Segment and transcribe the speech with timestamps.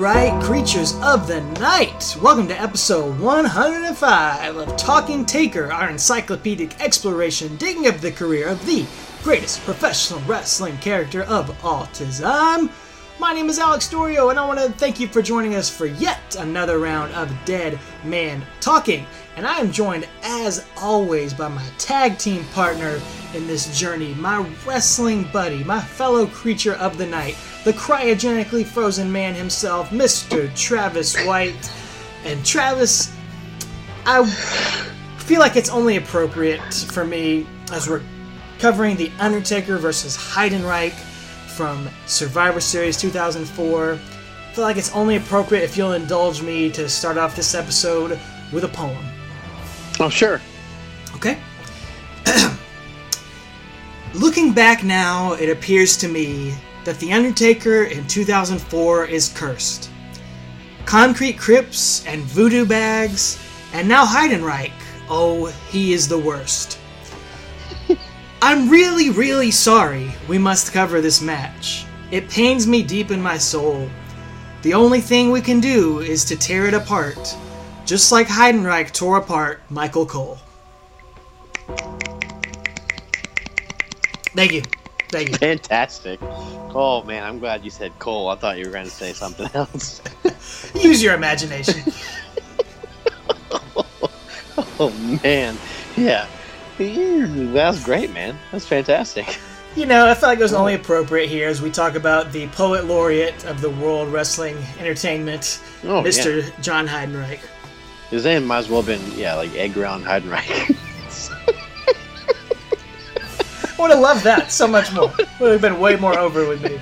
[0.00, 2.16] right, creatures of the night.
[2.22, 8.64] Welcome to episode 105 of Talking Taker, our encyclopedic exploration digging up the career of
[8.64, 8.86] the
[9.22, 12.70] greatest professional wrestling character of all time.
[13.18, 15.84] My name is Alex Dorio, and I want to thank you for joining us for
[15.84, 19.06] yet another round of Dead Man Talking.
[19.36, 22.98] And I am joined, as always, by my tag team partner
[23.34, 29.10] in this journey, my wrestling buddy, my fellow creature of the night, the cryogenically frozen
[29.10, 30.54] man himself, Mr.
[30.56, 31.70] Travis White.
[32.24, 33.14] And Travis,
[34.06, 34.24] I
[35.18, 38.02] feel like it's only appropriate for me as we're
[38.58, 40.92] covering The Undertaker versus Heidenreich
[41.54, 43.92] from Survivor Series 2004.
[43.92, 48.18] I feel like it's only appropriate if you'll indulge me to start off this episode
[48.52, 49.04] with a poem.
[49.98, 50.40] Oh, sure.
[51.14, 51.38] Okay?
[54.14, 59.90] Looking back now, it appears to me that The Undertaker in 2004 is cursed.
[60.86, 63.38] Concrete crypts and voodoo bags,
[63.72, 64.72] and now Heidenreich.
[65.08, 66.78] Oh, he is the worst.
[68.42, 71.84] I'm really, really sorry we must cover this match.
[72.10, 73.88] It pains me deep in my soul.
[74.62, 77.36] The only thing we can do is to tear it apart,
[77.86, 80.38] just like Heidenreich tore apart Michael Cole.
[84.34, 84.62] Thank you.
[85.10, 85.36] Thank you.
[85.36, 86.20] Fantastic.
[86.74, 88.28] Oh, man, I'm glad you said Cole.
[88.28, 90.00] I thought you were going to say something else.
[90.74, 91.82] Use your imagination.
[94.78, 95.56] oh, man.
[95.96, 96.26] Yeah.
[96.78, 98.36] That's great, man.
[98.52, 99.38] That's fantastic.
[99.76, 102.48] You know, I felt like it was only appropriate here as we talk about the
[102.48, 106.42] poet laureate of the World Wrestling Entertainment, Oh, Mr.
[106.42, 106.60] yeah.
[106.60, 107.40] John Heidenreich.
[108.10, 110.76] His name might as well have been, yeah, like Edgar Allan Heidenreich.
[113.80, 115.10] I would have loved that so much more.
[115.40, 116.78] Would have been way more over with me.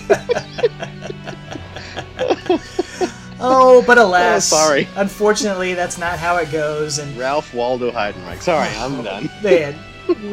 [3.41, 4.89] Oh, but alas, Oh, sorry.
[4.97, 6.99] Unfortunately, that's not how it goes.
[6.99, 8.41] And Ralph Waldo Heidenreich.
[8.41, 9.31] Sorry, I'm done.
[9.45, 9.77] man,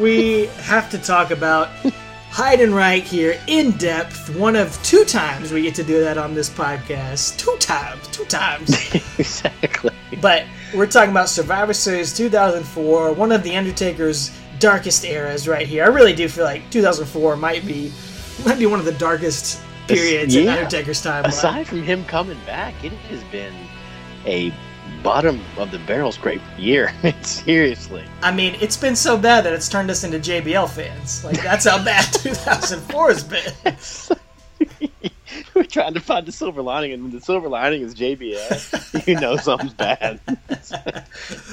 [0.00, 1.68] we have to talk about
[2.32, 4.34] Heidenreich here in depth.
[4.34, 7.36] One of two times we get to do that on this podcast.
[7.38, 8.70] Two times, two times.
[9.18, 9.94] exactly.
[10.20, 15.84] But we're talking about Survivor Series 2004, one of the Undertaker's darkest eras right here.
[15.84, 17.92] I really do feel like 2004 might be
[18.44, 20.48] might be one of the darkest periods in.
[20.48, 21.24] Undertaker's time.
[21.24, 23.54] Aside from him coming back, it has been
[24.24, 24.52] a
[25.02, 26.92] bottom of the barrel scrape year.
[27.22, 28.04] Seriously.
[28.22, 31.24] I mean, it's been so bad that it's turned us into JBL fans.
[31.24, 33.52] Like that's how bad 2004 has been.
[35.56, 39.18] We're trying to find the silver lining, and when the silver lining is JBL, you
[39.18, 40.20] know something's bad.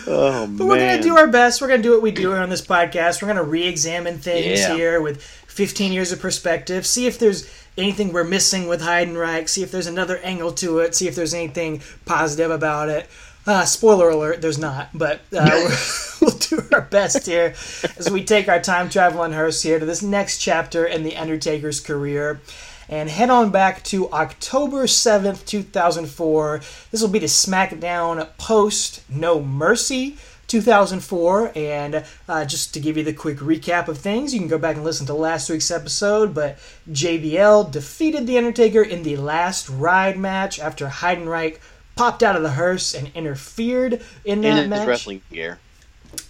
[0.07, 0.67] oh But man!
[0.67, 1.61] we're gonna do our best.
[1.61, 3.21] We're gonna do what we do here on this podcast.
[3.21, 4.75] We're gonna re-examine things Yeah.
[4.75, 6.85] here with 15 years of perspective.
[6.85, 9.47] See if there's anything we're missing with Heidenreich.
[9.47, 10.95] See if there's another angle to it.
[10.95, 13.07] See if there's anything positive about it.
[13.47, 14.89] Uh, spoiler alert: there's not.
[14.93, 15.75] But uh,
[16.21, 17.53] we'll do our best here
[17.97, 21.79] as we take our time traveling hearse here to this next chapter in the Undertaker's
[21.79, 22.41] career.
[22.89, 26.61] And head on back to October 7th, 2004.
[26.91, 30.17] This will be the SmackDown post No Mercy
[30.47, 31.51] 2004.
[31.55, 34.75] And uh, just to give you the quick recap of things, you can go back
[34.75, 36.33] and listen to last week's episode.
[36.33, 36.57] But
[36.91, 41.59] JBL defeated The Undertaker in the last ride match after Heidenreich
[41.95, 44.87] popped out of the hearse and interfered in that in match.
[44.87, 45.59] wrestling gear.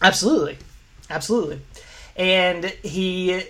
[0.02, 0.58] Absolutely,
[1.10, 1.62] absolutely.
[2.16, 3.44] And he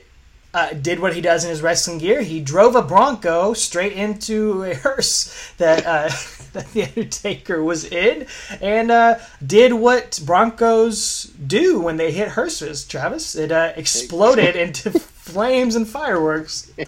[0.54, 2.22] uh, did what he does in his wrestling gear.
[2.22, 6.10] He drove a Bronco straight into a hearse that uh,
[6.54, 8.28] that the Undertaker was in,
[8.62, 12.86] and uh, did what Broncos do when they hit hearses.
[12.86, 16.72] Travis, it uh, exploded into flames and fireworks.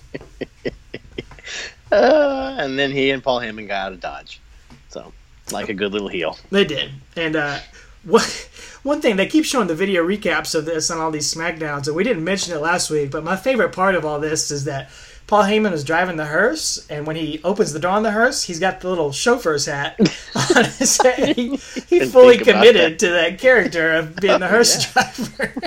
[1.91, 4.41] Uh, and then he and Paul Heyman got out of Dodge.
[4.89, 5.13] So,
[5.51, 6.37] like a good little heel.
[6.49, 7.59] They did, and uh,
[8.03, 8.49] what,
[8.85, 11.95] one thing they keep showing the video recaps of this on all these Smackdowns, and
[11.95, 13.09] we didn't mention it last week.
[13.09, 14.91] But my favorite part of all this is that
[15.25, 18.43] Paul Heyman is driving the hearse, and when he opens the door on the hearse,
[18.43, 19.99] he's got the little chauffeur's hat
[20.55, 21.35] on his head.
[21.35, 21.55] He,
[21.87, 22.99] he fully committed that.
[22.99, 25.53] to that character of being the hearse driver.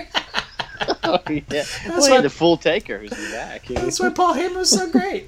[1.05, 1.65] Oh, yeah.
[1.89, 3.67] well, why- the full taker who's in the back.
[3.67, 5.25] That's why Paul Heyman was so great.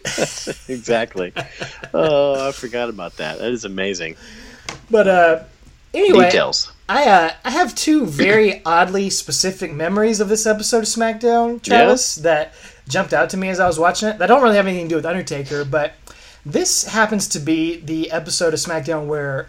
[0.68, 1.32] exactly.
[1.94, 3.38] Oh, I forgot about that.
[3.38, 4.16] That is amazing.
[4.90, 5.42] But uh,
[5.94, 6.72] anyway, Details.
[6.90, 12.16] I uh, I have two very oddly specific memories of this episode of SmackDown, Travis,
[12.16, 12.52] that
[12.88, 14.18] jumped out to me as I was watching it.
[14.18, 15.92] That don't really have anything to do with Undertaker, but
[16.44, 19.48] this happens to be the episode of SmackDown where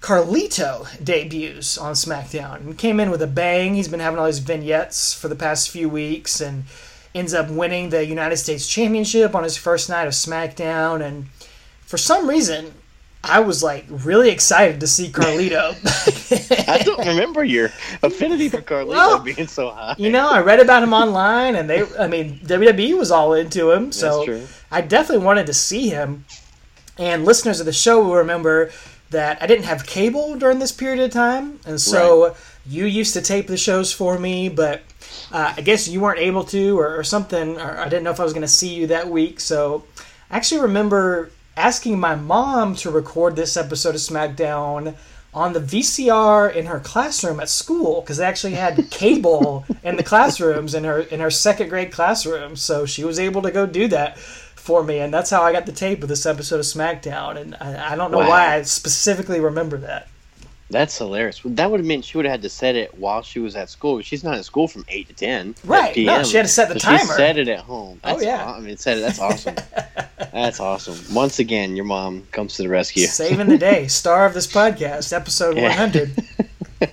[0.00, 3.74] Carlito debuts on SmackDown He came in with a bang.
[3.74, 6.66] He's been having all these vignettes for the past few weeks, and
[7.16, 11.26] ends up winning the United States Championship on his first night of SmackDown, and
[11.84, 12.74] for some reason,
[13.24, 15.74] I was like really excited to see Carlito.
[16.68, 17.70] I don't remember your
[18.02, 19.94] affinity for Carlito Well, being so high.
[19.98, 23.70] you know, I read about him online, and they, I mean, WWE was all into
[23.70, 24.24] him, so
[24.70, 26.24] I definitely wanted to see him.
[26.98, 28.70] And listeners of the show will remember
[29.10, 32.36] that I didn't have cable during this period of time, and so
[32.66, 34.82] you used to tape the shows for me, but
[35.32, 38.20] uh, I guess you weren't able to, or, or something, or I didn't know if
[38.20, 39.40] I was going to see you that week.
[39.40, 39.84] So
[40.30, 44.94] I actually remember asking my mom to record this episode of SmackDown
[45.32, 50.02] on the VCR in her classroom at school because they actually had cable in the
[50.02, 52.56] classrooms in her in her second grade classroom.
[52.56, 55.66] So she was able to go do that for me, and that's how I got
[55.66, 57.36] the tape of this episode of SmackDown.
[57.40, 58.28] And I, I don't know Wow.
[58.28, 60.08] why I specifically remember that.
[60.70, 61.40] That's hilarious.
[61.44, 63.68] That would have meant she would have had to set it while she was at
[63.70, 64.00] school.
[64.02, 65.56] She's not at school from eight to ten.
[65.64, 65.96] Right.
[65.96, 67.14] No, she had to set the So She timer.
[67.16, 67.98] set it at home.
[68.04, 68.44] Oh, yeah.
[68.44, 69.00] aw- I mean, set it.
[69.00, 69.56] That's awesome.
[70.32, 70.96] that's awesome.
[71.14, 73.06] Once again, your mom comes to the rescue.
[73.06, 75.68] Saving the day, star of this podcast, episode Yeah.
[75.70, 76.12] 100.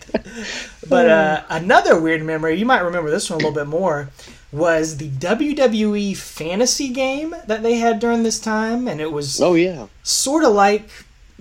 [0.89, 4.09] but uh, another weird memory, you might remember this one a little bit more,
[4.51, 9.53] was the WWE fantasy game that they had during this time, and it was Oh
[9.56, 9.88] yeah.
[10.03, 10.89] sort of like,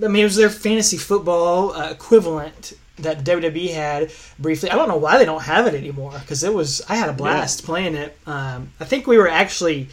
[0.03, 4.71] I mean, it was their fantasy football uh, equivalent that WWE had briefly.
[4.71, 7.13] I don't know why they don't have it anymore because it was I had a
[7.13, 8.17] blast playing it.
[8.27, 9.89] Um, I think we were actually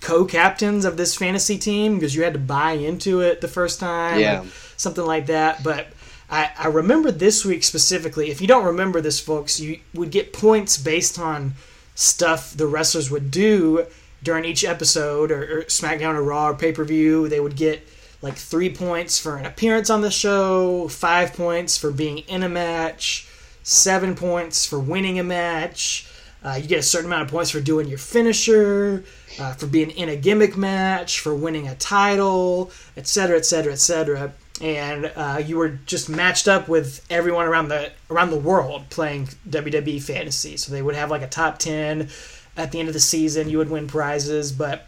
[0.00, 4.18] co-captains of this fantasy team because you had to buy into it the first time,
[4.18, 4.44] Yeah.
[4.76, 5.62] something like that.
[5.62, 5.88] But
[6.30, 8.30] I, I remember this week specifically.
[8.30, 11.54] If you don't remember this, folks, you would get points based on
[11.94, 13.86] stuff the wrestlers would do
[14.22, 17.28] during each episode, or, or SmackDown or Raw or pay per view.
[17.28, 17.86] They would get
[18.22, 22.48] like three points for an appearance on the show, five points for being in a
[22.48, 23.26] match,
[23.64, 26.06] seven points for winning a match.
[26.44, 29.04] Uh, you get a certain amount of points for doing your finisher,
[29.38, 34.32] uh, for being in a gimmick match, for winning a title, etc., etc., etc.
[34.60, 39.28] And uh, you were just matched up with everyone around the around the world playing
[39.48, 40.56] WWE fantasy.
[40.56, 42.08] So they would have like a top ten
[42.56, 43.48] at the end of the season.
[43.48, 44.86] You would win prizes, but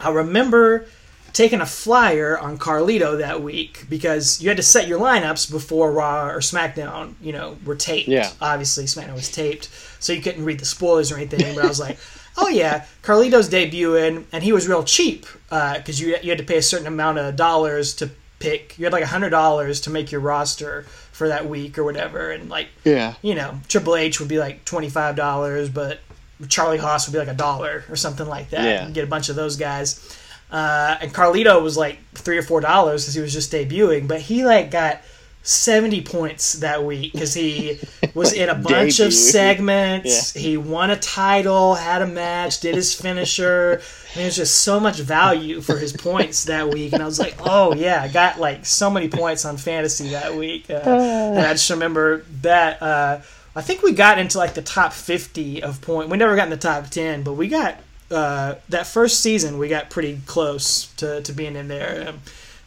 [0.00, 0.86] I remember
[1.32, 5.92] taking a flyer on Carlito that week because you had to set your lineups before
[5.92, 8.08] Raw or SmackDown, you know, were taped.
[8.08, 8.30] Yeah.
[8.40, 9.68] Obviously, SmackDown was taped,
[9.98, 11.54] so you couldn't read the spoilers or anything.
[11.54, 11.98] But I was like,
[12.36, 16.44] oh yeah, Carlito's debuting, and he was real cheap uh, because you you had to
[16.44, 18.78] pay a certain amount of dollars to pick.
[18.78, 20.82] You had like a hundred dollars to make your roster
[21.12, 23.14] for that week or whatever, and like Yeah.
[23.22, 26.00] you know, Triple H would be like twenty five dollars, but
[26.48, 28.64] Charlie Haas would be like a dollar or something like that.
[28.64, 28.86] Yeah.
[28.88, 30.18] You get a bunch of those guys.
[30.52, 34.20] Uh, and Carlito was like three or four dollars because he was just debuting, but
[34.20, 35.00] he like got
[35.42, 37.80] seventy points that week because he
[38.14, 40.34] was in a bunch of segments.
[40.34, 43.72] He won a title, had a match, did his finisher.
[43.72, 47.18] And there was just so much value for his points that week, and I was
[47.18, 51.46] like, "Oh yeah, I got like so many points on fantasy that week." Uh, and
[51.46, 52.82] I just remember that.
[52.82, 53.20] Uh,
[53.56, 56.10] I think we got into like the top fifty of point.
[56.10, 57.78] We never got in the top ten, but we got
[58.12, 59.58] uh, that first season.
[59.58, 62.08] We got pretty close to, to being in there.
[62.10, 62.20] Um,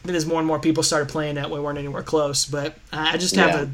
[0.04, 2.44] then as more and more people started playing that, we weren't anywhere close.
[2.46, 3.62] But I just have Yeah.
[3.62, 3.68] a.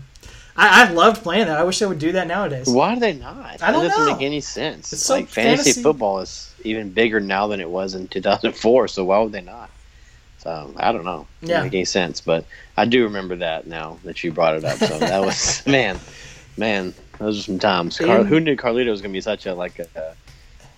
[0.55, 1.59] I, I loved playing that.
[1.59, 2.69] I wish they would do that nowadays.
[2.69, 3.62] Why do they not?
[3.62, 4.12] I don't It doesn't know.
[4.12, 4.93] make any sense.
[4.93, 8.88] It's so like fantasy, fantasy- football is even bigger now than it was in 2004.
[8.88, 9.71] So why would they not?
[10.38, 11.26] So I don't know.
[11.41, 11.55] It Yeah.
[11.57, 12.21] doesn't make any sense.
[12.21, 12.45] But
[12.76, 14.76] I do remember that now that you brought it up.
[14.79, 15.99] So that was man,
[16.57, 16.93] man.
[17.19, 17.97] Those are some times.
[17.99, 20.14] Car- who knew Carlito was going to be such a like a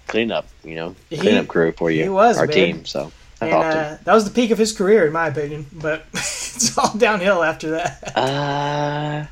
[0.07, 2.03] cleanup, you know, He- cleanup crew for you?
[2.05, 2.55] he was, our man.
[2.55, 2.85] team.
[2.85, 5.67] So I And thought uh, that was the peak of his career, in my opinion.
[5.73, 8.17] But it's all downhill after that.
[8.17, 9.27] Uh,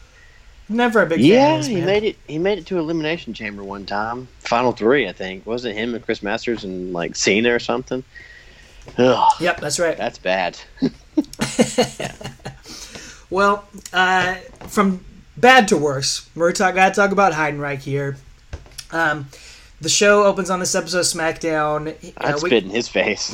[0.69, 2.17] Never a big fan yeah, he made it.
[2.26, 4.29] He made it to elimination chamber one time.
[4.38, 5.45] Final three, I think.
[5.45, 8.02] Was it him and Chris Masters and like Cena or something?
[8.97, 9.97] Ugh, Yep, that's right.
[9.97, 10.59] that's bad.
[13.31, 13.64] Well,
[13.95, 14.35] uh,
[14.69, 15.05] from
[15.38, 18.19] bad to worse, we're talk, gotta talk about Heidenreich here.
[18.91, 19.29] Um,
[19.82, 21.94] the show opens on this episode of SmackDown.
[22.18, 23.30] I'd Uh, we- spit in his face.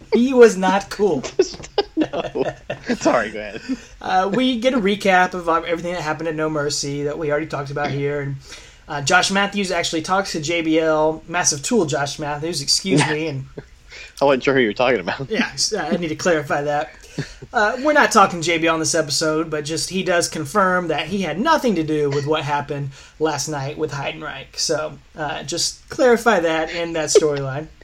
[0.12, 1.22] he was not cool.
[1.96, 2.44] no.
[2.96, 3.60] Sorry, go ahead.
[4.02, 7.30] Uh, we get a recap of uh, everything that happened at No Mercy that we
[7.30, 8.22] already talked about here.
[8.22, 8.36] And
[8.88, 13.44] uh, Josh Matthews actually talks to JBL, massive tool Josh Matthews, excuse me, and
[14.22, 15.28] I wasn't sure who you were talking about.
[15.28, 16.90] yeah, I need to clarify that.
[17.52, 21.22] Uh, we're not talking JB on this episode, but just he does confirm that he
[21.22, 24.56] had nothing to do with what happened last night with Heidenreich.
[24.56, 27.66] So uh, just clarify that in that storyline.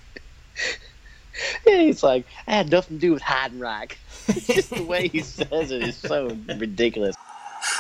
[1.67, 3.93] Yeah, he's like, I had nothing to do with Heidenreich.
[4.47, 7.15] Just the way he says it is so ridiculous.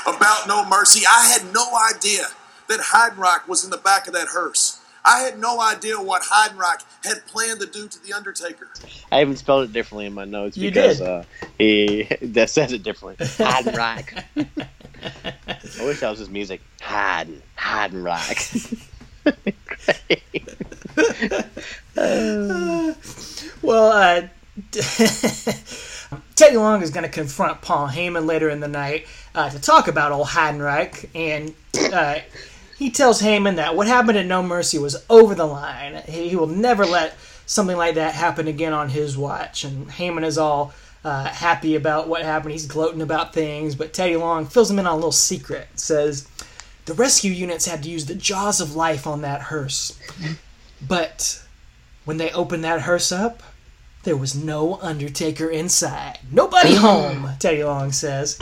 [0.07, 1.05] about No Mercy.
[1.09, 2.27] I had no idea
[2.69, 4.76] that Heidenreich was in the back of that hearse.
[5.07, 8.69] I had no idea what Heidenreich had planned to do to the Undertaker.
[9.13, 11.07] I even spelled it differently in my notes You because did.
[11.07, 11.23] Uh,
[11.59, 13.25] he that says it differently.
[13.25, 14.25] Heidenreich.
[15.81, 16.61] I wish that was his music.
[16.81, 18.83] Heiden, Heidenreich.
[23.63, 24.29] Well, uh,
[26.37, 29.89] Teddy Long is going to confront Paul Heyman later in the night uh, to talk
[29.89, 31.55] about old Heidenreich, and
[31.93, 32.21] uh,
[32.79, 36.03] he tells Heyman that what happened at No Mercy was over the line.
[36.07, 37.17] He, will never let
[37.47, 39.65] something like that happen again on his watch.
[39.65, 42.53] And Heyman is all uh, happy about what happened.
[42.53, 45.69] He's gloating about things, but Teddy Long fills him in on a little secret.
[45.77, 46.29] Says
[46.85, 49.99] the rescue units had to use the jaws of life on that hearse,
[50.87, 51.43] but
[52.05, 53.43] when they opened that hearse up,
[54.03, 56.19] there was no Undertaker inside.
[56.31, 58.39] Nobody home, Teddy Long says.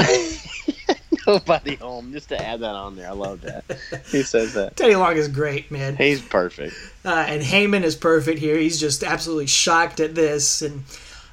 [1.26, 2.12] Nobody home.
[2.12, 3.08] Just to add that on there.
[3.08, 3.64] I love that.
[4.10, 4.76] He says that.
[4.76, 5.96] Teddy Long is great, man.
[5.96, 6.74] He's perfect.
[7.04, 8.56] Uh, and Heyman is perfect here.
[8.56, 10.62] He's just absolutely shocked at this.
[10.62, 10.84] And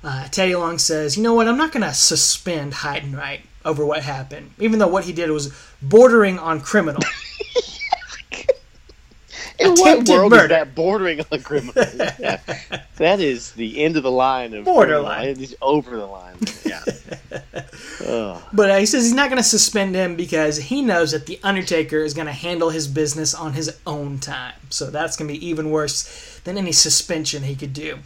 [0.03, 1.47] uh, Teddy Long says, you know what?
[1.47, 5.53] I'm not going to suspend Heidenreich over what happened, even though what he did was
[5.81, 7.01] bordering on criminal.
[9.73, 10.43] Attempted world murder.
[10.43, 11.73] is that bordering on criminal?
[11.95, 12.39] Yeah.
[12.97, 15.23] That is the end of the line of Borderline.
[15.23, 15.43] criminal.
[15.43, 16.35] Is over the line.
[16.63, 16.83] Yeah.
[18.53, 21.39] But uh, he says he's not going to suspend him because he knows that the
[21.43, 24.53] Undertaker is going to handle his business on his own time.
[24.69, 27.99] So that's going to be even worse than any suspension he could do.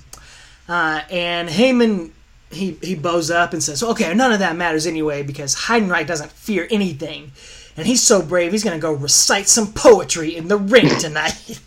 [0.70, 2.12] Uh, and Heyman,
[2.52, 6.32] he he bows up and says, "Okay, none of that matters anyway because Heidenreich doesn't
[6.32, 7.32] fear anything,
[7.78, 11.60] and he's so brave he's going to go recite some poetry in the ring tonight."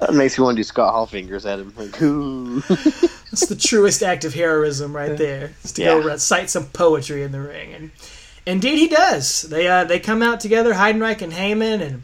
[0.00, 1.72] That makes me want to do Scott Hall fingers at him.
[1.74, 2.60] Like, ooh.
[2.68, 5.54] That's the truest act of heroism right there.
[5.64, 7.90] Is to go recite some poetry in the ring, and
[8.44, 9.42] indeed he does.
[9.42, 12.02] They uh, they come out together, Heidenreich and Heyman, and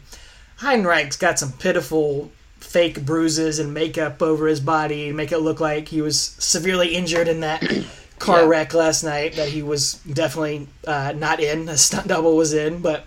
[0.59, 5.59] Heidenreich's got some pitiful fake bruises and makeup over his body to make it look
[5.59, 7.61] like he was severely injured in that
[8.19, 8.47] car Yeah.
[8.47, 11.67] wreck last night that he was definitely uh, not in.
[11.69, 13.05] A stunt double was in, but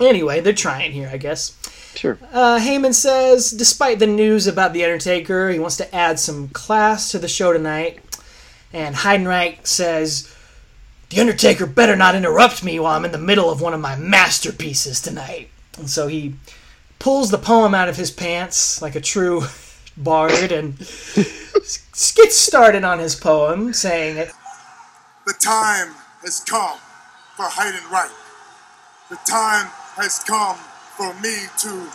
[0.00, 1.56] anyway, they're trying here, I guess.
[1.94, 2.18] Sure.
[2.32, 7.10] Uh, Heyman says, despite the news about The Undertaker, he wants to add some class
[7.12, 8.00] to the show tonight.
[8.72, 10.34] And Heidenreich says,
[11.10, 13.94] The Undertaker better not interrupt me while I'm in the middle of one of my
[13.96, 15.50] masterpieces tonight.
[15.78, 16.34] And so he
[16.98, 19.42] pulls the poem out of his pants like a true
[19.96, 24.32] bard and gets started on his poem, saying, it.
[25.26, 26.78] The time has come
[27.36, 28.12] for Heidenreich.
[29.10, 30.56] The time has come
[30.96, 31.88] for me to.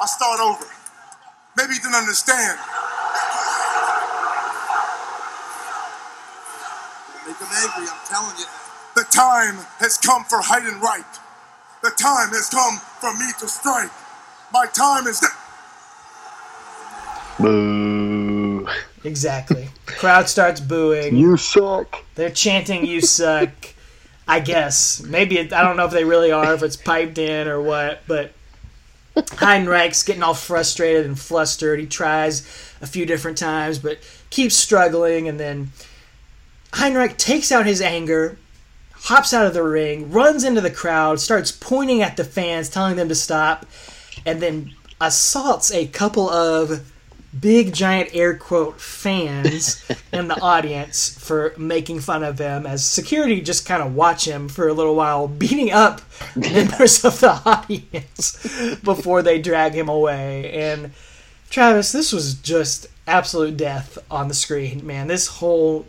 [0.00, 0.66] I'll start over.
[1.56, 2.58] Maybe you didn't understand.
[7.32, 8.44] Make him angry, I'm telling you.
[8.94, 11.18] The time has come for Heidenreich.
[11.82, 13.90] The time has come for me to strike.
[14.52, 15.26] My time is.
[17.38, 18.68] Boo.
[19.04, 19.70] Exactly.
[19.86, 21.16] Crowd starts booing.
[21.16, 22.04] You suck.
[22.16, 23.48] They're chanting "You suck."
[24.28, 27.48] I guess maybe it, I don't know if they really are, if it's piped in
[27.48, 28.02] or what.
[28.06, 28.32] But
[29.16, 31.80] Heidenreich's getting all frustrated and flustered.
[31.80, 32.40] He tries
[32.82, 33.98] a few different times, but
[34.28, 35.28] keeps struggling.
[35.28, 35.72] And then
[36.72, 38.38] Heidenreich takes out his anger,
[38.94, 42.96] hops out of the ring, runs into the crowd, starts pointing at the fans, telling
[42.96, 43.66] them to stop,
[44.24, 46.92] and then assaults a couple of
[47.38, 53.40] big giant air quote fans in the audience for making fun of him as security
[53.40, 56.02] just kind of watch him for a little while beating up
[56.36, 58.36] members of the audience
[58.84, 60.52] before they drag him away.
[60.52, 60.92] And
[61.50, 65.06] Travis this was just absolute death on the screen man.
[65.06, 65.86] This whole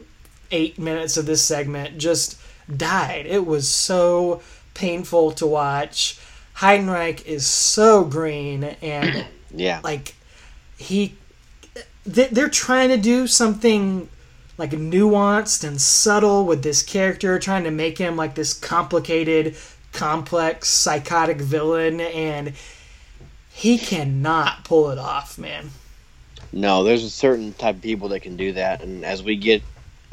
[0.53, 2.39] 8 minutes of this segment just
[2.77, 3.25] died.
[3.25, 4.41] It was so
[4.75, 6.19] painful to watch.
[6.57, 9.81] Heidenreich is so green and Yeah.
[9.83, 10.15] like
[10.77, 11.15] he
[12.05, 14.09] they- they're trying to do something
[14.57, 19.55] like nuanced and subtle with this character trying to make him like this complicated
[19.91, 22.53] complex psychotic villain and
[23.51, 25.71] he cannot pull it off man.
[26.51, 29.63] No, there's a certain type of people that can do that, and as we get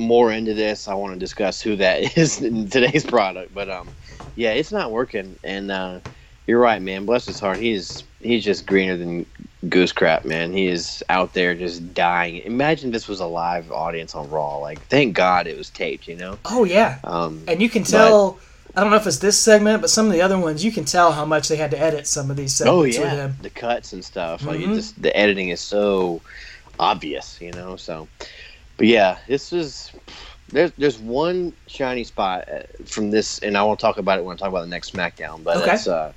[0.01, 3.55] more into this, I want to discuss who that is in today's product.
[3.55, 3.89] But um,
[4.37, 6.01] yeah, it's not working, and uh,
[6.47, 7.07] you're right, man.
[7.07, 9.27] Bless his heart, he's he's just greener than
[9.69, 10.53] goose crap, man.
[10.53, 12.39] He is out there just dying.
[12.39, 14.59] Imagine this was a live audience on Raw.
[14.59, 16.39] Like, thank God it was taped, you know.
[16.47, 18.39] oh yeah Um, and you can tell
[18.77, 20.85] I don't know if it's this segment, but some of the other ones, you can
[20.85, 23.37] tell how much they had to edit some of these segments oh with yeah, him.
[23.43, 24.45] the cuts and stuff.
[24.47, 24.73] Like, Mhm.
[24.73, 26.21] it just the editing is so
[26.79, 27.77] obvious, you know.
[27.77, 28.09] So,
[28.81, 29.93] but yeah, this is
[30.49, 34.25] there's there's one shiny spot uh, from this, and I want to talk about it
[34.25, 35.45] when I talk about the next SmackDown.
[35.45, 35.75] But Okay.
[35.75, 36.15] it's uh,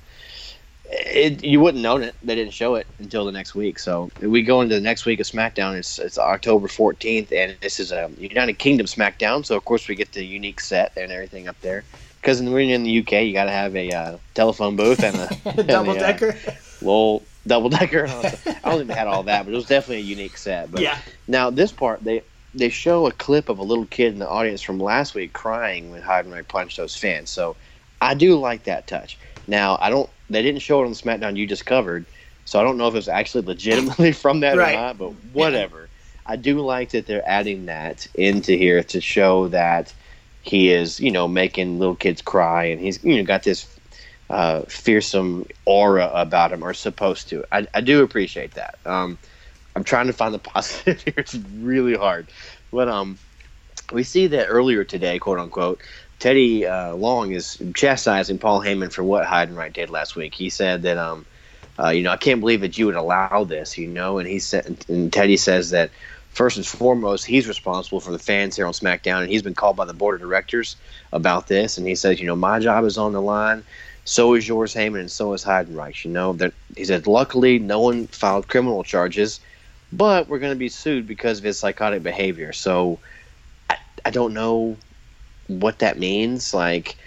[0.86, 2.16] it, you wouldn't know it.
[2.22, 3.78] They didn't show it until the next week.
[3.78, 5.76] So we go into the next week of SmackDown.
[5.76, 9.44] It's it's October 14th, and this is a United Kingdom SmackDown.
[9.44, 11.84] So of course we get the unique set and everything up there.
[12.22, 15.20] Because when you're in the UK, you got to have a uh, telephone booth and
[15.20, 16.38] a, and Double uh, decker.
[16.80, 18.06] little double decker.
[18.08, 20.70] I don't think they had all that, but it was definitely a unique set.
[20.72, 20.98] But Yeah.
[21.28, 24.62] now this part, they they show a clip of a little kid in the audience
[24.62, 27.30] from last week crying when Heidenreich punched those fans.
[27.30, 27.56] So
[28.00, 29.18] I do like that touch.
[29.48, 30.10] Now I don't.
[30.30, 32.06] They didn't show it on the SmackDown you just covered,
[32.44, 34.70] so I don't know if it was actually legitimately from that Right.
[34.70, 34.98] or not.
[34.98, 35.90] But whatever.
[36.26, 39.94] I do like that they're adding that into here to show that
[40.42, 43.68] he is, you know, making little kids cry, and he's, you know, got this
[44.30, 47.44] uh, fearsome aura about him, or supposed to.
[47.52, 48.78] I, I do appreciate that.
[48.86, 49.18] Um,
[49.76, 51.14] I'm trying to find the positive here.
[51.16, 52.26] It's really hard,
[52.72, 53.18] but um,
[53.92, 55.80] we see that earlier today, quote unquote.
[56.18, 60.34] Teddy uh, Long is chastising Paul Heyman for what Heidenreich did last week.
[60.34, 61.26] He said that, um,
[61.78, 64.18] uh, you know, I can't believe that you would allow this, you know.
[64.18, 65.90] And he said, and Teddy says that
[66.30, 69.76] first and foremost, he's responsible for the fans here on SmackDown, and he's been called
[69.76, 70.76] by the board of directors
[71.12, 71.78] about this.
[71.78, 73.64] And he says, you know, my job is on the line.
[74.04, 76.04] So is yours, Heyman, and so is Heidenreich.
[76.04, 79.40] You know that he said, luckily, no one filed criminal charges,
[79.96, 82.52] but we're going to be sued because of his psychotic behavior.
[82.52, 83.00] So
[83.70, 84.78] I, I don't know
[85.48, 86.54] what that means.
[86.54, 86.98] Like,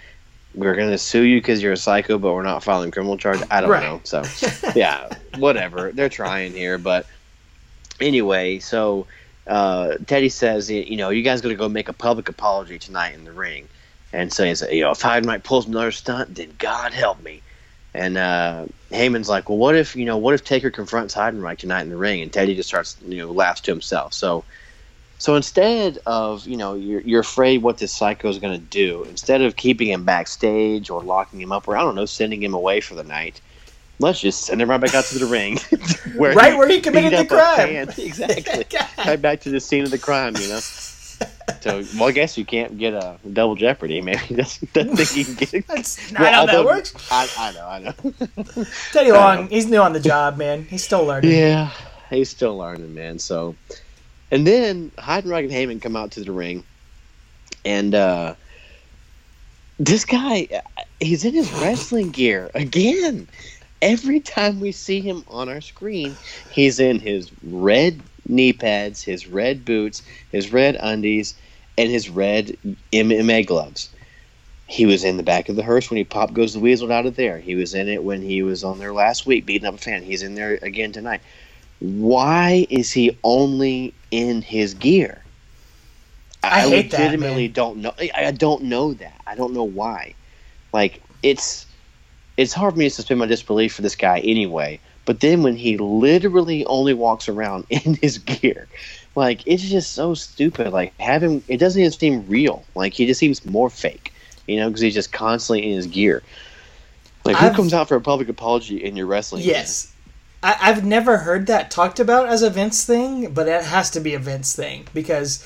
[0.54, 3.46] we're going to sue you because you're a psycho, but we're not filing criminal charges.
[3.50, 3.80] I don't Right.
[3.80, 4.02] know.
[4.04, 4.32] So,
[4.74, 5.92] yeah, whatever.
[5.94, 7.06] They're trying here, but
[8.00, 9.08] anyway, so
[9.46, 13.14] uh, Teddy says, you know, you guys got to go make a public apology tonight
[13.14, 13.70] in the ring,
[14.12, 17.44] and says, you know, if Heidenreich pulls another stunt, then God help me.
[17.94, 21.82] And uh, Heyman's like, well, what if you know, what if Taker confronts Heidenreich tonight
[21.82, 22.22] in the ring?
[22.22, 24.12] And Teddy just starts, you know, laughs to himself.
[24.12, 24.44] So,
[25.18, 29.04] so instead of you know, you're, you're afraid what this psycho is going to do.
[29.04, 32.54] Instead of keeping him backstage or locking him up, or I don't know, sending him
[32.54, 33.40] away for the night,
[33.98, 35.58] let's just send him right back out to the ring,
[36.16, 37.88] where Right where he committed the crime.
[37.98, 38.64] Exactly.
[38.98, 40.60] Right back to the scene of the crime, you know.
[41.60, 44.00] So, well, I guess you can't get a double jeopardy.
[44.02, 45.66] Maybe he doesn't, think he can get it.
[45.66, 46.94] That's not Well, how that works.
[47.10, 48.64] I, I know, I know.
[48.92, 50.64] Teddy Long, he's new on the job, man.
[50.64, 51.32] He's still learning.
[51.32, 51.70] Yeah,
[52.10, 53.18] he's still learning, man.
[53.18, 53.56] So,
[54.30, 56.62] and then Heidenreich and Heyman come out to the ring,
[57.64, 58.34] and uh,
[59.78, 60.48] this guy,
[61.00, 63.26] he's in his wrestling gear again.
[63.80, 66.16] Every time we see him on our screen,
[66.50, 71.34] he's in his red knee pads, his red boots, his red undies,
[71.76, 72.56] and his red
[72.92, 73.90] MMA gloves.
[74.66, 77.06] He was in the back of the hearse when he popped goes the weasel out
[77.06, 77.38] of there.
[77.40, 80.02] He was in it when he was on there last week beating up a fan.
[80.02, 81.22] He's in there again tonight.
[81.78, 85.26] Why is he only in his gear?
[86.42, 87.48] I hate legitimately man.
[87.48, 87.92] don't know.
[87.98, 89.20] I I don't know that.
[89.26, 90.16] I don't know why.
[90.72, 91.66] Like it's
[92.36, 94.80] it's hard for me to suspend my disbelief for this guy anyway.
[95.08, 98.68] But then when he literally only walks around in his gear,
[99.14, 100.70] like it's just so stupid.
[100.70, 102.62] Like having it doesn't even seem real.
[102.74, 104.12] Like he just seems more fake,
[104.46, 106.22] you know, because he's just constantly in his gear.
[107.24, 109.44] Like who I've- comes out for a public apology in your wrestling?
[109.44, 109.90] Yes.
[110.42, 114.00] I, I've never heard that talked about as a Vince thing, but it has to
[114.00, 115.42] be a Vince thing because,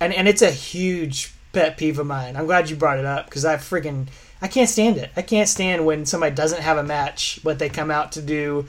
[0.00, 2.34] and and it's a huge pet peeve of mine.
[2.34, 4.08] I'm glad you brought it up because I freaking
[4.42, 5.12] I can't stand it.
[5.16, 8.66] I can't stand when somebody doesn't have a match, but they come out to do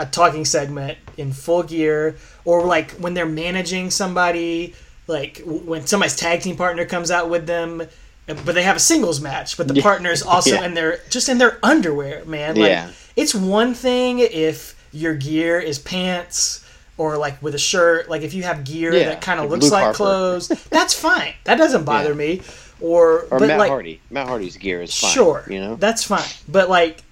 [0.00, 4.74] a talking segment in full gear, or like when they're managing somebody,
[5.06, 7.82] like when somebody's tag team partner comes out with them.
[8.28, 9.82] Uh, but they have a singles match, but the Yeah.
[9.82, 10.64] partner's also Yeah.
[10.64, 12.56] in their just in their underwear, man.
[12.56, 12.88] Like, Yeah.
[13.16, 16.64] it's one thing if your gear is pants
[16.98, 19.50] or like with a shirt, like if you have gear Yeah, that kind of like
[19.52, 19.96] looks Luke like Harper.
[19.96, 21.34] clothes, that's fine.
[21.44, 22.42] That doesn't bother me.
[22.80, 24.00] Or, Or but Matt like Hardy.
[24.10, 25.10] Matt Hardy's gear is fine.
[25.10, 25.76] sure, you know.
[25.76, 26.24] that's fine.
[26.48, 27.02] But like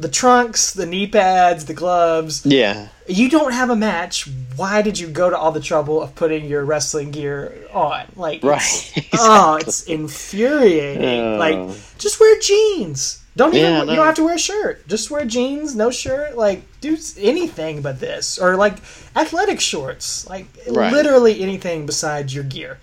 [0.00, 4.28] the trunks, the knee pads, the gloves, yeah, you don't have a match.
[4.56, 8.06] Why did you go to all the trouble of putting your wrestling gear on?
[8.16, 8.92] Like, right.
[8.96, 11.20] it's- oh, it's infuriating.
[11.20, 11.36] Oh.
[11.38, 13.22] Like, just wear jeans.
[13.36, 13.70] Don't even.
[13.70, 14.86] Yeah, You don't have to wear a shirt.
[14.88, 16.36] Just wear jeans, no shirt.
[16.36, 18.78] Like, do anything but this, or like
[19.14, 20.28] athletic shorts.
[20.28, 20.92] Like, Right.
[20.92, 22.78] literally anything besides your gear.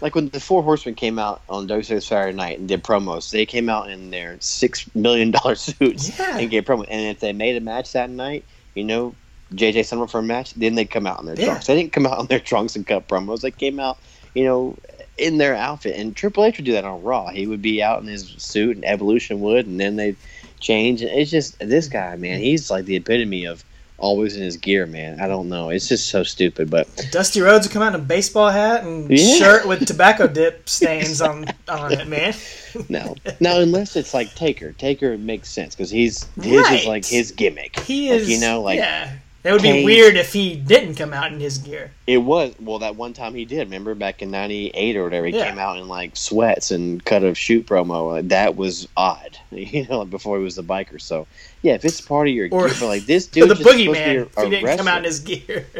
[0.00, 3.46] Like when the Four Horsemen came out on WCW Saturday Night and did promos, they
[3.46, 6.38] came out in their six million dollar suits Yeah.
[6.38, 6.86] and gave promo.
[6.88, 9.16] And if they made a match that night, you know,
[9.54, 11.46] JJ Summer for a match, then they'd come out in their Yeah.
[11.46, 11.66] trunks.
[11.66, 13.40] They didn't come out in their trunks and cut promos.
[13.40, 13.98] They came out,
[14.34, 14.78] you know,
[15.18, 15.96] in their outfit.
[15.96, 17.28] And Triple H would do that on Raw.
[17.30, 20.16] He would be out in his suit, and Evolution would, and then they'd
[20.60, 21.02] change.
[21.02, 22.38] And it's just this guy, man.
[22.38, 23.64] He's like the epitome of
[24.00, 25.20] always in his gear, man.
[25.20, 25.70] I don't know.
[25.70, 26.70] It's just so stupid.
[26.70, 29.34] But Dusty Rhodes would come out in a baseball hat and Yeah.
[29.36, 32.34] shirt with tobacco dip stains on on it, man.
[32.88, 34.72] no, no, unless it's like Taker.
[34.72, 36.80] Taker makes sense because he's his Right.
[36.80, 37.78] is like his gimmick.
[37.80, 39.12] He Like, is, you know, like yeah.
[39.42, 41.92] That would be weird if he didn't come out in his gear.
[42.06, 42.54] it was.
[42.60, 43.60] Well, that one time he did.
[43.60, 45.48] Remember back in '98 or whatever, he Yeah.
[45.48, 48.28] came out in like sweats and cut a shoot promo.
[48.28, 51.00] That was odd, you know, before he was the biker.
[51.00, 51.26] So
[51.62, 53.78] yeah, if it's part of your Or- gear, but like this dude, the just supposed
[53.78, 55.66] to be boogeyman, if he didn't come out in his gear.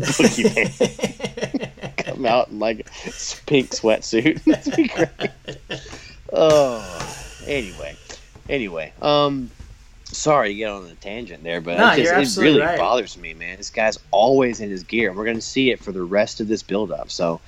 [0.00, 1.96] Boogeyman.
[1.96, 3.12] come out in like a
[3.46, 4.42] pink sweatsuit.
[4.44, 5.08] That'd be great.
[6.32, 7.16] Oh,
[7.46, 7.96] anyway,
[8.48, 9.50] anyway, um,
[10.12, 12.78] sorry to get on a tangent there, but No, it, just, it really right.
[12.78, 13.56] bothers me, man.
[13.56, 16.40] This guy's always in his gear, and we're going to see it for the rest
[16.40, 17.10] of this build-up.
[17.10, 17.40] So,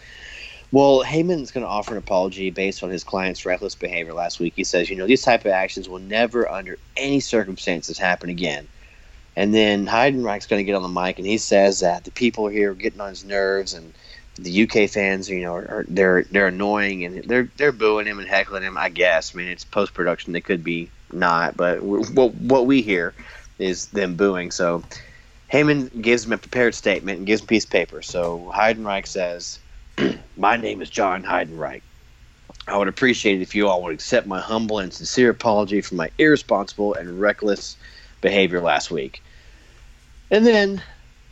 [0.70, 4.54] well, Heyman's going to offer an apology based on his client's reckless behavior last week.
[4.56, 8.68] He says, you know, these type of actions will never, under any circumstances, happen again.
[9.34, 12.48] And then Heidenreich's going to get on the mic, and he says that the people
[12.48, 13.92] here are getting on his nerves, and
[14.36, 18.18] the UK fans, you know, are, are they're they're annoying, and they're they're booing him
[18.18, 18.76] and heckling him.
[18.76, 19.34] I guess.
[19.34, 23.14] I mean, it's post production; they could be not, but what what we hear
[23.58, 24.50] is them booing.
[24.50, 24.82] So
[25.52, 28.02] Heyman gives him a prepared statement and gives him a piece of paper.
[28.02, 29.58] So Heidenreich says,
[30.36, 31.82] "My name is John Heidenreich."
[32.68, 35.96] I would appreciate it if you all would accept my humble and sincere apology for
[35.96, 37.76] my irresponsible and reckless
[38.20, 39.22] behavior last week.
[40.30, 40.82] And then,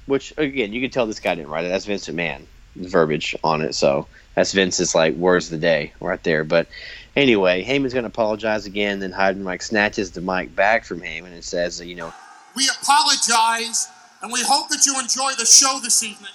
[0.06, 1.68] which again, you can tell this guy didn't write it.
[1.68, 3.74] That's Vince McMahon verbiage on it.
[3.74, 6.44] So that's Vince's like words of the day right there.
[6.44, 6.68] But
[7.16, 9.00] anyway, Heyman's going to apologize again.
[9.00, 12.12] Then Heidenreich snatches the mic back from Heyman and says, you know,
[12.56, 13.88] We apologize
[14.22, 16.32] and we hope that you enjoy the show this evening.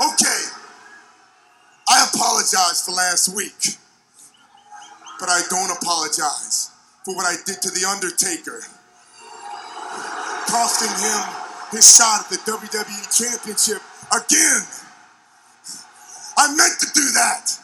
[0.00, 0.42] Okay.
[1.88, 3.78] I apologize for last week,
[5.20, 6.70] but I don't apologize
[7.04, 8.60] for what I did to The Undertaker,
[10.50, 14.62] costing him his shot at the WWE Championship again.
[16.36, 17.58] I meant to do that.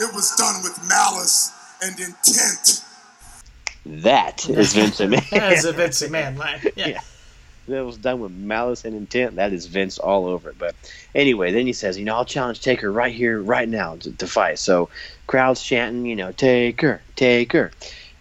[0.00, 2.82] It was done with malice and intent.
[3.84, 5.32] that is Vince McMahon.
[5.38, 6.60] As a Vince McMahon line.
[6.74, 6.88] Yeah.
[6.88, 7.00] Yeah.
[7.68, 9.36] that was done with malice and intent.
[9.36, 10.58] That is Vince all over it.
[10.58, 10.74] But
[11.14, 14.26] anyway, then he says, you know, I'll challenge Taker right here, right now to, to
[14.26, 14.58] fight.
[14.58, 14.88] So
[15.26, 17.70] crowds chanting, you know, Taker, Taker.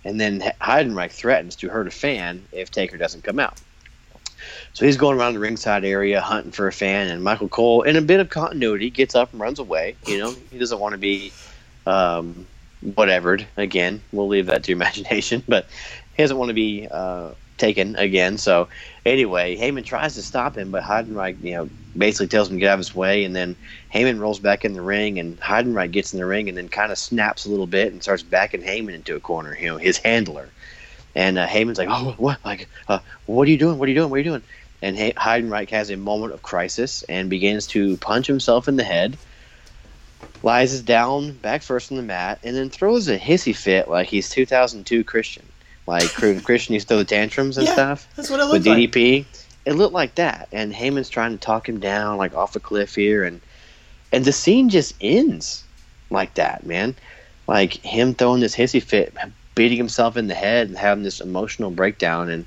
[0.03, 3.57] And then Heidenreich threatens to hurt a fan if Taker doesn't come out.
[4.73, 7.95] So he's going around the ringside area hunting for a fan, and Michael Cole, in
[7.95, 9.95] a bit of continuity, gets up and runs away.
[10.05, 11.33] You know, he doesn't want to be
[11.89, 12.47] um,
[12.81, 14.01] whatevered again.
[14.11, 15.67] We'll leave that to your imagination, but
[16.15, 18.37] he doesn't want to be uh, taken again.
[18.37, 18.69] So
[19.05, 22.69] anyway, Heyman tries to stop him, but Heidenreich, you know, basically tells him to get
[22.69, 23.55] out of his way, and then
[23.93, 26.91] Heyman rolls back in the ring, and Heidenreich gets in the ring, and then kind
[26.91, 29.57] of snaps a little bit and starts backing Heyman into a corner.
[29.59, 30.49] You know, his handler.
[31.15, 32.39] And uh, Heyman's like, "Oh, what?
[32.45, 33.79] Like, uh, what are you doing?
[33.79, 34.09] What are you doing?
[34.09, 34.43] What are you doing?"
[34.81, 39.17] And Heidenreich has a moment of crisis and begins to punch himself in the head.
[40.41, 44.07] Lies is down back first on the mat, and then throws a hissy fit like
[44.07, 45.45] he's 2002 Christian.
[45.85, 46.11] Like
[46.43, 48.91] Christian used to throw the tantrums and Yeah, stuff That's what it with looked like.
[48.91, 49.25] DDP.
[49.65, 52.95] It looked like that, and Heyman's trying to talk him down like off a cliff
[52.95, 53.41] here, and
[54.11, 55.63] and the scene just ends
[56.09, 56.95] like that, man.
[57.47, 59.15] Like him throwing this hissy fit,
[59.55, 62.29] beating himself in the head, and having this emotional breakdown.
[62.29, 62.45] And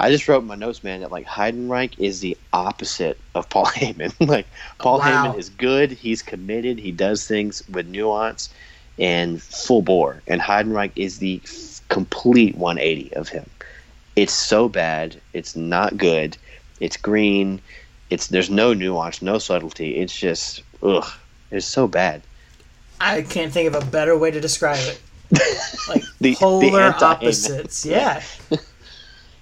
[0.00, 3.66] I just wrote in my notes, man, that like Heidenreich is the opposite of Paul
[3.78, 4.12] Heyman.
[4.28, 4.46] like
[4.78, 5.26] Paul Wow.
[5.32, 8.48] Heyman is good, he's committed, he does things with nuance
[8.98, 11.40] and full bore, and Heidenreich is the
[11.88, 13.48] complete 180 of him.
[14.16, 15.20] It's so bad.
[15.32, 16.36] It's not good.
[16.80, 17.60] It's green.
[18.10, 19.96] It's there's no nuance, no subtlety.
[19.98, 21.06] It's just ugh.
[21.50, 22.22] It's so bad.
[23.00, 25.00] I can't think of a better way to describe it.
[25.88, 27.02] Like The- the polar anti-Heyman.
[27.02, 27.86] opposites.
[27.86, 28.22] Yeah.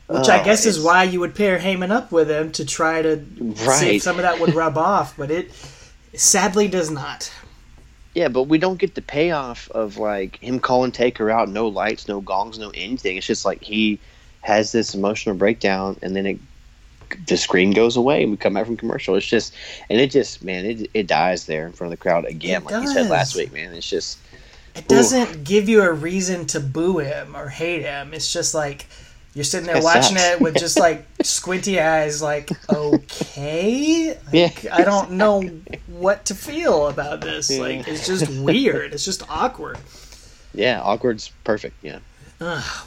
[0.09, 3.03] Which I Oh, guess is why you would pair Heyman up with him to try
[3.03, 3.23] to
[3.57, 5.51] see if some of that would rub off, but it
[6.14, 7.31] sadly does not.
[8.14, 11.49] Yeah, but we don't get the payoff of like him calling Taker out.
[11.51, 13.16] No lights, no gongs, no anything.
[13.18, 14.01] It's just like he
[14.40, 16.38] has this emotional breakdown, and then it
[17.27, 19.14] the screen goes away, and we come back from commercial.
[19.14, 19.55] It's just,
[19.88, 22.64] and it just, man, it it dies there in front of the crowd again, It
[22.64, 23.75] like you said last week, man.
[23.75, 24.18] It's just
[24.75, 28.14] It doesn't give you a reason to boo him or hate him.
[28.14, 28.87] It's just like
[29.35, 30.35] you're sitting there It watching sucks.
[30.37, 34.51] it with just like squinty eyes, like, okay, yeah.
[34.73, 35.43] I don't know
[35.87, 37.51] what to feel about this.
[37.51, 37.61] Yeah.
[37.61, 38.93] Like, it's just weird.
[38.95, 39.79] It's just awkward.
[40.55, 41.77] Yeah, awkward's perfect.
[41.83, 41.99] Yeah.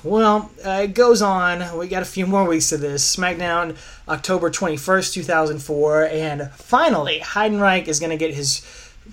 [0.03, 1.77] Well, uh, it goes on.
[1.77, 3.15] We got a few more weeks of this.
[3.15, 3.75] SmackDown,
[4.07, 6.05] October 21st, 2004.
[6.05, 8.59] And finally, Heidenreich is going to get his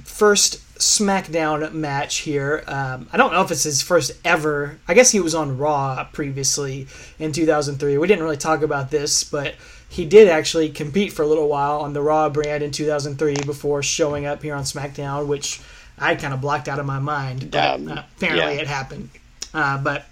[0.05, 2.63] first SmackDown match here.
[2.67, 4.79] Um, I don't know if it's his first ever.
[4.87, 6.87] I guess he was on Raw previously
[7.19, 7.99] in 2003.
[7.99, 9.55] We didn't really talk about this, but
[9.89, 13.83] he did actually compete for a little while on the Raw brand in 2003 before
[13.83, 15.61] showing up here on SmackDown, which
[15.99, 17.51] I kind of blocked out of my mind.
[17.51, 18.61] But Um, uh, apparently yeah.
[18.63, 19.11] it happened.
[19.53, 20.07] Uh, but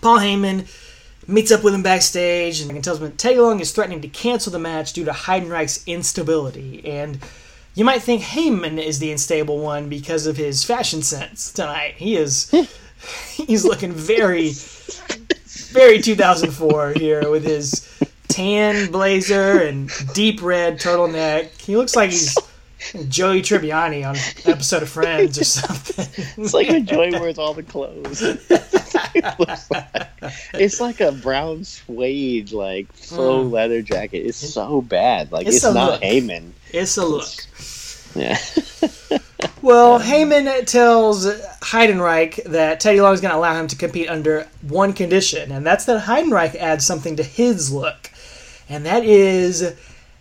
[0.00, 0.66] Paul Heyman
[1.28, 4.50] meets up with him backstage and tells him that Teddy Long is threatening to cancel
[4.50, 6.82] the match due to Heidenreich's instability.
[6.84, 7.18] And
[7.76, 11.94] you might think Heyman is the unstable one because of his fashion sense tonight.
[11.98, 12.50] He is
[13.30, 14.52] he's looking very
[15.70, 17.88] very 2004 here with his
[18.28, 21.60] tan blazer and deep red turtleneck.
[21.60, 22.36] He looks like he's
[23.08, 24.16] Joey Tribbiani on
[24.50, 26.06] episode of Friends or something.
[26.42, 28.22] It's like when Joey wears all the clothes.
[28.22, 28.40] It
[29.38, 30.08] like-
[30.54, 33.12] it's like a brown suede, like faux
[33.46, 33.50] Mm.
[33.52, 34.18] leather jacket.
[34.26, 35.32] It's so bad.
[35.32, 36.02] Like It's it's, not look.
[36.02, 36.50] Heyman.
[36.72, 37.28] It's a look.
[38.14, 38.38] Yeah.
[39.62, 44.46] Well, Heyman tells Heidenreich that Teddy Long is going to allow him to compete under
[44.62, 48.10] one condition, and that's that Heidenreich adds something to his look,
[48.68, 49.74] and that is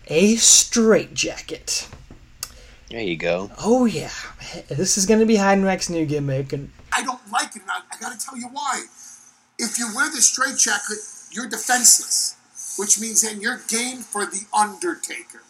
[0.08, 1.88] a straitjacket.
[2.90, 3.50] There you go.
[3.64, 4.12] Oh yeah,
[4.68, 7.80] this is going to be Heidenreich's new gimmick, and I don't like it, and I,
[7.92, 8.86] I gotta tell you why.
[9.58, 11.00] If you wear the straight jacket,
[11.32, 12.36] you're defenseless,
[12.78, 15.42] which means then you're game for the Undertaker.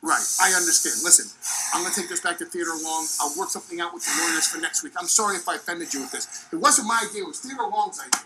[0.00, 0.96] Right, I understand.
[1.02, 1.26] Listen,
[1.74, 3.06] I'm gonna take this back to Theodore Long.
[3.20, 4.92] I'll work something out with the lawyers for next week.
[4.98, 6.46] I'm sorry if I offended you with this.
[6.52, 8.20] It wasn't my idea, it was Theodore Long's idea.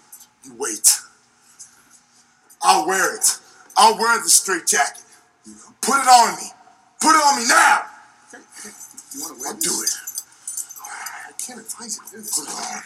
[0.44, 0.98] You wait.
[2.62, 3.38] I'll wear it.
[3.76, 5.02] I'll wear the straight jacket.
[5.80, 6.48] Put it on me.
[7.02, 7.82] Put it on me now.
[8.32, 8.70] Okay, okay.
[9.14, 9.90] You wanna wear I'll do it.
[10.80, 12.38] I can't advise you to do this.
[12.38, 12.82] Put it on.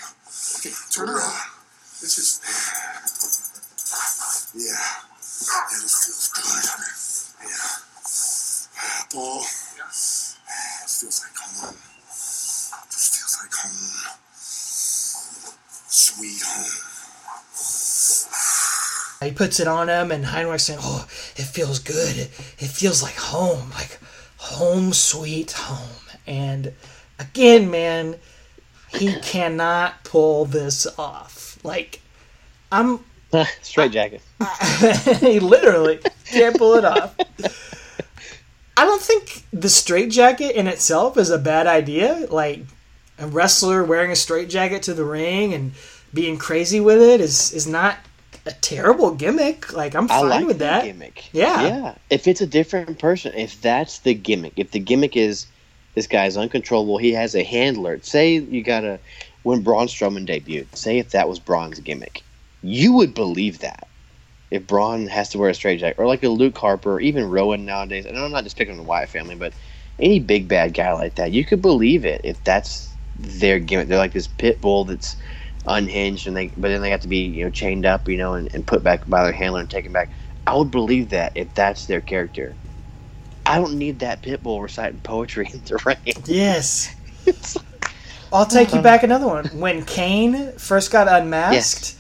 [0.56, 1.42] Okay, turn around.
[2.00, 2.40] This is.
[4.56, 4.72] Yeah.
[4.72, 6.64] Yeah, this feels good.
[7.44, 7.68] Yeah.
[9.12, 9.40] Paul.
[9.42, 11.76] This feels like home.
[12.88, 14.16] This feels like home.
[15.88, 16.95] Sweet home.
[19.22, 22.16] He puts it on him, and Heidenreich's saying, "Oh, it feels good.
[22.16, 23.98] It, it feels like home, like
[24.36, 26.72] home, sweet home." And
[27.18, 28.16] again, man,
[28.88, 31.58] he cannot pull this off.
[31.62, 32.00] Like,
[32.70, 33.00] I'm
[33.62, 34.22] Straight jacket.
[35.20, 37.14] he literally can't pull it off.
[38.76, 42.26] I don't think the straitjacket in itself is a bad idea.
[42.30, 42.60] Like
[43.18, 45.72] a wrestler wearing a straitjacket to the ring and
[46.12, 47.98] being crazy with it is is not
[48.46, 49.72] a terrible gimmick.
[49.72, 50.84] Like I'm I fine like with that.
[50.84, 51.28] gimmick.
[51.32, 51.62] Yeah.
[51.62, 51.94] Yeah.
[52.10, 55.46] If it's a different person, if that's the gimmick, if the gimmick is
[55.94, 57.98] this guy's uncontrollable, he has a handler.
[58.02, 58.98] Say you got a
[59.42, 60.74] when Braun Strowman debuted.
[60.74, 62.22] Say if that was Braun's gimmick,
[62.62, 63.86] you would believe that.
[64.50, 67.28] If Braun has to wear a straight jacket, or like a Luke Harper, or even
[67.28, 69.52] Rowan nowadays, and I'm not just picking on the Wyatt family, but
[69.98, 73.88] any big bad guy like that, you could believe it if that's their gimmick.
[73.88, 75.16] They're like this pit bull that's
[75.66, 78.34] unhinged, and they but then they have to be you know chained up, you know,
[78.34, 80.10] and, and put back by their handler and taken back.
[80.46, 82.54] I would believe that if that's their character.
[83.44, 85.96] I don't need that pit bull reciting poetry in the ring.
[86.24, 86.94] Yes.
[88.32, 88.82] I'll take you uh-huh.
[88.82, 89.46] back another one.
[89.46, 91.96] When Kane first got unmasked,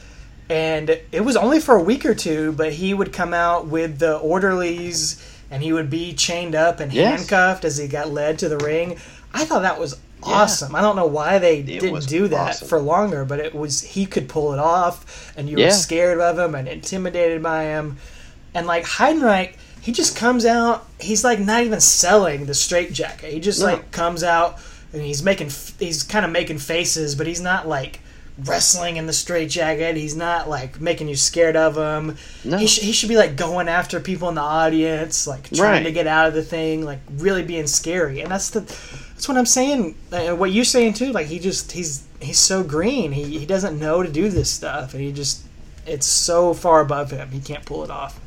[0.48, 3.98] and it was only for a week or two, but he would come out with
[3.98, 7.20] the orderlies and he would be chained up and Yes.
[7.20, 8.98] handcuffed as he got led to the ring.
[9.32, 10.74] I thought that was awesome.
[10.74, 12.68] I don't know why they didn't do that awesome.
[12.68, 16.38] for longer, but it was he could pull it off, and you were scared of
[16.38, 17.96] him and intimidated by him.
[18.54, 20.86] And like Heidenreich, he just comes out.
[21.00, 23.32] He's like not even selling the straight jacket.
[23.32, 23.66] He just No.
[23.66, 24.58] like comes out
[24.92, 28.00] and he's making he's kind of making faces, but he's not like
[28.44, 29.96] wrestling in the straight jacket.
[29.96, 32.16] He's not like making you scared of him.
[32.44, 32.58] No.
[32.58, 35.82] He, sh- he should be like going after people in the audience, like trying Right.
[35.84, 38.20] to get out of the thing, like really being scary.
[38.20, 38.60] And that's the
[39.16, 39.94] that's what I'm saying.
[40.12, 41.10] Uh, what you're saying too.
[41.10, 43.12] Like he just he's he's so green.
[43.12, 45.42] He he doesn't know to do this stuff, and he just
[45.86, 47.30] it's so far above him.
[47.30, 48.20] He can't pull it off.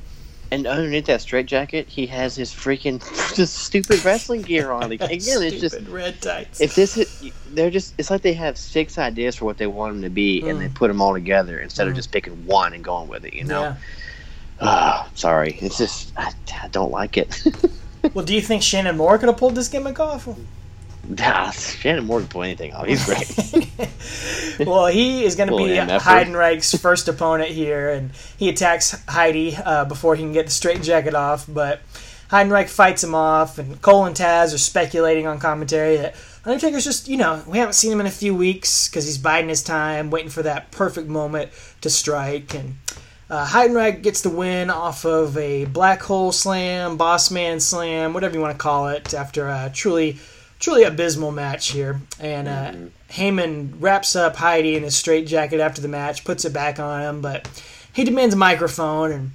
[0.52, 3.00] And underneath that straight jacket, he has his freaking
[3.36, 4.92] just stupid wrestling gear on.
[4.92, 6.60] Again, it's just red tights.
[6.60, 9.96] if this is, they're just it's like they have six ideas for what they want
[9.96, 10.74] him to be, and they Mm.
[10.74, 11.92] put them all together instead Mm.
[11.92, 13.36] of just picking one and going with it.
[13.36, 13.62] You know.
[13.62, 13.76] yeah.
[14.62, 17.44] Ah, sorry, it's just I, I don't like it.
[18.14, 20.28] Well, do you think Shannon Moore could have pulled this gimmick off?
[21.08, 22.86] nah, Shannon Moore can pull anything off.
[22.86, 23.70] He's great.
[24.68, 29.86] well, he is going to be Heidenreich's first opponent here, and he attacks Heidi uh,
[29.86, 31.46] before he can get the straight jacket off.
[31.48, 31.82] But
[32.30, 37.08] Heidenreich fights him off, and Cole and Taz are speculating on commentary that Undertaker's just,
[37.08, 40.10] you know, we haven't seen him in a few weeks because he's biding his time,
[40.10, 42.54] waiting for that perfect moment to strike.
[42.54, 42.78] And
[43.30, 48.36] uh, Heidenreich gets the win off of a black hole slam, boss man slam, whatever
[48.36, 50.18] you want to call it, after a truly
[50.60, 52.02] truly abysmal match here.
[52.20, 52.74] And uh,
[53.10, 57.22] Heyman wraps up Heidi in his straitjacket after the match, puts it back on him,
[57.22, 57.48] but
[57.92, 59.32] he demands a microphone and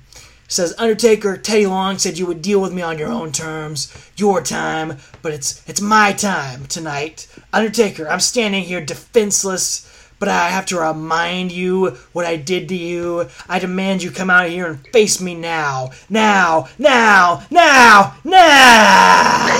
[0.46, 4.40] says, Undertaker, Teddy Long said you would deal with me on your own terms, your
[4.42, 7.26] time, but it's it's my time tonight.
[7.52, 12.76] Undertaker, I'm standing here defenseless, but I have to remind you what I did to
[12.76, 13.28] you.
[13.48, 15.90] I demand you come out here and face me now.
[16.08, 19.54] Now, now, now, now.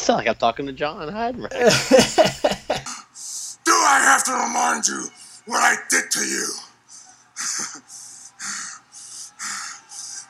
[0.00, 1.50] Sound like I'm talking to John Heidenreich.
[3.64, 5.08] Do I have to remind you
[5.44, 6.46] what I did to you?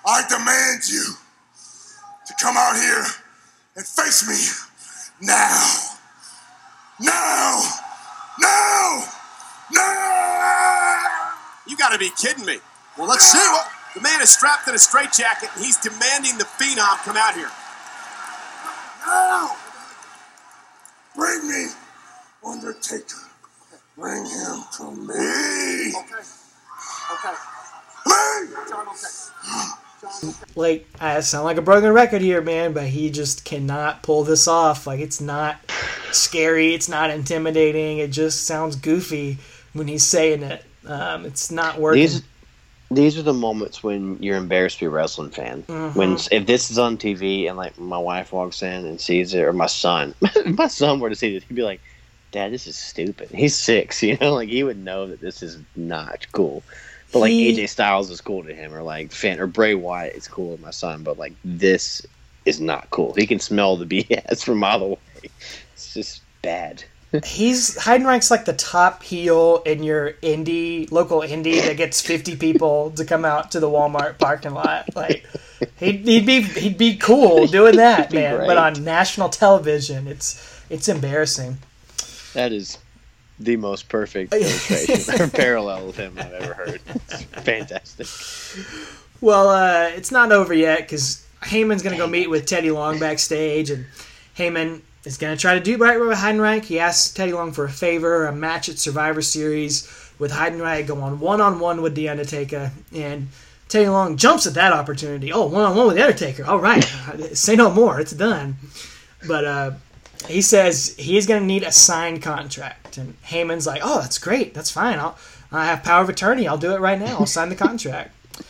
[0.04, 1.04] I demand you
[2.26, 3.04] to come out here
[3.76, 4.42] and face me
[5.24, 5.62] now.
[6.98, 7.62] Now!
[8.40, 9.04] Now!
[9.70, 11.30] Now!
[11.68, 12.58] You got to be kidding me.
[12.98, 13.38] Well, let's see.
[13.38, 17.36] What, the man is strapped in a straitjacket, and he's demanding the Phenom come out
[17.36, 17.50] here.
[19.10, 19.56] Now!
[21.16, 21.66] Bring me
[22.46, 23.16] Undertaker.
[23.98, 25.92] Bring him to me.
[25.98, 26.22] Okay.
[27.12, 27.34] Okay.
[28.06, 28.54] Me!
[28.68, 30.32] John, okay.
[30.54, 34.46] like I sound like a broken record here, man, but he just cannot pull this
[34.46, 34.86] off.
[34.86, 35.58] Like it's not
[36.12, 37.98] scary, it's not intimidating.
[37.98, 39.38] It just sounds goofy
[39.72, 40.64] when he's saying it.
[40.86, 42.02] Um, it's not working.
[42.02, 42.22] These
[42.90, 45.62] these are the moments when you're embarrassed to be a wrestling fan.
[45.62, 45.98] Mm-hmm.
[45.98, 49.42] When if this is on TV and like my wife walks in and sees it,
[49.42, 50.14] or my son,
[50.46, 51.80] my son were to see this, he'd be like,
[52.32, 55.58] "Dad, this is stupid." He's six, you know, like he would know that this is
[55.76, 56.64] not cool.
[57.12, 60.16] But like He- AJ Styles is cool to him, or like Finn or Bray Wyatt
[60.16, 61.04] is cool to my son.
[61.04, 62.04] But like this
[62.44, 63.14] is not cool.
[63.14, 65.30] He can smell the BS from all the way.
[65.74, 66.82] It's just bad.
[67.24, 72.92] He's Heidenreich's like the top heel in your indie local indie that gets fifty people
[72.92, 74.94] to come out to the Walmart parking lot.
[74.94, 75.26] Like
[75.78, 78.36] he'd, he'd be he'd be cool doing that, man.
[78.36, 78.46] great.
[78.46, 81.58] But on national television, it's it's embarrassing.
[82.34, 82.78] That is
[83.40, 86.80] the most perfect illustration or parallel of him I've ever heard.
[86.86, 88.06] It's fantastic.
[89.20, 92.98] Well, uh, it's not over yet because Heyman's going to go meet with Teddy Long
[92.98, 93.86] backstage, and
[94.36, 96.64] Heyman is going to try to do right with Heidenreich.
[96.64, 101.20] He asks Teddy Long for a favor, a match at Survivor Series with Heidenreich on
[101.20, 103.28] one on one with The Undertaker, and
[103.68, 105.32] Teddy Long jumps at that opportunity.
[105.32, 106.44] Oh, one on one with The Undertaker.
[106.44, 106.84] All right,
[107.32, 108.00] say no more.
[108.00, 108.56] It's done.
[109.26, 109.70] But uh,
[110.28, 114.18] he says he is going to need a signed contract, and Heyman's like, "Oh, that's
[114.18, 114.54] great.
[114.54, 114.98] That's fine.
[114.98, 115.18] I'll
[115.52, 116.46] I have power of attorney.
[116.46, 117.18] I'll do it right now.
[117.18, 118.14] I'll sign the contract."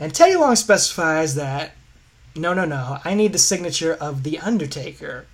[0.00, 1.72] And Teddy Long specifies that
[2.34, 2.98] no, no, no.
[3.04, 5.26] I need the signature of The Undertaker.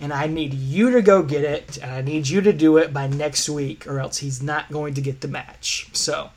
[0.00, 1.78] And I need you to go get it.
[1.78, 4.94] And I need you to do it by next week, or else he's not going
[4.94, 5.88] to get the match.
[5.92, 6.30] So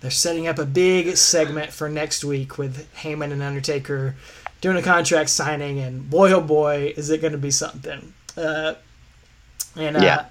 [0.00, 4.16] they're setting up a big segment for next week with Heyman and Undertaker
[4.60, 5.78] doing a contract signing.
[5.78, 8.12] And boy, oh boy, is it going to be something.
[8.36, 8.74] Uh,
[9.76, 10.24] and uh, Yeah.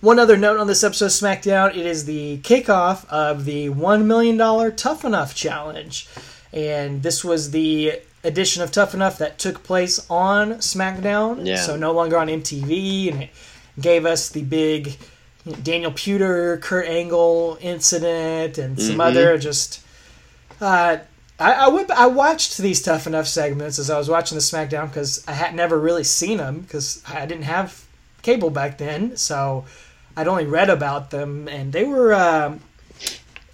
[0.00, 4.04] one other note on this episode of SmackDown it is the kickoff of the $1
[4.04, 6.08] million Tough Enough Challenge.
[6.52, 11.46] And this was the edition of Tough Enough that took place on SmackDown.
[11.46, 11.56] Yeah.
[11.56, 13.12] So no longer on MTV.
[13.12, 13.30] And it
[13.80, 14.96] gave us the big
[15.44, 19.84] you know, Daniel Puder, Kurt Angle incident and some other just.
[20.60, 20.98] Uh,
[21.38, 21.90] I, I went.
[21.90, 25.54] I watched these Tough Enough segments as I was watching the SmackDown because I had
[25.54, 27.84] never really seen them because I didn't have
[28.22, 29.64] cable back then, so
[30.16, 32.60] I'd only read about them, and they were, um,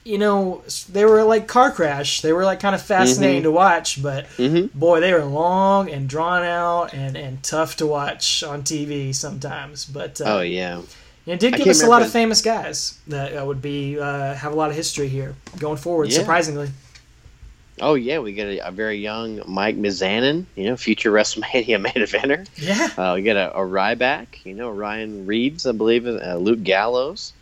[0.09, 2.23] you know, they were like car crash.
[2.23, 4.27] They were like kind of fascinating to watch, but
[4.75, 9.85] boy, they were long and drawn out and and tough to watch on TV sometimes.
[9.85, 10.81] But uh, Oh yeah.
[11.27, 14.53] it did give us a lot of famous guys that uh, would be uh, have
[14.53, 16.09] a lot of history here going forward.
[16.09, 16.21] Yeah.
[16.21, 16.71] Surprisingly.
[17.81, 21.92] Oh yeah, we get a, a very young Mike Mizanin, you know, future WrestleMania main
[22.07, 22.49] eventer.
[22.57, 22.88] Yeah.
[22.97, 27.35] Uh, we get a, a Ryback, you know, Ryan Reeves, I believe, uh, Luke Gallows,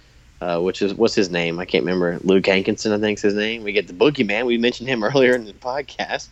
[0.46, 1.58] uh, which is what's his name?
[1.58, 2.20] I can't remember.
[2.22, 3.64] Luke Hankinson, I think's his name.
[3.64, 4.46] We get the Boogeyman.
[4.46, 6.28] We mentioned him earlier in the podcast.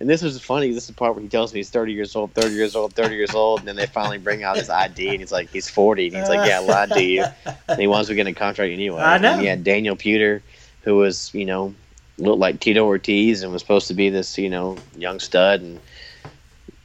[0.00, 0.70] And this was funny.
[0.70, 2.92] This is the part where he tells me he's 30 years old, 30 years old,
[2.92, 3.60] 30 years old.
[3.60, 6.08] And then they finally bring out his ID, and he's like, he's 40.
[6.08, 7.24] And he's like, yeah, I lied to you.
[7.68, 9.00] And he wants to get a contract anyway.
[9.00, 9.32] I know.
[9.32, 10.42] And he had Daniel Puder,
[10.82, 11.74] who was, you know,
[12.18, 15.80] looked like Tito Ortiz and was supposed to be this, you know, young stud and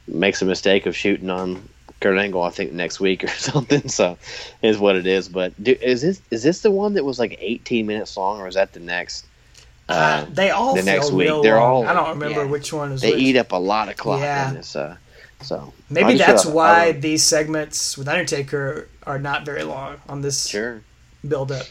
[0.08, 1.68] makes a mistake of shooting on
[2.00, 3.88] Kurt Angle, I think next week or something.
[3.88, 4.16] So,
[4.62, 5.28] is what it is.
[5.28, 8.48] But do, is this is this the one that was like 18 minutes long, or
[8.48, 9.26] is that the next?
[9.88, 11.84] Uh, they all the next week, real they're long.
[11.84, 12.50] all- I don't remember yeah.
[12.50, 13.20] which one is They which.
[13.22, 14.48] eat up a lot of clock Yeah.
[14.50, 14.76] in this.
[14.76, 14.96] Uh,
[15.42, 20.20] so Maybe that's feel- why I- these segments with Undertaker are not very long on
[20.20, 20.82] this Sure.
[21.26, 21.66] build up.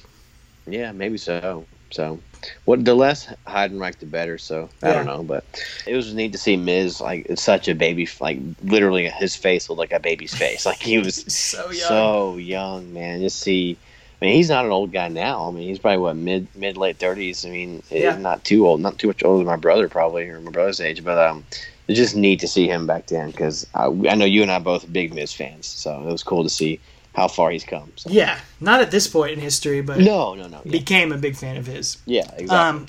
[0.67, 1.65] Yeah, maybe so.
[1.91, 2.19] So
[2.65, 4.37] What the less Heidenreich, the better.
[4.37, 4.93] So I Yeah.
[4.93, 5.45] don't know, but
[5.85, 9.79] it was neat to see Miz like such a baby, like literally his face looked
[9.79, 10.65] like a baby's face.
[10.65, 11.73] Like he was So young.
[11.73, 13.21] so young, man.
[13.21, 13.77] Just see.
[14.21, 15.47] I mean, he's not an old guy now.
[15.47, 17.45] I mean, he's probably what mid mid late thirties.
[17.45, 18.11] I mean, Yeah.
[18.13, 20.81] he's not too old, not too much older than my brother probably, or my brother's
[20.81, 21.03] age.
[21.03, 21.45] But um,
[21.87, 24.59] it's just neat to see him back then because I, I know you and I
[24.59, 26.81] both big Miz fans, so it was cool to see
[27.15, 27.91] how far he's come.
[27.95, 28.09] So.
[28.11, 30.61] yeah, not at this point in history, but No, no, no.
[30.63, 31.97] Yeah, became a big fan of his.
[32.05, 32.49] yeah exactly.
[32.49, 32.87] Um,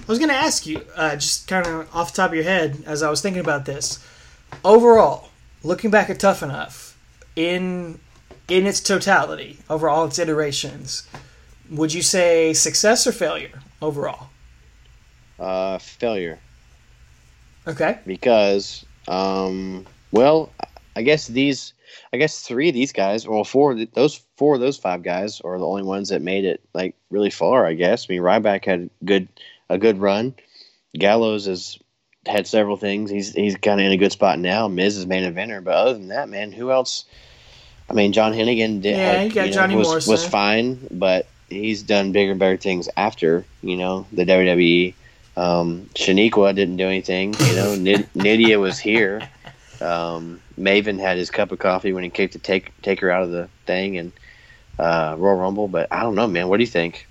[0.00, 2.44] I was going to ask you, uh, just kind of off the top of your
[2.44, 4.04] head, as I was thinking about this.
[4.64, 5.30] Overall,
[5.62, 6.98] looking back at Tough Enough,
[7.36, 7.98] in
[8.48, 11.06] in its totality, over all its iterations,
[11.70, 14.28] would you say success or failure overall?
[15.38, 16.38] uh, failure.
[17.66, 17.98] Okay.
[18.06, 20.50] because um well
[20.96, 21.72] i guess these
[22.12, 25.40] i guess three of these guys well four of those four of those five guys
[25.42, 28.06] are the only ones that made it like really far i guess.
[28.08, 29.28] I mean ryback had a good
[29.68, 30.34] a good run.
[30.94, 31.78] Gallows has
[32.26, 33.10] had several things.
[33.10, 34.68] He's he's kind of in a good spot now.
[34.68, 35.64] Miz is main eventer.
[35.64, 37.04] But other than that man who else?
[37.88, 40.10] I mean john hennigan did Yeah, had, you got know, Johnny was, Morrison.
[40.10, 44.94] was fine but he's done bigger and better things after you know the wwe
[45.36, 47.32] um, Shaniqua didn't do anything.
[47.32, 49.26] You know, Nid- Nydia was here.
[49.80, 53.22] Um, Maven had his cup of coffee when he kicked the take take her out
[53.22, 54.12] of the thing and
[54.78, 55.68] uh, Royal Rumble.
[55.68, 56.48] But I don't know, man.
[56.48, 57.06] What do you think?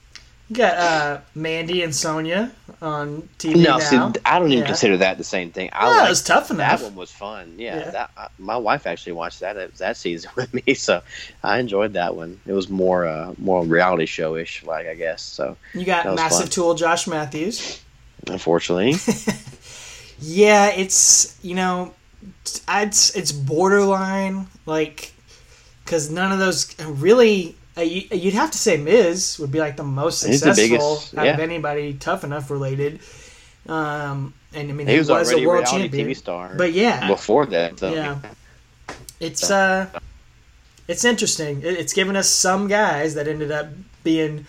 [0.50, 3.80] You got uh, Mandy and Sonya on TV No, now.
[4.12, 4.66] see, I don't even Yeah.
[4.66, 5.70] consider that the same thing.
[5.72, 6.82] I Well, like it was tough enough.
[6.82, 7.56] that one was fun.
[7.58, 7.92] Yeah, Yeah.
[7.92, 11.02] That, I, my wife actually watched that that season with me, so
[11.42, 12.42] I enjoyed that one.
[12.46, 15.22] It was more uh, more reality show ish, like I guess.
[15.22, 16.48] So You got Massive fun.
[16.50, 17.82] Tool Josh Matthews.
[18.28, 18.96] unfortunately,
[20.20, 21.94] Yeah, it's you know,
[22.67, 25.13] I'd, it's borderline like
[25.84, 27.55] because none of those really.
[27.78, 30.95] Uh, you, you'd have to say Miz would be like the most He's the successful
[30.95, 32.99] biggest, out of anybody tough enough related.
[33.67, 36.07] Um, and I mean, he was, a a world champion.
[36.07, 36.53] TV star.
[36.55, 37.93] But yeah, before that, so.
[37.93, 38.19] yeah,
[39.22, 39.88] it's uh,
[40.88, 41.61] it's interesting.
[41.63, 43.67] It's given us some guys that ended up
[44.03, 44.45] being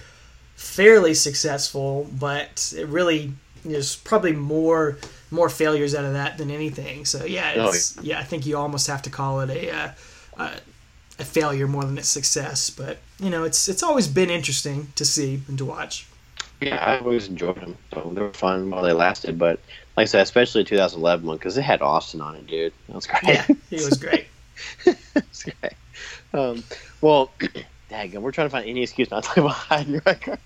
[0.56, 3.32] fairly successful, but it really
[3.64, 4.98] is probably more
[5.32, 7.04] more failures out of that than anything.
[7.04, 9.90] So yeah, Oh, it's, yeah, I think you almost have to call it a, uh,
[10.36, 10.50] a
[11.18, 12.70] a failure more than a success.
[12.70, 16.06] But you know, it's it's always been interesting to see and to watch.
[16.60, 17.76] Yeah, I always enjoyed them.
[17.92, 19.38] So they were fun while they lasted.
[19.38, 19.58] But
[19.96, 22.72] like I said, especially the 2011 one because it had Austin on it, dude.
[22.86, 23.22] That was great.
[23.24, 24.26] Yeah, he was great.
[24.84, 25.72] That's great.
[26.34, 26.62] Um,
[27.00, 27.30] well,
[27.92, 30.38] dang, we're trying to find any excuse not to talk about Heidenreich.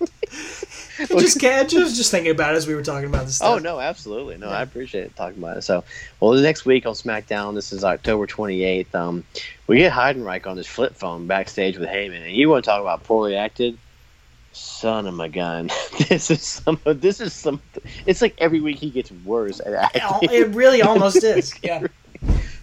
[0.99, 3.57] I just can't, just just thinking about it as we were talking about this Oh
[3.57, 4.37] no, absolutely.
[4.37, 4.57] No, Yeah.
[4.57, 5.61] I appreciate it talking about it.
[5.61, 5.83] So,
[6.19, 8.93] well, the next week on SmackDown, this is October 28th.
[8.93, 9.23] Um,
[9.67, 12.81] we get Heidenreich on his flip phone backstage with Heyman, and you want to talk
[12.81, 13.77] about poorly acted?
[14.51, 15.69] Son of a gun!
[16.09, 16.79] this is some.
[16.83, 17.61] This is some.
[18.05, 20.29] It's like every week he gets worse at acting.
[20.31, 21.53] It really almost is.
[21.61, 21.85] Yeah.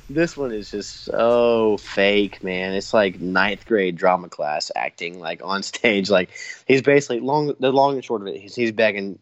[0.08, 2.72] This one is just so fake, man.
[2.72, 6.10] It's like ninth grade drama class acting, like on stage.
[6.10, 6.30] Like
[6.66, 7.54] he's basically long.
[7.58, 9.18] The long and short of it, he's, he's begging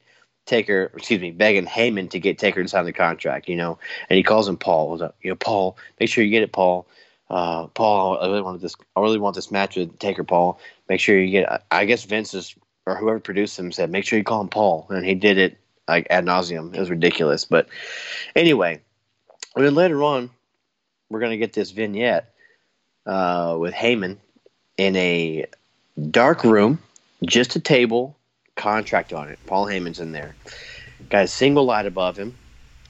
[0.47, 3.49] Taker, excuse me, begging Heyman to get Taker to sign the contract.
[3.49, 3.79] You know,
[4.09, 4.99] and he calls him Paul.
[4.99, 6.87] Like, You know, Paul, make sure you get it, Paul.
[7.31, 8.75] Uh, Paul, I really want this.
[8.95, 10.59] I really want this match with Taker, Paul.
[10.89, 11.65] Make sure you get.
[11.71, 12.55] I guess Vince is
[12.87, 15.59] or whoever produced him said, make sure you call him Paul, and he did it
[15.89, 16.75] like ad nauseum.
[16.75, 17.69] It was ridiculous, but
[18.35, 18.81] anyway.
[19.55, 20.31] And then later on,
[21.13, 22.33] we're going to get this vignette
[23.07, 24.17] uh, with Heyman
[24.79, 25.47] in a
[26.11, 26.79] dark room,
[27.25, 28.17] just a table,
[28.57, 29.39] contract on it.
[29.47, 30.35] Paul Heyman's in there.
[31.11, 32.35] Got a single light above him,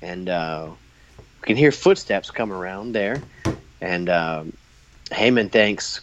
[0.01, 0.69] and uh,
[1.41, 3.21] we can hear footsteps come around there.
[3.81, 4.53] And um,
[5.11, 6.01] Heyman thanks,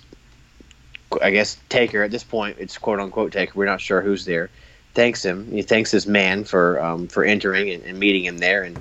[1.22, 2.04] I guess, Taker.
[2.04, 3.54] At this point, it's quote unquote Taker.
[3.56, 4.50] We're not sure who's there.
[4.96, 5.50] Thanks him.
[5.52, 8.64] He thanks this man for um, for entering and, and meeting him there.
[8.64, 8.78] And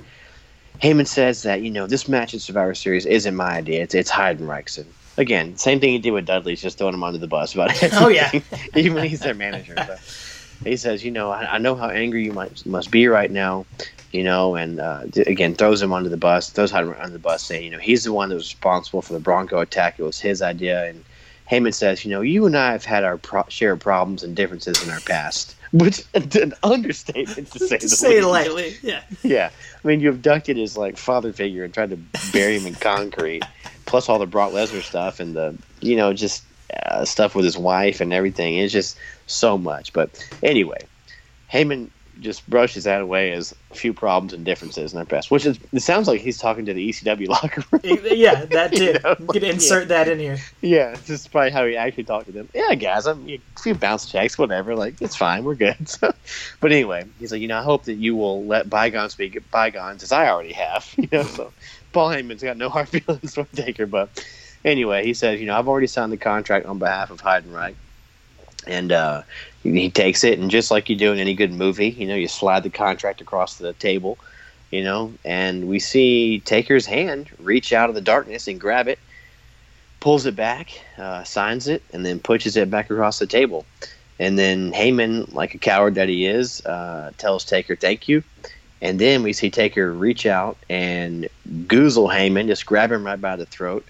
[0.81, 3.83] Heyman says that you know this match at Survivor Series isn't my idea.
[3.83, 4.77] It's it's Heidenreich's.
[4.77, 7.71] And again, same thing he did with Dudley, just throwing him under the bus about.
[7.93, 8.31] Oh, yeah.
[8.75, 9.75] even when he's their manager.
[9.77, 9.97] So.
[10.63, 13.65] He says, you know, I, I know how angry you might must be right now,
[14.11, 17.43] you know, and uh, again throws him under the bus, throws Heidenreich under the bus,
[17.43, 19.99] saying, you know, he's the one that was responsible for the Bronco attack.
[19.99, 21.03] It was his idea, and
[21.49, 24.35] Heyman says, you know, you and I have had our pro- share of problems and
[24.35, 28.27] differences in our past, which an understatement to say to the say least.
[28.27, 28.77] lightly.
[28.81, 29.03] Yeah.
[29.23, 29.49] Yeah,
[29.83, 31.97] I mean, you abducted his like father figure and tried to
[32.31, 33.43] bury him in concrete,
[33.85, 36.43] plus all the Brock Lesnar stuff and the you know just
[36.85, 38.57] uh, stuff with his wife and everything.
[38.57, 38.97] It's just
[39.27, 39.93] so much.
[39.93, 40.79] But anyway,
[41.51, 41.89] Heyman
[42.19, 45.31] just brushes that away as a few problems and differences in their past.
[45.31, 47.81] Which is it sounds like he's talking to the ECW locker room.
[47.83, 50.37] yeah, that You know, You could insert that in here.
[50.61, 52.49] yeah, this is probably how he actually talked to them.
[52.53, 54.75] Yeah, guys, I'm a few bounce checks, whatever.
[54.75, 55.87] Like it's fine, we're good.
[55.87, 56.11] So,
[56.59, 60.03] but anyway, he's like, you know, I hope that you will let bygones be bygones,
[60.03, 60.93] as I already have.
[60.97, 61.53] You know, so
[61.93, 64.09] Paul Heyman's got no hard feelings for Taker, but
[64.65, 67.75] anyway, he says, you know, I've already signed the contract on behalf of Heidenreich,
[68.67, 69.23] and uh,
[69.63, 72.27] he takes it, and just like you do in any good movie, you know, you
[72.27, 74.17] slide the contract across the table,
[74.71, 78.99] you know, and we see Taker's hand reach out of the darkness and grab it,
[79.99, 83.65] pulls it back, uh, signs it, and then pushes it back across the table.
[84.19, 88.23] And then Heyman, like a coward that he is, uh, tells Taker thank you.
[88.81, 91.27] And then we see Taker reach out and
[91.67, 93.85] goozle Heyman, just grab him right by the throat.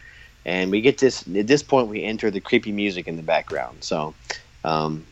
[0.46, 1.28] And we get this.
[1.36, 3.84] At this point, we enter the creepy music in the background.
[3.84, 4.16] So,
[4.64, 5.06] um,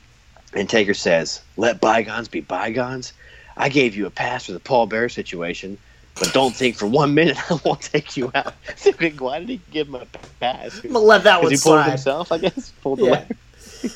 [0.57, 3.13] and Taker says, "Let bygones be bygones.
[3.55, 5.79] I gave you a pass for the Paul Bearer situation,
[6.19, 8.55] but don't think for one minute I won't take you out."
[9.19, 10.07] Why did he give him a
[10.41, 10.81] pass?
[10.83, 11.89] I'm gonna let that one Because he pulled slide.
[11.89, 12.73] himself, I guess.
[12.81, 13.11] Pulled the Yeah.
[13.11, 13.35] lever.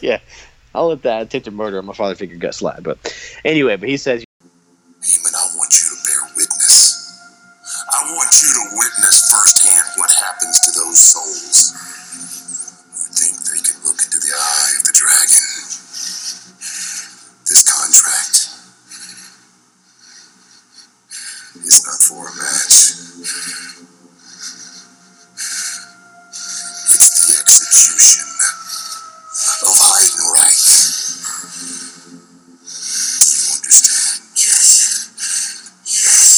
[0.02, 0.20] yeah.
[0.76, 2.84] I'll let that attempted murder on my father figure gut slide.
[2.84, 4.24] But anyway, but he says,
[5.04, 7.12] Heyman, I want you to bear witness.
[7.92, 11.74] I want you to witness firsthand what happens to those souls
[12.94, 15.51] who think they can look into the eye of the dragon.
[17.92, 18.48] Contract
[21.66, 22.96] is not for a match.
[26.88, 28.30] It's the execution
[29.68, 30.64] of Heidenreich.
[33.20, 34.24] Do you understand?
[34.40, 34.72] Yes.
[35.84, 36.32] Yes.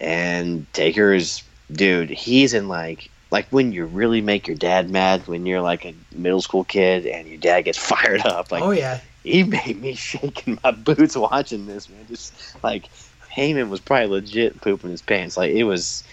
[0.00, 1.42] and Taker is,
[1.72, 5.84] dude, he's in like, like when you really make your dad mad when you're like
[5.84, 8.52] a middle school kid and your dad gets fired up.
[8.52, 9.00] Like, oh yeah.
[9.24, 12.06] he made me shake in my boots watching this, man.
[12.08, 12.88] Just like
[13.34, 15.36] Heyman was probably legit pooping his pants.
[15.36, 16.04] Like it was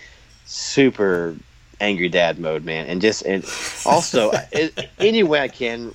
[0.46, 1.36] super
[1.82, 2.88] angry dad mode, man.
[2.88, 3.44] And just and
[3.86, 5.94] also it, any way I can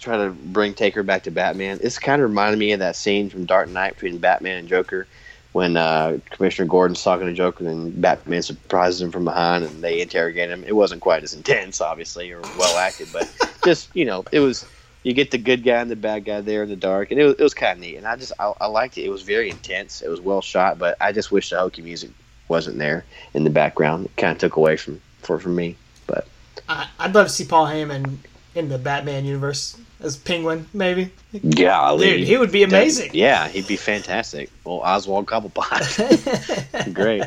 [0.00, 1.78] try to bring Taker back to Batman.
[1.78, 5.06] This kind of reminded me of that scene from Dark Knight between Batman and Joker.
[5.52, 9.82] When uh, Commissioner Gordon's talking to Joker, and then Batman surprises him from behind, and
[9.82, 10.62] they interrogate him.
[10.64, 13.28] It wasn't quite as intense, obviously, or well acted, but
[13.64, 14.64] just you know, it was
[15.02, 17.24] you get the good guy and the bad guy there in the dark, and it
[17.24, 17.96] was, it was kind of neat.
[17.96, 19.02] And I just I, I liked it.
[19.02, 20.02] It was very intense.
[20.02, 22.10] It was well shot, but I just wish the hokey music
[22.48, 24.06] wasn't there in the background.
[24.06, 25.76] It kind of took away from for from me.
[26.06, 26.28] But
[26.68, 28.18] I, I'd love to see Paul Heyman
[28.54, 31.10] in the Batman universe as Penguin, maybe.
[31.32, 33.10] yeah, Dude, he would be amazing.
[33.12, 34.50] Yeah, he'd be fantastic.
[34.64, 37.22] Well, Oswald Cobblepot, great.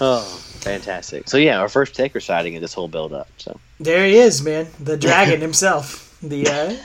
[0.00, 0.22] Oh,
[0.60, 1.28] fantastic.
[1.28, 3.28] So yeah, our first Taker sighting in this whole build up.
[3.36, 4.66] So There he is, man.
[4.80, 6.16] The dragon himself.
[6.22, 6.76] The uh,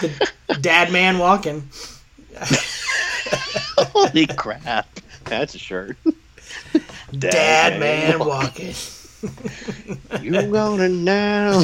[0.00, 1.68] the dad man walking.
[3.78, 4.88] holy crap,
[5.24, 5.96] that's a shirt.
[7.12, 8.74] Dad man walking.
[10.20, 11.62] You gonna know?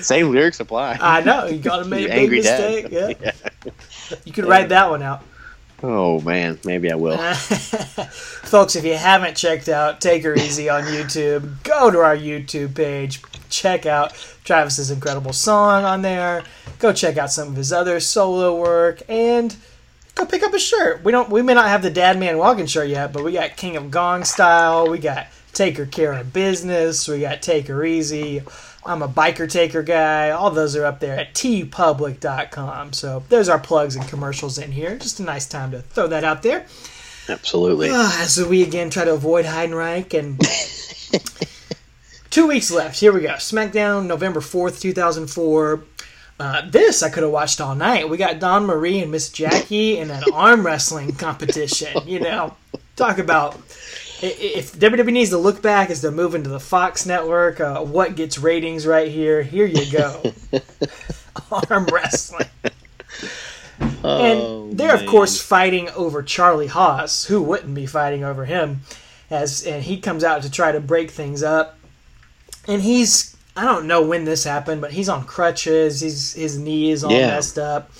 [0.00, 0.98] Same lyrics apply.
[1.00, 1.46] I know.
[1.46, 2.90] You gotta make a big mistake.
[2.90, 3.16] dad.
[3.64, 3.72] Yeah.
[4.24, 5.22] You could write that one out.
[5.82, 7.18] Oh man, maybe I will.
[7.34, 12.74] Folks, if you haven't checked out Take Her Easy on YouTube, go to our YouTube
[12.74, 13.22] page.
[13.48, 14.12] Check out
[14.44, 16.42] Travis's incredible song on there.
[16.78, 19.54] Go check out some of his other solo work and
[20.14, 21.04] go pick up a shirt.
[21.04, 23.56] We don't we may not have the Dad Man Walking shirt yet, but we got
[23.56, 27.84] King of Gong style, we got Take Her Care of Business, we got Take Her
[27.84, 28.42] Easy.
[28.86, 30.30] I'm a biker taker guy.
[30.30, 32.92] All those are up there at teepublic.com.
[32.94, 34.96] So there's our plugs and commercials in here.
[34.96, 36.66] Just a nice time to throw that out there.
[37.28, 37.90] Absolutely.
[37.92, 40.40] Ah, as we again try to avoid Heidenreich and
[42.30, 42.98] two weeks left.
[42.98, 43.34] Here we go.
[43.34, 45.84] SmackDown, November fourth, two thousand four.
[46.40, 48.08] Uh, this I could have watched all night.
[48.08, 52.06] We got Dawn Marie and Miss Jackie in an arm wrestling competition.
[52.06, 52.56] You know,
[52.96, 53.58] talk about
[54.20, 57.60] if WWE needs to look back as they're moving to the Fox network.
[57.60, 59.42] Uh, what gets ratings right here?
[59.42, 60.32] Here you go.
[61.70, 62.48] arm wrestling.
[64.04, 67.24] Oh, And they're of course fighting over Charlie Haas.
[67.26, 68.80] Who wouldn't be fighting over him?
[69.30, 71.78] As and he comes out to try to break things up.
[72.66, 76.00] And he's I don't know when this happened, but he's on crutches.
[76.00, 77.28] He's his knee is all Yeah.
[77.28, 77.90] messed up.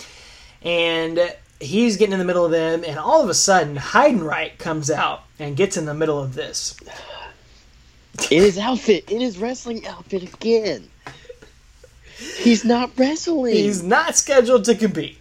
[0.62, 4.90] And he's getting in the middle of them and all of a sudden Heidenreich comes
[4.90, 6.76] out and gets in the middle of this.
[8.30, 10.88] in his outfit, in his wrestling outfit again.
[12.38, 13.54] He's not wrestling.
[13.54, 15.18] He's not scheduled to compete.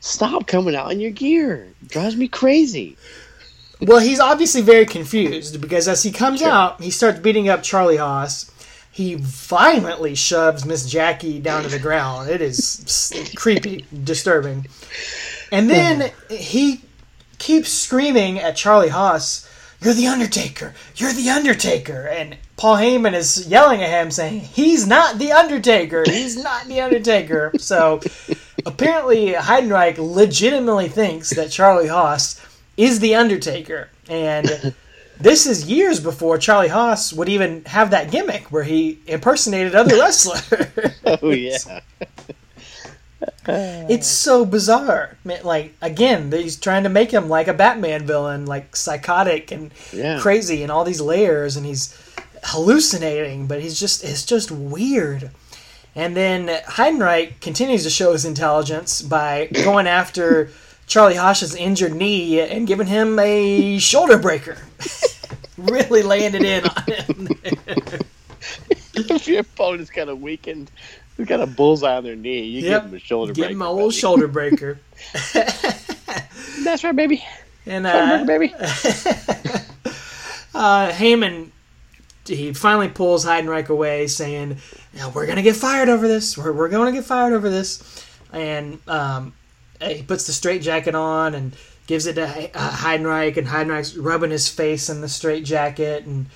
[0.00, 1.68] Stop coming out in your gear.
[1.86, 2.96] Drives me crazy.
[3.82, 7.98] well, he's obviously very confused because as he comes out, he starts beating up Charlie
[7.98, 8.50] Haas.
[8.90, 12.30] He violently shoves Miss Jackie down to the ground.
[12.30, 14.66] It is creepy, disturbing.
[15.52, 16.80] And then he
[17.38, 19.48] keeps screaming at Charlie Haas,
[19.80, 20.74] You're the Undertaker!
[20.96, 22.08] You're the Undertaker!
[22.08, 26.04] And Paul Heyman is yelling at him, saying, He's not the Undertaker!
[26.06, 27.52] He's not the Undertaker!
[27.58, 28.00] So
[28.66, 32.40] apparently, Heidenreich legitimately thinks that Charlie Haas
[32.76, 33.90] is the Undertaker.
[34.08, 34.74] And
[35.20, 39.94] this is years before Charlie Haas would even have that gimmick where he impersonated other
[39.96, 40.98] oh, wrestlers.
[41.04, 41.80] Oh yeah.
[43.46, 45.16] It's so bizarre.
[45.24, 49.70] Man, Like again, he's trying to make him like a Batman villain, like psychotic and
[49.92, 50.20] Yeah.
[50.20, 51.94] crazy, and all these layers, and he's
[52.44, 53.46] hallucinating.
[53.46, 55.30] But he's just it's just weird.
[55.96, 60.50] And then Heidenreich continues to show his intelligence by going after
[60.86, 64.58] Charlie Haas's injured knee and giving him a shoulder breaker.
[65.58, 67.28] really laying it in on him.
[68.94, 70.70] if your opponent's kind of weakened,
[71.18, 72.82] he's got a bullseye on their knee, you Yep.
[72.84, 73.52] give him a shoulder Give break.
[73.52, 74.78] him a old shoulder breaker.
[76.64, 77.22] That's right, baby.
[77.66, 78.54] And Shoulder uh, break, baby.
[80.54, 81.50] uh, Heyman,
[82.26, 84.58] he finally pulls Heidenreich away, saying,
[84.94, 86.36] "Now we're gonna get fired over this.
[86.36, 87.82] We're we're going to get fired over this."
[88.32, 89.32] And um,
[89.82, 91.54] he puts the straight jacket on and
[91.86, 96.26] gives it to uh, Heidenreich, and Heidenreich's rubbing his face in the straight jacket and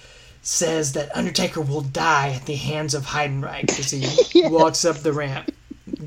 [0.43, 3.91] says that Undertaker will die at the hands of Heidenreich as
[4.33, 5.53] he walks up the ramp.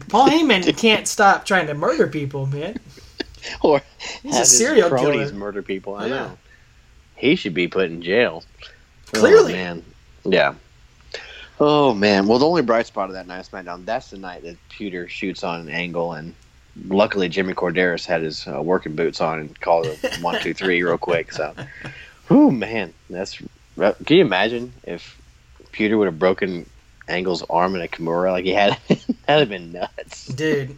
[0.10, 2.78] Paul Heyman can't stop trying to murder people, man.
[3.62, 3.82] or
[4.24, 5.34] He's a serial cronies killer.
[5.40, 5.96] murder people.
[5.96, 6.10] I Yeah.
[6.10, 6.38] know.
[7.16, 8.44] He should be put in jail.
[9.14, 9.54] Clearly.
[9.54, 9.84] Oh, man.
[10.26, 10.54] Yeah.
[11.60, 12.28] Oh man.
[12.28, 13.86] Well, the only bright spot of that night SmackDown.
[13.86, 16.36] That's the night that Puder shoots on an angle, and
[16.90, 20.84] luckily Jimmy Korderas had his uh, working boots on and called it one, two, three
[20.84, 21.32] real quick.
[21.32, 21.54] So,
[22.30, 23.42] oh man, that's.
[23.78, 25.20] Can you imagine if
[25.72, 26.70] Peter would have broken
[27.08, 28.78] Angle's arm in a Kimura like he had?
[28.88, 30.28] That'd have been nuts.
[30.28, 30.70] Dude,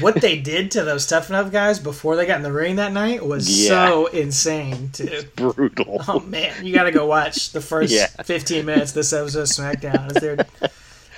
[0.00, 2.92] what they did to those tough enough guys before they got in the ring that
[2.92, 3.88] night was Yeah.
[3.88, 5.22] so insane, too.
[5.36, 6.02] Brutal.
[6.08, 8.06] Oh man, you gotta go watch the first Yeah.
[8.24, 10.14] 15 minutes of this episode of SmackDown.
[10.14, 10.70] As they're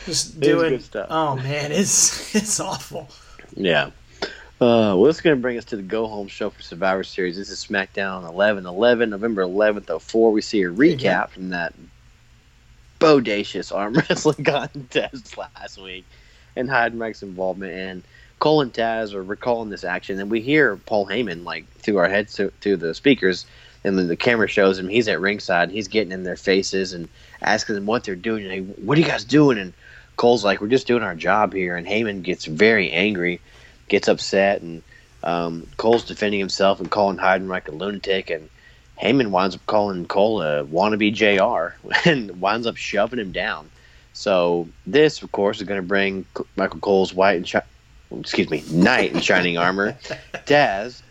[0.06, 0.82] just doing.
[1.08, 3.08] Oh man, it's it's awful.
[3.54, 3.90] Yeah.
[4.60, 7.04] Uh, well, this is going to bring us to the go home show for Survivor
[7.04, 7.36] Series.
[7.36, 10.32] This is SmackDown 11 11, November 11th, 04.
[10.32, 11.74] We see a recap from that
[12.98, 16.04] bodacious arm wrestling contest last week
[16.56, 17.72] and Heidenreich's involvement.
[17.72, 18.02] And
[18.40, 20.18] Cole and Taz are recalling this action.
[20.18, 23.46] And we hear Paul Heyman, like, through our heads, to, through the speakers.
[23.84, 24.88] And then the camera shows him.
[24.88, 25.68] He's at ringside.
[25.68, 27.08] And he's getting in their faces and
[27.42, 28.42] asking them what they're doing.
[28.42, 29.56] And hey, what are you guys doing?
[29.56, 29.72] And
[30.16, 31.76] Cole's like, we're just doing our job here.
[31.76, 33.40] And Heyman gets very angry
[33.88, 34.82] gets upset, and
[35.22, 38.48] um, Cole's defending himself and calling Heidenreich a lunatic, and
[39.02, 41.76] Heyman winds up calling Cole a wannabe JR
[42.08, 43.70] and winds up shoving him down.
[44.12, 46.26] So this, of course, is going to bring
[46.56, 47.58] Michael Cole's white and shi-
[48.18, 49.92] excuse me, knight in shining armor,
[50.46, 51.02] Taz.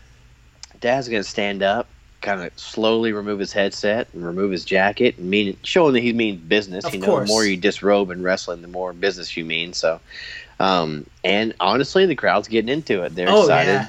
[0.80, 1.88] Taz is going to stand up,
[2.20, 6.12] kind of slowly remove his headset and remove his jacket, and mean showing that he
[6.12, 6.84] means business.
[6.84, 7.28] Of you know, course.
[7.28, 9.72] the more you disrobe in wrestling, the more business you mean.
[9.72, 10.00] So,
[10.60, 13.14] um, and honestly, the crowd's getting into it.
[13.14, 13.88] They're Oh, excited yeah.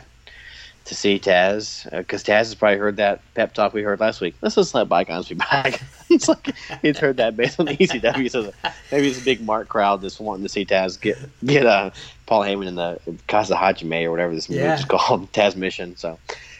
[0.86, 4.36] to see Taz because Taz has probably heard that pep talk we heard last week.
[4.41, 5.82] Let's just let bygones be bygones.
[6.09, 8.30] it's like he's heard that based on the ECW.
[8.32, 8.51] So
[8.91, 11.91] maybe it's a big Mark crowd just wanting to see Taz get get uh,
[12.26, 14.76] Paul Heyman in the Katahajime or whatever this movie Yeah.
[14.78, 15.95] is called, Taz Mission.
[15.95, 16.20] So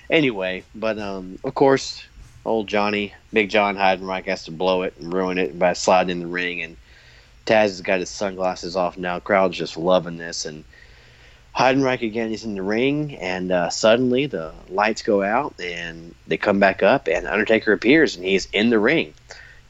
[0.10, 2.04] anyway, but um, of course,
[2.46, 6.20] old Johnny, Big John Heidenreich has to blow it and ruin it by sliding in
[6.20, 6.78] the ring and.
[7.50, 9.20] Taz has got his sunglasses off now.
[9.20, 10.64] Crowd's just loving this, and
[11.56, 16.38] Heidenreich again is in the ring, and uh, suddenly the lights go out, and they
[16.38, 19.14] come back up, and Undertaker appears, and he's in the ring,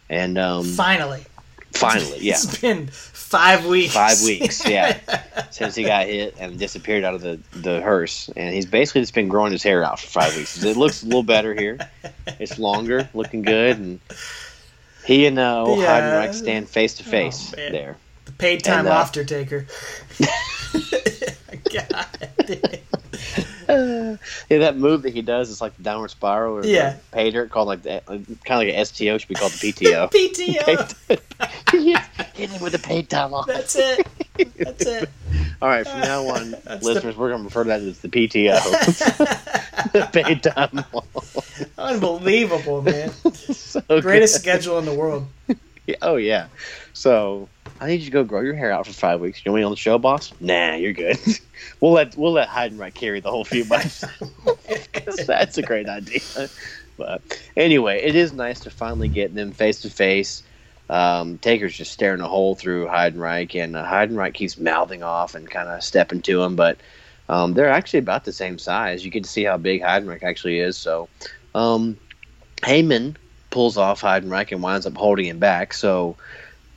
[0.10, 1.26] and um, Finally.
[1.72, 3.94] finally, yeah, It's been five weeks.
[3.94, 5.00] five weeks, yeah,
[5.52, 9.14] since he got hit and disappeared out of the the hearse, and he's basically just
[9.14, 10.62] been growing his hair out for five weeks.
[10.62, 11.78] It looks a little better here.
[12.40, 14.00] It's longer, looking good, and
[15.06, 16.02] he and uh, Yeah.
[16.02, 17.98] Heidenreich stand face to face Oh, there.
[18.26, 19.66] The paid time And, uh, after taker.
[21.72, 22.06] God.
[24.50, 26.92] Yeah, that move that he does is like the downward spiral or Yeah.
[26.94, 29.72] the pay dirt called like the kind of like an STO should be called the
[29.72, 30.10] PTO.
[31.72, 32.00] PTO.
[32.36, 33.48] Hit him with the paid time off.
[33.48, 34.08] That's it.
[34.58, 35.10] That's it.
[35.62, 38.08] All right, from now on, That's listeners, we're going to refer to that as the
[38.08, 41.68] PTO, the paid time off.
[41.78, 43.12] Unbelievable, man.
[43.34, 44.42] So Greatest good.
[44.42, 45.28] schedule in the world.
[46.02, 46.48] Oh yeah.
[46.94, 47.50] So
[47.80, 49.42] I need you to go grow your hair out for five weeks.
[49.46, 50.34] You want me on the show, boss?
[50.42, 51.18] Nah, you're good.
[51.82, 53.66] we'll let we'll let Heidenreich carry the whole few.
[53.66, 54.06] 'Cause
[55.28, 56.50] that's a great idea.
[56.98, 57.22] But
[57.56, 60.44] anyway, it is nice to finally get them face to face.
[60.90, 65.50] Um, Taker's just staring a hole through Heidenreich, and uh, Heidenreich keeps mouthing off and
[65.50, 66.78] kind of stepping to him, but
[67.30, 69.06] um, they're actually about the same size.
[69.06, 70.78] You get to see how big Heidenreich actually is.
[70.78, 71.08] So
[71.54, 71.96] um,
[72.64, 73.16] Heyman
[73.52, 75.74] pulls off Heidenreich and winds up holding him back.
[75.74, 76.18] So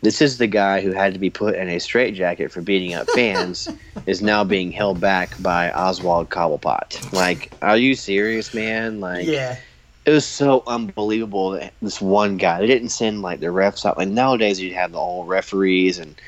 [0.02, 3.08] this is the guy who had to be put in a straitjacket for beating up
[3.10, 3.68] fans
[4.06, 7.12] is now being held back by Oswald Cobblepot.
[7.12, 9.00] Like, are you serious, man?
[9.00, 9.56] Like, Yeah.
[10.04, 13.96] it was so unbelievable that this one guy they didn't send like the refs out
[13.96, 16.20] like nowadays you'd have the old referees and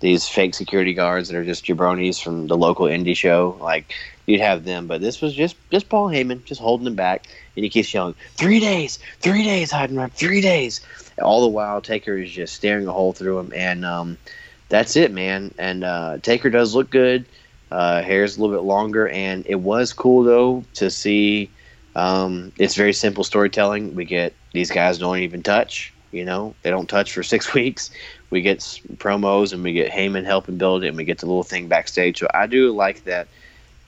[0.00, 3.94] these fake security guards that are just jabronis from the local indie show like
[4.26, 7.62] you'd have them but this was just just paul heyman just holding him back and
[7.64, 10.80] he keeps yelling three days three days heidenreich three days
[11.20, 14.18] all the while taker is just staring a hole through him and um,
[14.68, 17.24] that's it man and uh, taker does look good
[17.70, 21.50] uh, hair's a little bit longer and it was cool though to see
[21.94, 23.94] um, it's very simple storytelling.
[23.94, 25.92] We get these guys don't even touch.
[26.12, 27.90] You know, they don't touch for six weeks.
[28.30, 28.60] We get
[28.96, 32.18] promos and we get Heyman helping build it, and we get the little thing backstage.
[32.18, 33.28] So I do like that.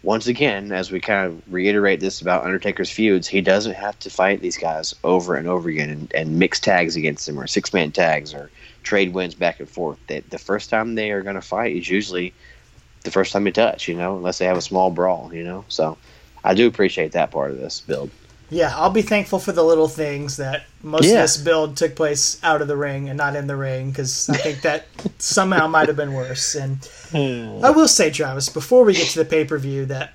[0.02, 4.10] Once again, as we kind of reiterate this about Undertaker's feuds, he doesn't have to
[4.10, 7.72] fight these guys over and over again and, and mix tags against them or six
[7.72, 8.50] man tags or
[8.82, 9.98] trade wins back and forth.
[10.08, 12.34] That the first time they are going to fight is usually
[13.04, 13.86] the first time you touch.
[13.86, 15.32] You know, unless they have a small brawl.
[15.32, 15.96] You know, so
[16.42, 18.10] I do appreciate that part of this build.
[18.52, 21.14] Yeah, I'll be thankful for the little things that most Yeah.
[21.14, 24.28] of this build took place out of the ring and not in the ring because
[24.28, 24.84] I think that
[25.18, 26.54] somehow might have been worse.
[26.54, 27.64] And hmm.
[27.64, 30.12] I will say, Travis, before we get to the pay per view, that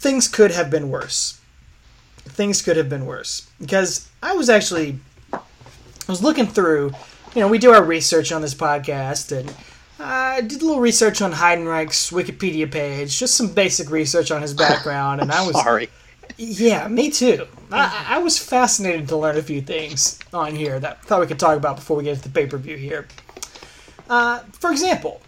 [0.00, 1.38] things could have been worse.
[2.24, 4.98] Things could have been worse because I was actually
[5.32, 5.38] I
[6.08, 6.90] was looking through.
[7.36, 9.54] You know, we do our research on this podcast and.
[10.04, 14.52] I did a little research on Heidenreich's Wikipedia page, just some basic research on his
[14.64, 15.90] background, and I was Sorry.
[16.36, 17.46] Yeah, me too.
[17.70, 21.26] I, I was fascinated to learn a few things on here that I thought we
[21.26, 23.06] could talk about before we get to the pay per view here.
[24.08, 25.22] Uh, for example,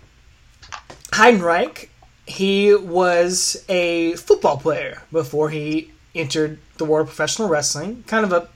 [1.12, 1.88] Heidenreich,
[2.26, 8.04] he was a football player before he entered the world of professional wrestling.
[8.06, 8.48] Kind of a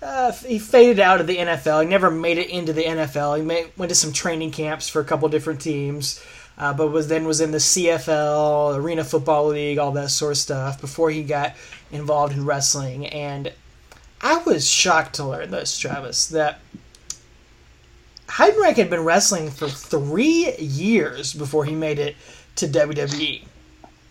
[0.00, 1.82] uh, he faded out of the NFL.
[1.82, 3.38] He never made it into the NFL.
[3.38, 6.22] He made, went to some training camps for a couple different teams,
[6.58, 10.38] uh, but was then was in the CFL, Arena Football League, all that sort of
[10.38, 11.54] stuff before he got
[11.92, 13.06] involved in wrestling.
[13.06, 13.52] And
[14.20, 16.60] I was shocked to learn this, Travis, that
[18.28, 22.16] Heidenreich had been wrestling for three years before he made it
[22.56, 23.42] to WWE.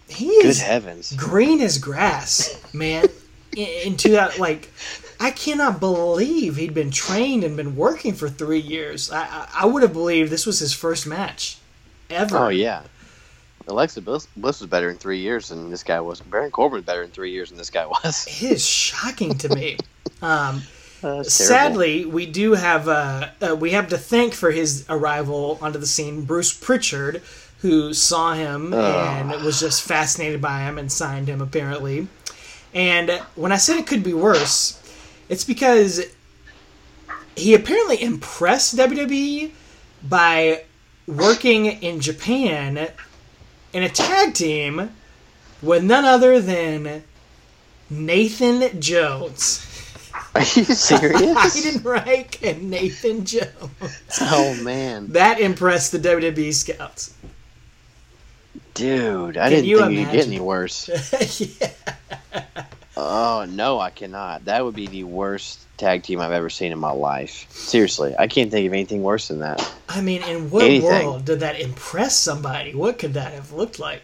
[0.10, 1.14] He Good is heavens.
[1.18, 3.06] green as grass, man.
[3.56, 4.72] in- Into that, like,
[5.20, 9.12] I cannot believe he'd been trained and been working for three years.
[9.12, 11.58] I, I, I would have believed this was his first match
[12.10, 12.38] ever.
[12.38, 12.84] Oh yeah.
[13.68, 16.22] Alexa Bliss, Bliss was better in three years than this guy was.
[16.22, 18.26] Baron Corbin was better in three years than this guy was.
[18.42, 19.78] It is shocking to me.
[20.22, 20.64] Um,
[21.04, 25.78] Uh, sadly, we do have uh, uh, we have to thank for his arrival onto
[25.78, 27.22] the scene Bruce Pritchard,
[27.60, 32.08] who saw him and was just fascinated by him and signed him apparently.
[32.74, 34.82] And when I said it could be worse,
[35.30, 36.02] it's because
[37.36, 39.52] he apparently impressed WWE
[40.10, 40.64] by
[41.08, 42.90] working in Japan
[43.74, 44.92] in a tag team
[45.62, 47.04] with none other than
[47.90, 49.64] Nathan Jones.
[50.36, 51.22] Are you serious?
[51.22, 54.20] Heidenreich and Nathan Jones.
[54.22, 57.14] oh man, That impressed the WWE scouts.
[58.74, 60.90] dude, I Can didn't you think you could get any worse.
[61.62, 61.72] yeah.
[63.00, 64.46] Oh no, I cannot.
[64.46, 67.46] That would be the worst tag team I've ever seen in my life.
[67.52, 69.72] Seriously, I can't think of anything worse than that.
[69.88, 71.06] I mean, in what Anything.
[71.06, 72.74] world did that impress somebody?
[72.74, 74.02] What could that have looked like?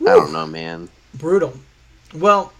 [0.00, 0.88] I don't know, man.
[1.12, 1.54] Brutal.
[2.14, 2.54] Well,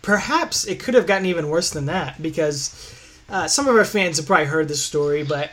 [0.00, 2.94] perhaps it could have gotten even worse than that because
[3.28, 5.50] uh, some of our fans have probably heard this story, but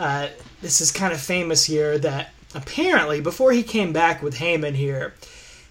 [0.00, 0.28] uh,
[0.62, 5.14] this is kind of famous here that apparently before he came back with Heyman here,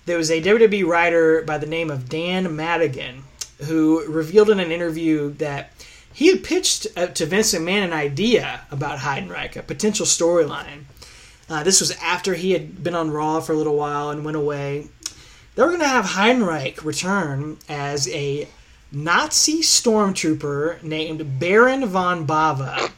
[0.05, 3.23] there was a WWE writer by the name of Dan Madigan
[3.65, 5.71] who revealed in an interview that
[6.13, 10.83] he had pitched uh, to Vince McMahon an idea about Heidenreich, a potential storyline.
[11.49, 14.37] Uh, this was after he had been on Raw for a little while and went
[14.37, 14.87] away.
[15.55, 18.47] They were going to have Heinrich return as a
[18.91, 22.91] Nazi stormtrooper named Baron von Bava,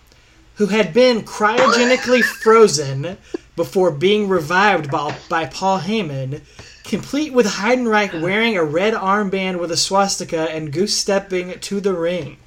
[0.56, 3.18] who had been cryogenically frozen
[3.56, 6.42] before being revived by, by Paul Heyman,
[6.84, 11.94] complete with Heidenreich wearing a red armband with a swastika and goose stepping to the
[11.94, 12.38] ring.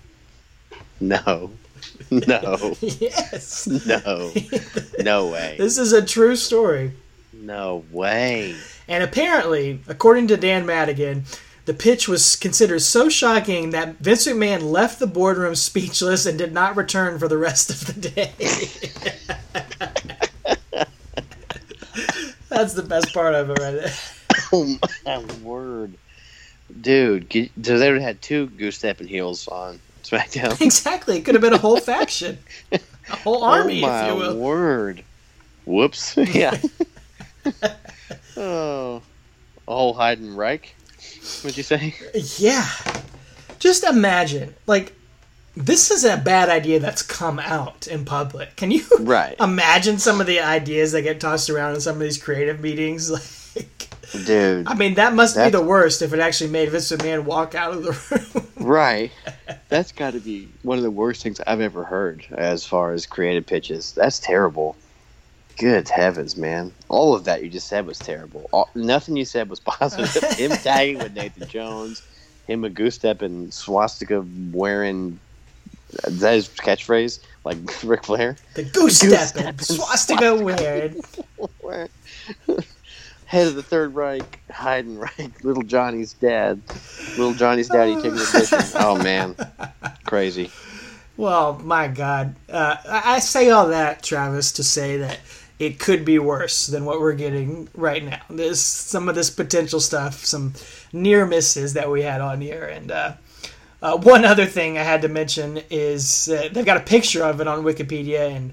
[1.00, 1.50] No,
[2.10, 3.66] no, Yes.
[3.86, 4.32] no,
[5.00, 6.92] no way, This is a true story.
[7.32, 8.56] no way.
[8.88, 11.24] And apparently, according to Dan Madigan,
[11.66, 16.52] The pitch was considered so shocking that Vince McMahon left the boardroom speechless and did
[16.52, 18.32] not return for the rest of the day.
[22.48, 23.92] That's the best part of it right there.
[24.52, 25.94] Oh my word,
[26.80, 27.32] dude!
[27.62, 30.60] So they would have had two goose stepping heels on SmackDown.
[30.64, 31.18] Exactly.
[31.18, 32.38] It could have been a whole faction,
[32.72, 32.78] a
[33.10, 34.36] whole oh, army, oh my if you will.
[34.36, 35.02] word!
[35.64, 36.16] Whoops!
[36.34, 36.56] yeah.
[38.36, 39.02] oh,
[39.66, 40.66] oh, Heidenreich.
[41.42, 41.94] What'd you say?
[42.38, 42.66] Yeah.
[43.58, 44.92] Just imagine, like,
[45.56, 48.54] this is a bad idea that's come out in public.
[48.56, 49.34] Can you Right.
[49.40, 53.10] imagine some of the ideas that get tossed around in some of these creative meetings?
[53.56, 53.88] Like,
[54.24, 57.54] Dude, I mean, that must be the worst if it actually made Vince McMahon walk
[57.54, 57.92] out of the
[58.34, 58.46] room.
[58.66, 59.10] right?
[59.68, 63.04] That's got to be one of the worst things I've ever heard as far as
[63.04, 63.92] creative pitches.
[63.92, 64.76] That's terrible.
[65.58, 66.72] Good heavens, man!
[66.88, 68.48] All of that you just said was terrible.
[68.52, 70.22] All, nothing you said was positive.
[70.38, 72.02] him tagging with Nathan Jones,
[72.46, 75.18] him a goose step and swastika wearing.
[76.04, 77.20] Is that his catchphrase?
[77.44, 78.36] Like Ric Flair?
[78.54, 80.96] the goose Goose step step and and swastika weird.
[83.26, 86.62] Head of the Third Reich, Heidenreich, Little Johnny's dad,
[87.18, 88.80] Little Johnny's daddy taking the mission.
[88.80, 89.36] Oh man,
[90.04, 90.50] crazy.
[91.16, 92.36] Well, my God.
[92.48, 95.20] Uh, I I say all that, Travis, to say that
[95.58, 98.20] it could be worse than what we're getting right now.
[98.28, 100.52] There's some of this potential stuff, some
[100.92, 102.64] near misses that we had on here.
[102.64, 103.12] And uh,
[103.80, 107.40] uh, one other thing I had to mention is uh, they've got a picture of
[107.40, 108.52] it on Wikipedia, and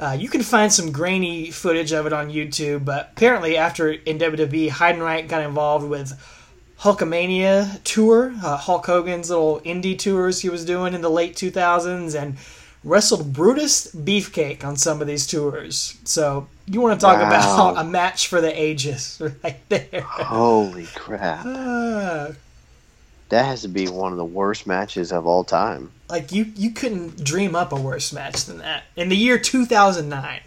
[0.00, 2.84] uh, you can find some grainy footage of it on YouTube.
[2.84, 6.12] But apparently, after in WWE, Heidenreich got involved with
[6.80, 12.20] Hulkamania tour, uh, Hulk Hogan's little indie tours he was doing in the late 2000s,
[12.20, 12.36] and
[12.84, 15.96] wrestled Brutus Beefcake on some of these tours.
[16.04, 17.26] So you want to talk Wow.
[17.28, 20.00] about a match for the ages right there.
[20.04, 21.46] Holy crap!
[21.46, 22.32] Uh,
[23.32, 25.90] That has to be one of the worst matches of all time.
[26.10, 28.84] like you, you couldn't dream up a worse match than that.
[28.94, 30.40] In the year 2009,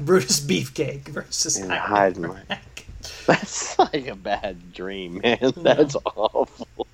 [0.00, 2.44] Brutus Beefcake versus And Heidenreich.
[2.48, 3.26] Heidenreich.
[3.26, 5.52] That's like a bad dream, man.
[5.56, 6.88] That's awful.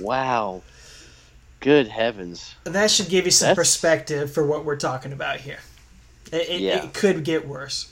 [0.00, 0.60] Wow.
[1.60, 2.54] Good heavens.
[2.64, 5.60] That should give you some That's- perspective for what we're talking about here.
[6.30, 6.84] It, it, Yeah.
[6.84, 7.90] it could get worse.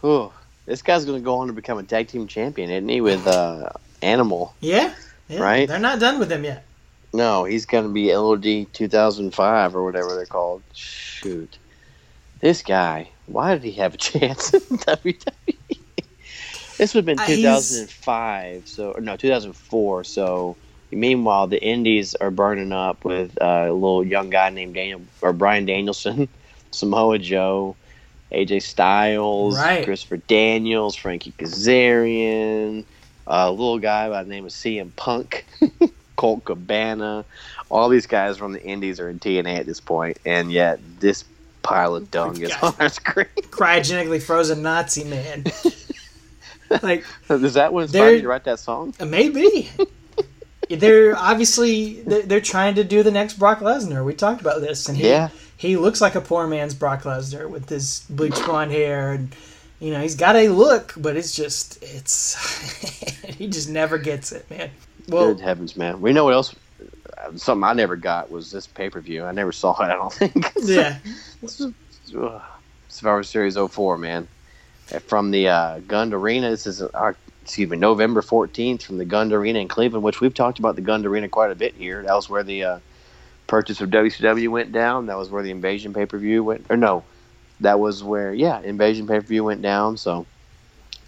[0.00, 0.32] Whew.
[0.64, 3.00] This guy's going to go on to become a tag team champion, isn't he?
[3.00, 4.54] With uh, Animal.
[4.60, 4.94] Yeah,
[5.28, 5.40] yeah.
[5.40, 5.68] Right?
[5.68, 6.64] They're not done with him yet.
[7.12, 10.62] No, he's going to be LOD 2005 or whatever they're called.
[10.74, 11.58] Shoot.
[12.40, 15.78] This guy, why did he have a chance in WWE?
[16.76, 20.02] This would have Uh, been he's- 2005, so no, 2004.
[20.04, 20.56] So
[20.90, 25.32] meanwhile, the Indies are burning up with uh, a little young guy named Daniel or
[25.32, 26.28] Bryan Danielson,
[26.72, 27.76] Samoa Joe,
[28.32, 29.84] AJ Styles, Right.
[29.84, 32.84] Christopher Daniels, Frankie Kazarian,
[33.26, 35.46] a little guy by the name of CM Punk,
[36.16, 37.24] Colt Cabana.
[37.70, 41.24] All these guys from the Indies are in TNA at this point, and yet this
[41.62, 43.26] pile of oh dung is on our screen.
[43.36, 45.44] Cryogenically frozen Nazi man.
[46.82, 48.94] like Is that what inspired you to write that song?
[49.00, 49.70] Uh, maybe
[50.68, 54.04] they're obviously they're, they're trying to do the next Brock Lesnar.
[54.04, 55.30] We talked about this, and he Yeah.
[55.56, 59.34] he looks like a poor man's Brock Lesnar with his bleached blonde hair and.
[59.84, 62.34] You know, he's got a look, but it's just, it's,
[63.36, 64.70] he just never gets it, man.
[65.10, 66.00] Well, Good heavens, man.
[66.00, 66.54] We know what else.
[67.18, 69.24] uh, Something I never got was this pay per view.
[69.24, 69.90] I never saw it.
[69.90, 70.50] I don't think.
[70.62, 70.96] yeah.
[72.88, 74.26] Survivor Series 04, man.
[74.90, 76.48] Uh, From the uh, Gund Arena.
[76.48, 80.32] This is our, excuse me, November 14th from the Gund Arena in Cleveland, which we've
[80.32, 82.02] talked about the Gund Arena quite a bit here.
[82.02, 82.78] That was where the uh,
[83.48, 85.04] purchase of WCW went down.
[85.04, 86.64] That was where the Invasion pay per view went.
[86.70, 87.04] Or no,
[87.64, 89.96] that was where yeah, Invasion pay per view went down.
[89.96, 90.26] So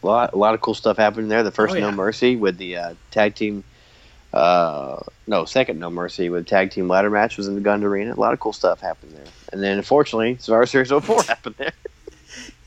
[0.03, 1.43] a lot, a lot of cool stuff happened there.
[1.43, 1.91] The first Oh, yeah.
[1.91, 3.65] No Mercy with the uh, tag team.
[4.33, 8.13] Uh, no, second No Mercy with tag team ladder match was in the Gund Arena.
[8.15, 9.25] A lot of cool stuff happened there.
[9.53, 11.73] And then unfortunately, Survivor Series 04 happened there.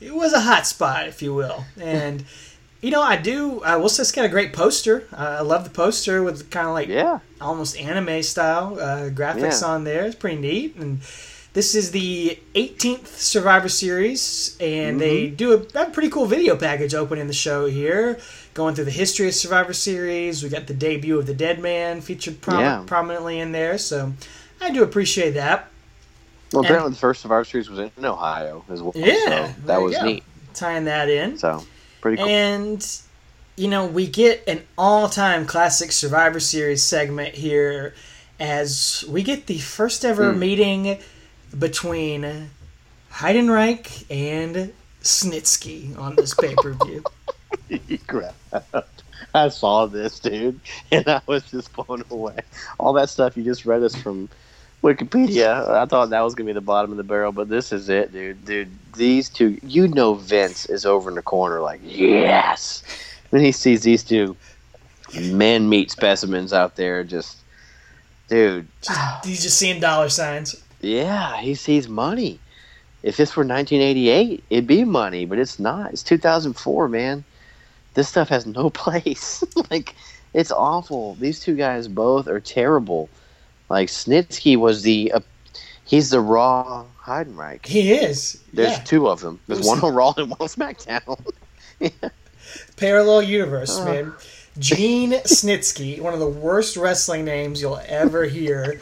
[0.00, 1.64] it was a hot spot, if you will.
[1.80, 2.24] And
[2.80, 3.62] you know, I do.
[3.62, 5.06] I will say it's got a great poster.
[5.12, 7.20] Uh, I love the poster with kind of like Yeah.
[7.40, 9.68] almost anime style uh, graphics Yeah.
[9.68, 10.06] on there.
[10.06, 10.76] It's pretty neat.
[10.76, 11.00] And
[11.52, 15.34] this is the 18th Survivor Series, and they Mm-hmm.
[15.36, 18.18] do a, a pretty cool video package opening the show here,
[18.54, 20.42] going through the history of Survivor Series.
[20.42, 22.82] We got the debut of the Dead Man featured prom- Yeah.
[22.86, 24.12] prominently in there, so
[24.60, 25.68] I do appreciate that.
[26.52, 28.92] Well, And- apparently the first Survivor Series was in Ohio as well.
[28.94, 30.04] Yeah, So that was go.
[30.04, 30.22] neat.
[30.54, 31.38] Tying that in.
[31.38, 31.64] So
[32.00, 32.26] pretty cool.
[32.28, 32.86] And
[33.56, 37.94] you know, we get an all-time classic Survivor Series segment here
[38.38, 40.38] as we get the first ever Hmm.
[40.38, 40.98] meeting
[41.58, 42.50] between
[43.12, 44.72] Heidenreich and
[45.02, 47.02] Snitsky on this pay-per-view.
[48.06, 48.34] Crap.
[49.34, 52.38] I saw this, dude, and I was just blown away.
[52.78, 54.28] All that stuff you just read us from
[54.82, 55.68] Wikipedia.
[55.68, 58.12] I thought that was gonna be the bottom of the barrel, but this is it,
[58.12, 58.44] dude.
[58.44, 62.82] Dude, these two, you know, Vince is over in the corner, like yes.
[63.30, 64.36] When he sees these two
[65.20, 67.38] man meat specimens out there, just
[68.28, 70.62] dude, Just, he's just seeing dollar signs.
[70.80, 72.38] Yeah, he sees money.
[73.02, 75.92] If this were 1988, it'd be money, but it's not.
[75.92, 77.24] It's 2004, man.
[77.94, 79.42] This stuff has no place.
[79.70, 79.94] like,
[80.34, 81.14] it's awful.
[81.14, 83.08] These two guys both are terrible.
[83.68, 85.12] Like, Snitsky was the.
[85.12, 85.20] Uh,
[85.84, 87.66] he's the raw Heidenreich.
[87.66, 88.42] He is.
[88.52, 88.84] There's yeah.
[88.84, 89.40] two of them.
[89.48, 91.32] There's one on Raw and one on SmackDown.
[92.76, 93.84] Parallel universe, Uh.
[93.84, 94.12] man.
[94.58, 98.80] Gene Snitsky, one of the worst wrestling names you'll ever hear.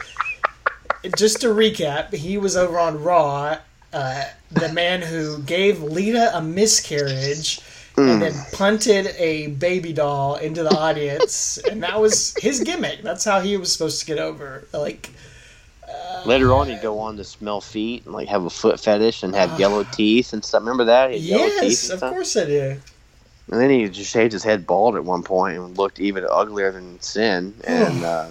[1.17, 3.57] Just to recap, he was over on Raw,
[3.93, 7.61] uh, the man who gave Lita a miscarriage
[7.97, 13.01] and then punted a baby doll into the audience, and that was his gimmick.
[13.01, 14.67] That's how he was supposed to get over.
[14.73, 15.09] Like,
[16.25, 19.33] Later on, he'd go on to smell feet and like have a foot fetish and
[19.35, 20.61] have yellow teeth and stuff.
[20.61, 21.11] Remember that?
[21.11, 22.11] He had teeth yes, of stuff?
[22.11, 22.77] course I do.
[23.51, 26.71] And then he just shaved his head bald at one point and looked even uglier
[26.71, 27.55] than Sin.
[27.63, 28.27] And uh,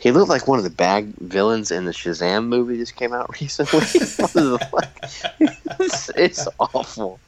[0.00, 3.30] he looked like one of the bad villains in the Shazam movie just came out
[3.40, 3.80] recently.
[3.80, 3.84] One
[4.24, 7.20] of the, like, it's, it's awful.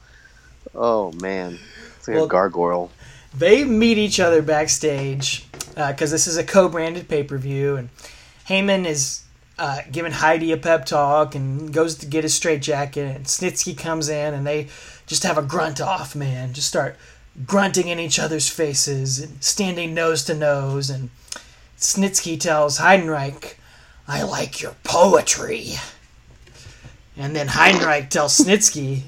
[0.74, 1.58] Oh man,
[1.96, 2.90] it's like Well- a gargoyle.
[3.36, 7.88] they meet each other backstage because this is a co-branded pay-per-view and
[8.48, 9.22] Heyman is
[9.58, 14.08] uh, giving Heidi a pep talk and goes to get his straitjacket and Snitsky comes
[14.08, 14.68] in and they
[15.06, 16.96] just have a grunt off man just start
[17.46, 21.08] grunting in each other's faces and standing nose to nose and
[21.82, 23.54] Snitsky tells Heidenreich
[24.08, 25.72] I like your poetry
[27.16, 29.02] and then Heidenreich tells Snitsky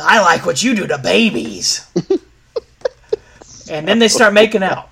[0.00, 1.86] I like what you do to babies
[3.70, 4.88] and then they start making out.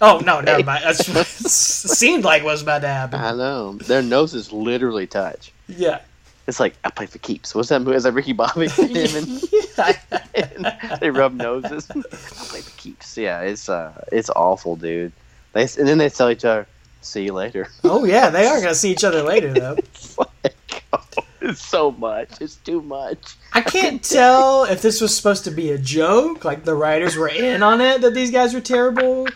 [0.00, 0.84] Oh no, never mind.
[0.84, 3.20] That's what seemed like was about to happen.
[3.20, 5.52] I know their noses literally touch.
[5.68, 6.00] Yeah,
[6.46, 7.54] It's like I play for keeps.
[7.54, 7.96] What's that movie?
[7.96, 8.68] Is that Ricky Bobby?
[8.78, 9.40] And-
[11.00, 11.88] they rub noses.
[11.90, 13.16] I play for keeps.
[13.16, 15.12] Yeah, it's uh, it's awful, dude.
[15.54, 16.66] They and then they tell each other,
[17.00, 19.76] "See you later." Oh yeah, they are gonna see each other later though.
[19.78, 21.04] It's like, oh,
[21.40, 22.40] it's so much.
[22.40, 23.36] It's too much.
[23.52, 27.28] I can't tell if this was supposed to be a joke, like the writers were
[27.28, 29.26] in on it that these guys were terrible,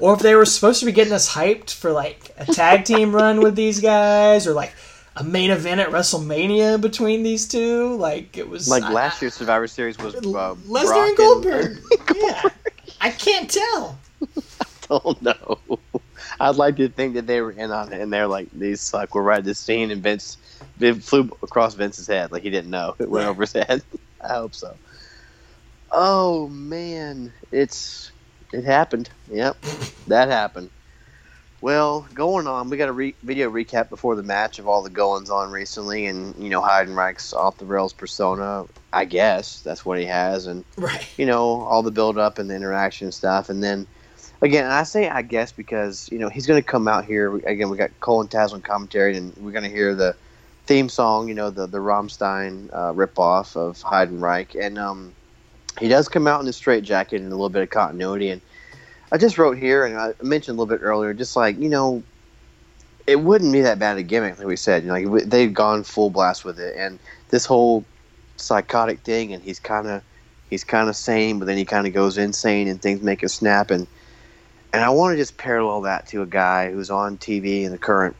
[0.00, 3.14] or if they were supposed to be getting us hyped for like a tag team
[3.14, 4.72] run with these guys, or like
[5.16, 7.94] a main event at WrestleMania between these two.
[7.96, 11.78] Like it was Like I- last year's Survivor Series was uh, Lesnar Brock and Goldberg.
[12.16, 12.42] yeah,
[13.02, 13.98] I can't tell.
[14.90, 15.60] Oh no.
[16.40, 19.14] I'd like to think that they were in on it, and they're like, "These suck."
[19.14, 20.38] We're right at this scene, and Vince,
[20.80, 22.94] it flew across Vince's head like he didn't know.
[22.98, 23.82] It went over his head.
[24.20, 24.76] I hope so.
[25.90, 28.12] Oh man, it's
[28.52, 29.10] it happened.
[29.30, 29.56] Yep,
[30.08, 30.70] that happened.
[31.60, 34.90] Well, going on, we got a re- video recap before the match of all the
[34.90, 38.64] goings on recently, and you know Heidenreich's off the rails persona.
[38.92, 41.06] I guess that's what he has, and Right.
[41.16, 43.86] you know all the build up and the interaction and stuff, and then
[44.40, 47.70] again, I say I guess because you know he's going to come out here again.
[47.70, 50.14] We got Cole and commentary, and we're going to hear the
[50.66, 55.14] theme song, you know, the the Rammstein uh, ripoff of Heidenreich, and um,
[55.80, 58.28] he does come out in a straight jacket and a little bit of continuity.
[58.30, 58.40] And
[59.10, 62.02] I just wrote here, and I mentioned a little bit earlier, just like you know,
[63.06, 64.84] it wouldn't be that bad a gimmick, like we said.
[64.84, 66.98] You know, like they've gone full blast with it, and
[67.30, 67.84] this whole
[68.36, 70.02] psychotic thing, and he's kind of
[70.50, 73.28] he's kind of sane, but then he kind of goes insane, and things make him
[73.28, 73.86] snap, and
[74.72, 77.78] and I want to just parallel that to a guy who's on TV in the
[77.78, 78.16] current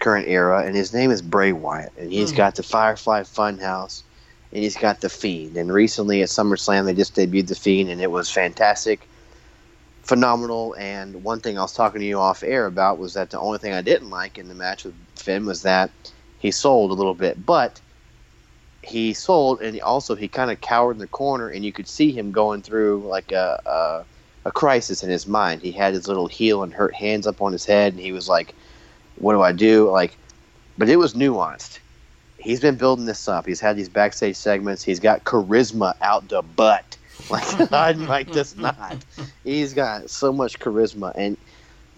[0.00, 2.36] current era, and his name is Bray Wyatt, and he's Hmm.
[2.36, 4.04] got the Firefly Funhouse,
[4.52, 8.00] and he's got the Fiend, and recently at SummerSlam they just debuted the Fiend, and
[8.00, 9.08] it was fantastic,
[10.02, 10.74] phenomenal.
[10.78, 13.58] And one thing I was talking to you off air about was that the only
[13.58, 15.90] thing I didn't like in the match with Finn was that
[16.38, 17.80] he sold a little bit, but
[18.82, 22.12] he sold, and also he kind of cowered in the corner, and you could see
[22.12, 23.60] him going through like a.
[23.66, 24.06] a
[24.48, 25.60] a crisis in his mind.
[25.60, 28.28] He had his little heel and hurt hands up on his head, and he was
[28.28, 28.54] like,
[29.16, 30.16] "What do I do?" Like,
[30.78, 31.78] but it was nuanced.
[32.38, 33.46] He's been building this up.
[33.46, 34.82] He's had these backstage segments.
[34.82, 36.96] He's got charisma out the butt.
[37.30, 37.42] Like
[37.72, 39.04] Heidenreich does not.
[39.42, 41.36] He's got so much charisma, and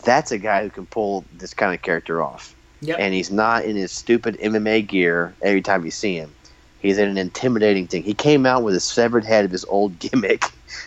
[0.02, 2.54] that's a guy who can pull this kind of character off.
[2.80, 2.96] Yep.
[2.98, 6.32] And he's not in his stupid MMA gear every time you see him.
[6.80, 8.02] He's in an intimidating thing.
[8.02, 10.44] He came out with a severed head of his old gimmick,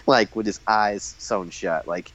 [0.07, 1.87] like with his eyes sewn shut.
[1.87, 2.11] Like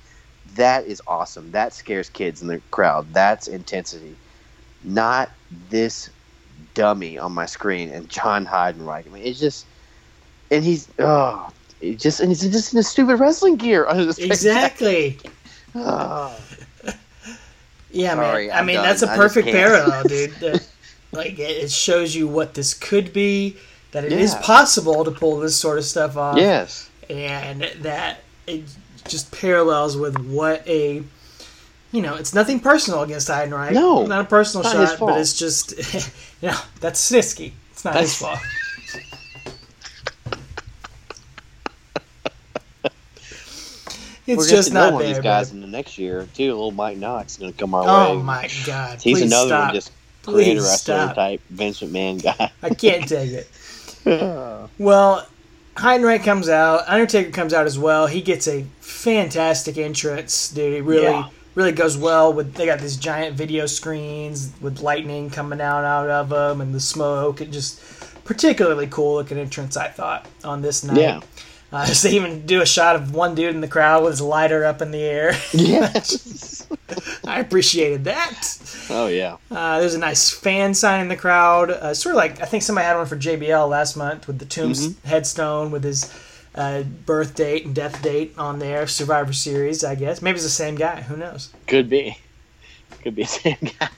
[0.57, 1.53] that is awesome.
[1.53, 3.13] That scares kids in the crowd.
[3.13, 4.17] That's intensity.
[4.85, 5.31] Not
[5.71, 6.11] this
[6.75, 9.07] dummy on my screen and John Heidenreich.
[9.07, 9.67] I mean, it's just,
[10.51, 11.51] and he's oh,
[11.81, 13.87] He just and he's just in his stupid wrestling gear.
[14.19, 15.19] Exactly.
[15.75, 16.37] Oh.
[17.91, 18.57] Yeah, Sorry, man.
[18.57, 18.85] I I'm mean, done.
[18.85, 20.61] that's a perfect parallel, dude.
[21.13, 23.57] Like, it shows you what this could be,
[23.93, 24.43] that it is Yeah.
[24.43, 26.37] possible to pull this sort of stuff off.
[26.37, 26.91] yes.
[27.09, 28.65] and that it
[29.07, 31.03] just parallels with what a
[31.93, 33.73] you know it's nothing personal against Heidenreich.
[33.73, 35.73] No, not a personal not shot, but it's just
[36.43, 37.53] you know that's Snitsky.
[37.73, 38.39] It's not his fault.
[44.27, 45.55] We're It's gonna just not one of these guys babe.
[45.57, 46.49] in the next year too.
[46.53, 48.21] Little Mike Knox is going to come our Oh way.
[48.21, 49.01] Oh my god!
[49.01, 49.65] He's another stop.
[49.69, 49.91] one, just
[50.33, 51.15] creator wrestler stop.
[51.15, 52.51] type Vince McMahon guy.
[52.63, 53.49] I can't take it.
[54.79, 55.27] Well,
[55.77, 56.85] Heidenreich comes out.
[56.89, 58.07] Undertaker comes out as well.
[58.07, 60.75] He gets a fantastic entrance, dude.
[60.75, 61.29] He really, Yeah.
[61.55, 62.55] really goes well with.
[62.55, 66.81] They got these giant video screens with lightning coming out out of them and the
[66.81, 67.41] smoke.
[67.41, 67.81] And just
[68.25, 70.97] particularly cool looking entrance, I thought, on this night.
[70.99, 71.21] Yeah.
[71.73, 74.65] Uh, they even do a shot of one dude in the crowd with his lighter
[74.65, 75.33] up in the air.
[75.53, 76.67] yes.
[77.27, 78.87] I appreciated that.
[78.91, 79.37] Oh yeah.
[79.51, 81.71] Uh, there's a nice fan sign in the crowd.
[81.71, 84.47] Uh, sort of like I think somebody had one for JBL last month with the
[84.47, 85.09] tombs Mm-hmm.
[85.09, 86.11] headstone with his
[86.55, 88.87] uh, birth date and death date on there.
[88.87, 90.23] Survivor Series, I guess.
[90.23, 91.03] Maybe it's the same guy.
[91.03, 91.51] Who knows?
[91.67, 92.17] Could be.
[93.03, 93.89] Could be the same guy.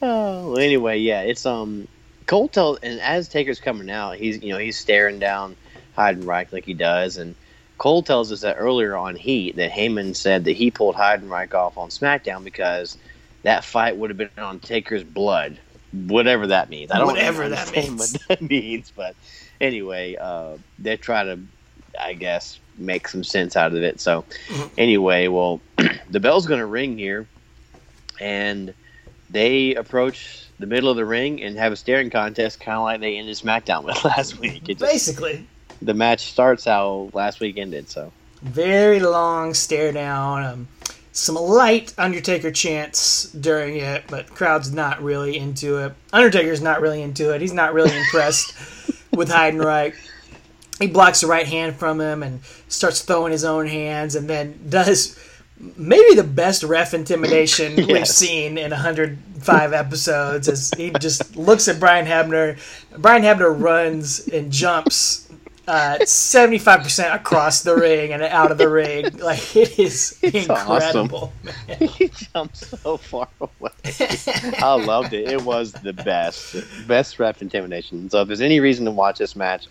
[0.00, 1.88] Oh, well, anyway, yeah, it's um
[2.26, 5.56] Cole tells and as Taker's coming out, he's you know, he's staring down
[5.98, 7.34] Heidenreich like he does and
[7.78, 11.78] Cole tells us that earlier on Heat that Heyman said that he pulled Heidenreich off
[11.78, 12.96] on SmackDown because
[13.44, 15.60] that fight would have been on Taker's blood,
[15.92, 16.90] whatever that means.
[16.90, 17.98] I don't Whatever that means.
[18.00, 19.16] what that means, but
[19.60, 21.40] anyway, uh, they try to,
[22.00, 24.00] I guess, make some sense out of it.
[24.00, 24.66] So Mm-hmm.
[24.76, 25.62] anyway, well,
[26.10, 27.28] the bell's going to ring here,
[28.20, 28.74] and
[29.30, 33.00] they approach the middle of the ring and have a staring contest, kind of like
[33.00, 34.64] they ended SmackDown with last week.
[34.64, 35.46] Just, Basically,
[35.82, 37.88] the match starts how last week ended.
[37.88, 38.12] So
[38.42, 40.44] very long stare down.
[40.44, 40.68] Um,
[41.12, 45.92] some light Undertaker chants during it, but crowd's not really into it.
[46.12, 47.40] Undertaker's not really into it.
[47.40, 48.54] He's not really impressed
[49.12, 49.94] with Heidenreich.
[50.78, 54.60] He blocks the right hand from him and starts throwing his own hands, and then
[54.68, 55.18] does
[55.76, 60.48] maybe the best ref intimidation we've seen in 105 episodes.
[60.48, 62.58] As he just looks at Brian Hebner.
[62.96, 65.27] Brian Hebner runs and jumps
[65.68, 69.04] uh, 75% across the ring and out of the ring.
[69.18, 71.02] Like, it is It's awesome.
[71.02, 71.32] incredible.
[71.96, 73.70] he jumped so far away.
[74.58, 75.28] I loved it.
[75.28, 76.56] It was the best,
[76.88, 78.08] best ref intimidation.
[78.10, 79.66] So if there's any reason to watch this match,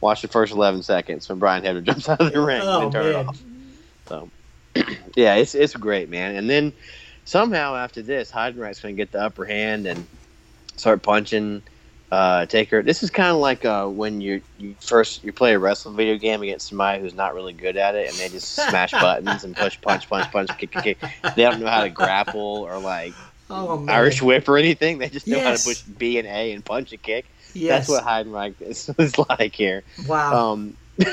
[0.00, 2.92] watch the first 11 seconds when Brian Hebner jumps out of the ring Oh, and
[2.92, 3.40] turn it off.
[4.08, 4.28] So
[5.16, 6.34] yeah, it's it's great, man.
[6.36, 6.72] And then
[7.24, 10.06] somehow after this, Heidenreich's going to get the upper hand and
[10.76, 11.62] start punching
[12.16, 12.82] uh, Taker.
[12.82, 16.16] This is kind of like uh, when you you first you play a wrestling video
[16.16, 19.54] game against somebody who's not really good at it, and they just smash buttons and
[19.54, 20.98] push, punch, punch, punch, kick, kick, kick.
[21.36, 23.12] They don't know how to grapple or like
[23.50, 23.86] Oh.
[23.88, 24.98] Irish whip or anything.
[24.98, 25.44] They just know Yes.
[25.64, 27.26] how to push B and A and punch and kick.
[27.54, 27.86] Yes.
[27.86, 29.84] That's what Heidenreich is, is like here.
[30.08, 30.52] wow.
[30.52, 30.76] Um,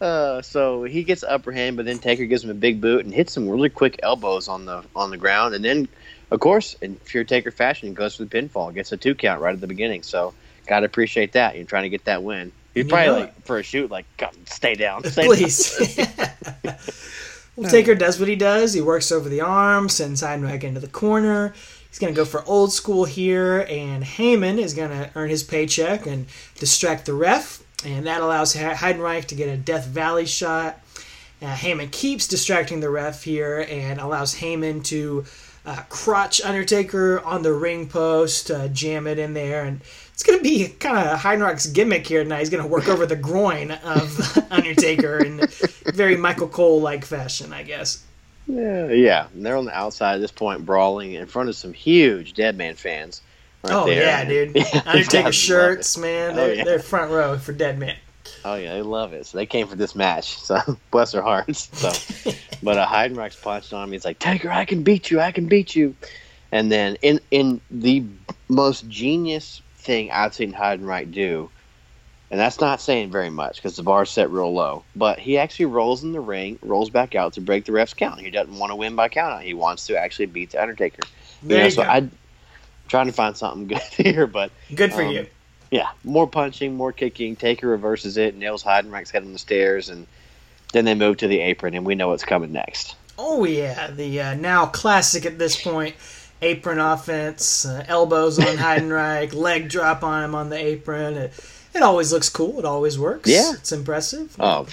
[0.00, 3.14] uh, so he gets upper hand, but then Taker gives him a big boot and
[3.14, 5.86] hits some really quick elbows on the on the ground, and then,
[6.32, 9.42] of course, in pure Taker fashion, he goes for the pinfall, gets a two count
[9.42, 10.02] right at the beginning.
[10.02, 10.32] So,
[10.66, 11.56] gotta appreciate that.
[11.56, 12.50] You're trying to get that win.
[12.74, 15.98] You're You probably know like for a shoot, like God, stay down, stay Please.
[17.56, 18.72] well, Taker does what he does.
[18.72, 21.52] He works over the arm, sends Heidenreich into the corner.
[21.90, 25.42] He's going to go for old school here, and Heyman is going to earn his
[25.42, 26.26] paycheck and
[26.58, 30.80] distract the ref, and that allows He- Heidenreich to get a Death Valley shot.
[31.42, 35.26] Uh, Heyman keeps distracting the ref here and allows Heyman to
[35.64, 39.80] uh, crotch Undertaker on the ring post, uh, jam it in there, and
[40.12, 42.40] it's going to be kind of Heidenreich's gimmick here tonight.
[42.40, 45.46] He's going to work over the groin of Undertaker in
[45.94, 48.04] very Michael Cole like fashion, I guess.
[48.46, 49.26] Yeah, yeah.
[49.34, 52.74] And they're on the outside at this point, brawling in front of some huge Deadman
[52.74, 53.22] fans.
[53.62, 54.02] Right oh there.
[54.02, 54.56] yeah, dude!
[54.56, 56.32] Yeah, they gotta Undertaker shirts, man.
[56.32, 56.64] Oh, They're, yeah.
[56.64, 57.96] they're front row for Dead Man.
[58.44, 59.26] Oh yeah, they love it.
[59.26, 60.38] So they came for this match.
[60.42, 61.70] So bless their hearts.
[61.72, 62.32] So,
[62.62, 63.96] but uh, Heidenreich's punched on me.
[63.96, 65.20] He's like, Taker, I can beat you.
[65.20, 65.94] I can beat you.
[66.50, 68.04] And then in in the
[68.48, 71.50] most genius thing I've seen Heidenreich do,
[72.30, 74.84] and that's not saying very much because the bar's set real low.
[74.94, 78.20] But he actually rolls in the ring, rolls back out to break the ref's count.
[78.20, 79.42] He doesn't want to win by count out.
[79.42, 81.02] He wants to actually beat the Undertaker.
[81.42, 81.88] You There know, you so go.
[81.88, 82.08] I
[82.88, 85.26] trying to find something good here, but Good for um, you.
[85.72, 87.34] Yeah, more punching, more kicking.
[87.34, 90.06] Taker reverses it, nails Heidenreich's head on the stairs, and
[90.72, 92.94] then they move to the apron, and we know what's coming next.
[93.18, 95.96] Oh yeah, the uh, now classic at this point
[96.40, 101.16] apron offense, uh, elbows on Heidenreich, leg drop on him on the apron.
[101.18, 101.28] Uh,
[101.74, 102.58] It always looks cool.
[102.58, 103.30] It always works.
[103.30, 103.52] Yeah.
[103.54, 104.36] It's impressive.
[104.38, 104.66] Oh,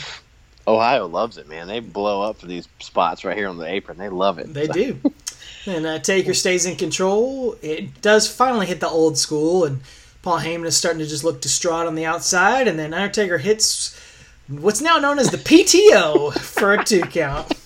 [0.68, 1.68] Ohio loves it, man.
[1.68, 3.98] They blow up for these spots right here on the apron.
[3.98, 4.54] They love it.
[4.54, 5.00] They So- do.
[5.66, 7.56] And uh, Taker stays in control.
[7.62, 9.82] It does finally hit the old school, and
[10.22, 12.68] Paul Heyman is starting to just look distraught on the outside.
[12.68, 14.00] And then Undertaker hits
[14.48, 17.52] what's now known as the PTO for a two count.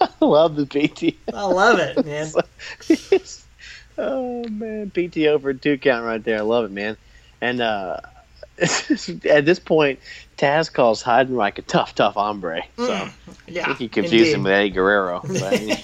[0.00, 1.14] I love the PTO.
[1.32, 2.28] I love it, man.
[3.98, 6.38] oh man, PTO for a two count right there.
[6.38, 6.96] I love it, man.
[7.40, 8.00] And uh,
[8.58, 10.00] at this point,
[10.38, 12.62] Taz calls Heidenreich a tough, tough hombre.
[12.76, 13.10] So I
[13.46, 15.20] Yeah, think he confused him with Eddie Guerrero.
[15.22, 15.82] But,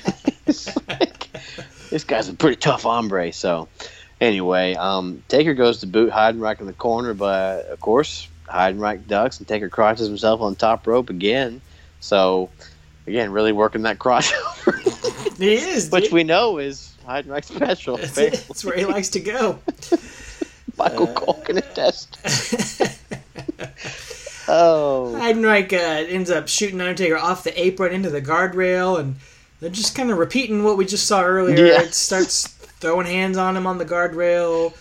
[1.93, 3.33] I mean, it's like, this guy's a pretty tough hombre.
[3.33, 3.69] So
[4.21, 9.39] anyway, um, Taker goes to boot Heidenreich in the corner, but of course Heidenreich ducks
[9.39, 11.61] and Taker crotches himself on top rope again.
[12.01, 12.51] So
[13.07, 16.13] again, really working that crossover, He is, which dude.
[16.13, 17.97] we know is Heidenreich's special.
[17.97, 18.33] That's, it.
[18.49, 19.59] That's where he likes to go.
[20.79, 22.17] Michael Cole can attest.
[24.49, 29.17] oh, Heidenreich uh, ends up shooting Undertaker off the apron into the guardrail, and
[29.63, 31.67] they're just kind of repeating what we just saw earlier.
[31.67, 31.83] Yeah.
[31.83, 34.75] It starts throwing hands on him on the guardrail.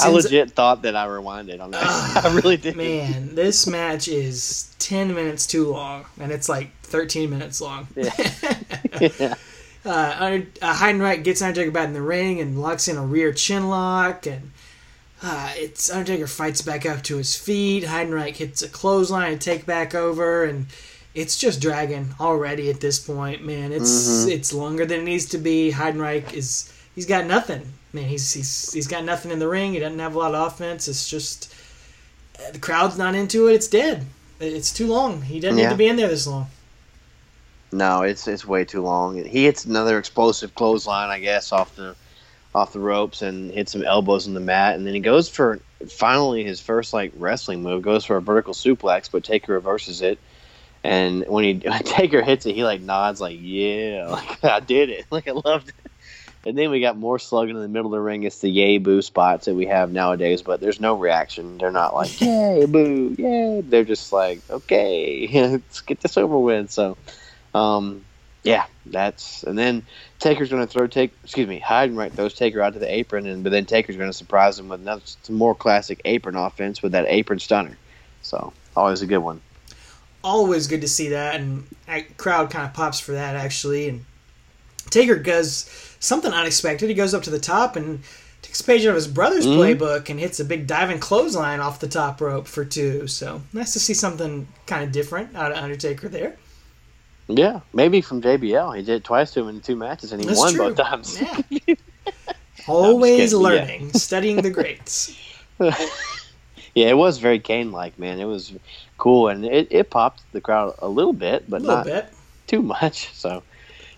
[0.00, 1.82] I legit thought that I rewinded on that.
[2.24, 2.76] I really did.
[2.76, 7.88] Man, this match is 10 minutes too long, and it's like 13 minutes long.
[7.96, 9.34] Yeah.
[9.82, 13.32] Uh, Under- uh, Heidenreich gets Undertaker back in the ring and locks in a rear
[13.32, 14.50] chin lock, and
[15.22, 17.84] uh, it's Undertaker fights back up to his feet.
[17.84, 20.66] Heidenreich hits a clothesline and take back over, and
[21.14, 23.44] it's just dragging already at this point.
[23.44, 25.72] Man, it's it's longer than it needs to be.
[25.72, 27.72] Heidenreich is he's got nothing.
[27.92, 29.72] Man, he's he's he's got nothing in the ring.
[29.72, 30.86] He doesn't have a lot of offense.
[30.88, 31.54] It's just
[32.38, 33.54] uh, the crowd's not into it.
[33.54, 34.06] It's dead.
[34.38, 35.22] It's too long.
[35.22, 36.46] He doesn't need to be in there this long.
[37.72, 39.22] No, it's it's way too long.
[39.24, 41.94] He hits another explosive clothesline, I guess, off the
[42.54, 45.60] off the ropes and hits some elbows on the mat, and then he goes for
[45.88, 47.82] finally his first like wrestling move.
[47.82, 50.18] Goes for a vertical suplex, but Taker reverses it.
[50.82, 54.90] And when he when Taker hits it, he like nods like, "Yeah, like I did
[54.90, 55.74] it, like I loved it."
[56.46, 58.22] And then we got more slugging in the middle of the ring.
[58.22, 61.58] It's the yay boo spots that we have nowadays, but there's no reaction.
[61.58, 63.60] They're not like yay boo, yay.
[63.60, 66.70] They're just like, okay, let's get this over with.
[66.70, 66.96] So,
[67.52, 68.06] um,
[68.42, 69.82] yeah, that's and then
[70.18, 73.44] Taker's going to throw take excuse me Heidenreich throws Taker out to the apron, and
[73.44, 76.92] but then Taker's going to surprise him with another some more classic apron offense with
[76.92, 77.76] that apron stunner.
[78.22, 79.42] So always a good one.
[80.22, 81.66] Always good to see that, and
[82.16, 83.88] crowd kind of pops for that actually.
[83.88, 84.04] And
[84.90, 85.68] Taker does
[86.00, 86.88] something unexpected.
[86.88, 88.00] He goes up to the top and
[88.42, 89.56] takes a page out of his brother's Mhm.
[89.78, 93.06] playbook and hits a big diving clothesline off the top rope for two.
[93.06, 96.36] So nice to see something kind of different out of Undertaker there.
[97.28, 98.72] Yeah, maybe from JBL.
[98.72, 100.68] He did it twice to him in two matches, and he That's won true.
[100.74, 101.20] both times.
[101.20, 101.74] Yeah.
[102.66, 103.48] Always kidding, yeah.
[103.48, 105.14] learning, studying the greats.
[105.60, 105.70] yeah,
[106.74, 108.18] it was very Kane like, man.
[108.18, 108.52] It was
[109.00, 112.12] cool, and it, it popped the crowd a little bit, but little not bit.
[112.46, 113.08] too much.
[113.14, 113.42] So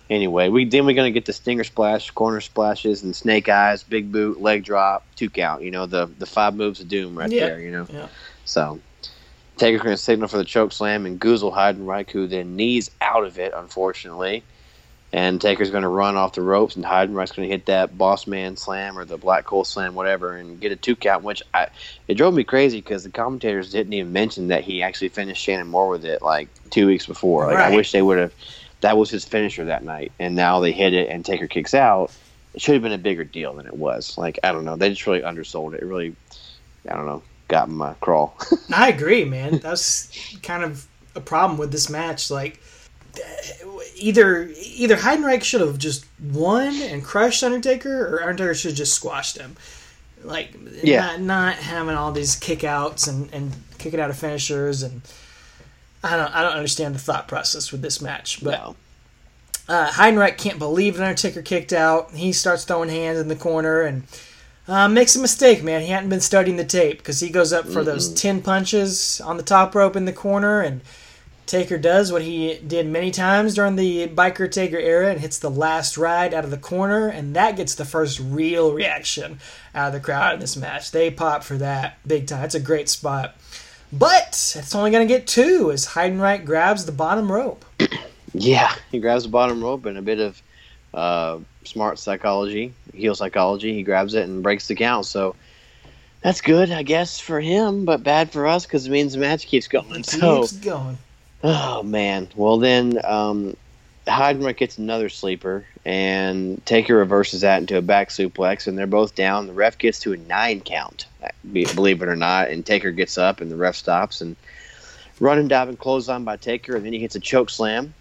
[0.08, 4.10] anyway, we then we're gonna get the stinger splash, corner splashes, and snake eyes, big
[4.10, 5.62] boot, leg drop, two count.
[5.62, 7.46] You know the the five moves of doom right Yeah.
[7.48, 7.60] there.
[7.60, 7.86] You know.
[7.92, 8.08] Yeah.
[8.44, 8.80] So
[9.58, 13.38] Taker's gonna signal for the choke slam, and Goozle Heidenreich, who then knees out of
[13.38, 14.44] it, unfortunately.
[15.14, 18.26] And Taker's going to run off the ropes, and Heidenreich's going to hit that Boss
[18.26, 21.22] Man slam or the Black Hole slam, whatever, and get a two count.
[21.22, 21.68] Which I,
[22.08, 25.66] it drove me crazy because the commentators didn't even mention that he actually finished Shannon
[25.68, 27.46] Moore with it like two weeks before.
[27.46, 27.72] Like Right.
[27.72, 28.32] I wish they would have.
[28.80, 32.10] That was his finisher that night, and now they hit it, and Taker kicks out.
[32.54, 34.16] It should have been a bigger deal than it was.
[34.16, 35.82] Like I don't know, they just really undersold it.
[35.82, 36.16] It really,
[36.88, 38.34] I don't know, got my crawl.
[38.74, 39.58] I agree, man.
[39.58, 42.30] That's kind of a problem with this match.
[42.30, 42.60] Like,
[43.96, 48.94] either either Heidenreich should have just won and crushed Undertaker, or Undertaker should have just
[48.94, 49.56] squashed him.
[50.24, 51.16] Like, Yeah.
[51.16, 55.02] not, not having all these kickouts and and kicking out of finishers, and
[56.04, 58.42] I don't I don't understand the thought process with this match.
[58.42, 58.76] But no.
[59.68, 62.12] uh, Heidenreich can't believe that Undertaker kicked out.
[62.12, 64.04] He starts throwing hands in the corner and
[64.68, 65.80] uh, makes a mistake, man.
[65.82, 69.36] He hadn't been studying the tape because he goes up for those 10 punches on
[69.36, 70.82] the top rope in the corner and
[71.52, 75.50] Taker does what he did many times during the Biker Taker era and hits the
[75.50, 79.38] last ride out of the corner, and that gets the first real reaction
[79.74, 80.92] out of the crowd in this match.
[80.92, 82.42] They pop for that big time.
[82.42, 83.36] It's a great spot.
[83.92, 87.64] But it's only going to get two as Heidenreich grabs the bottom rope.
[88.34, 90.42] Yeah, he grabs the bottom rope and a bit of
[90.94, 93.74] uh, smart psychology, heel psychology.
[93.74, 95.04] He grabs it and breaks the count.
[95.04, 95.36] So
[96.22, 99.46] that's good, I guess, for him, but bad for us because it means the match
[99.46, 100.02] keeps going.
[100.04, 100.96] So, Keeps going.
[101.42, 102.28] Oh man.
[102.36, 103.56] Well then, um,
[104.06, 109.14] Heidenreich gets another sleeper, and Taker reverses that into a back suplex, and they're both
[109.14, 109.46] down.
[109.46, 111.06] The ref gets to a nine count,
[111.52, 114.36] believe it or not, and Taker gets up, and the ref stops, and
[115.22, 117.94] Run and running diving clothesline by Taker, and then he hits a choke slam.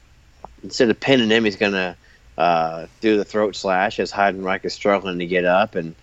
[0.64, 1.96] Instead of pinning him, he's gonna
[2.36, 5.94] uh, do the throat slash as Heidenreich is struggling to get up, and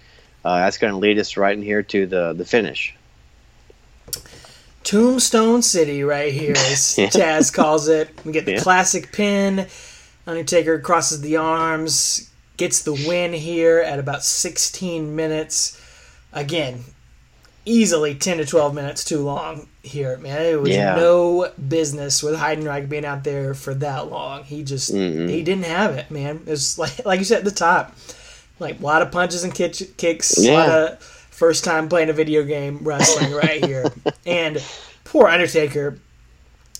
[0.44, 2.94] uh, that's going to lead us right in here to the the finish.
[4.93, 7.09] Tombstone City, right here, as Yeah.
[7.09, 8.09] Taz calls it.
[8.24, 8.60] We get the Yeah.
[8.60, 9.66] classic pin.
[10.27, 15.78] Undertaker crosses the arms, gets the win here at about 16 minutes.
[16.32, 16.85] Again,
[17.66, 20.40] easily 10 to 12 minutes too long here, man.
[20.40, 20.94] It was Yeah.
[20.97, 24.44] no business with Heidenreich being out there for that long.
[24.44, 25.28] He just Mm-mm.
[25.28, 26.40] he didn't have it, man.
[26.47, 27.94] It was like like you said at the top,
[28.59, 30.77] like a lot of punches and kick, kicks, a lot Yeah.
[30.77, 33.86] of first time playing a video game wrestling right here.
[34.27, 34.62] And
[35.05, 35.98] poor Undertaker,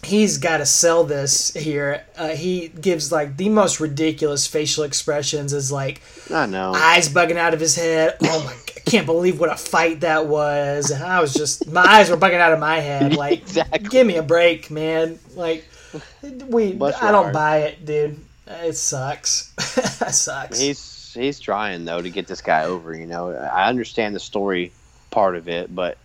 [0.03, 2.05] he's got to sell this here.
[2.17, 6.73] Uh, he gives like the most ridiculous facial expressions, as like I know.
[6.75, 8.17] eyes bugging out of his head.
[8.23, 8.53] Oh my!
[8.53, 10.91] I can't believe what a fight that was.
[10.91, 13.17] And I was just my eyes were bugging out of my head.
[13.17, 13.89] Like, Exactly.
[13.89, 15.19] give me a break, man.
[15.35, 15.67] Like,
[16.49, 17.35] we Bless I don't heart.
[17.35, 18.19] buy it, dude.
[18.47, 19.53] It sucks.
[19.77, 20.59] it sucks.
[20.59, 20.79] He's
[21.15, 22.95] he's trying though to get this guy over.
[22.95, 24.73] You know, I understand the story
[25.11, 25.99] part of it, but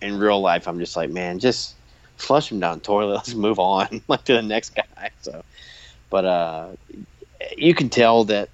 [0.00, 1.74] in real life, I'm just like, man, just
[2.16, 3.14] flush him down toilet.
[3.14, 5.10] Let's move on, like to the next guy.
[5.22, 5.42] So,
[6.10, 6.68] but uh,
[7.56, 8.50] you can tell that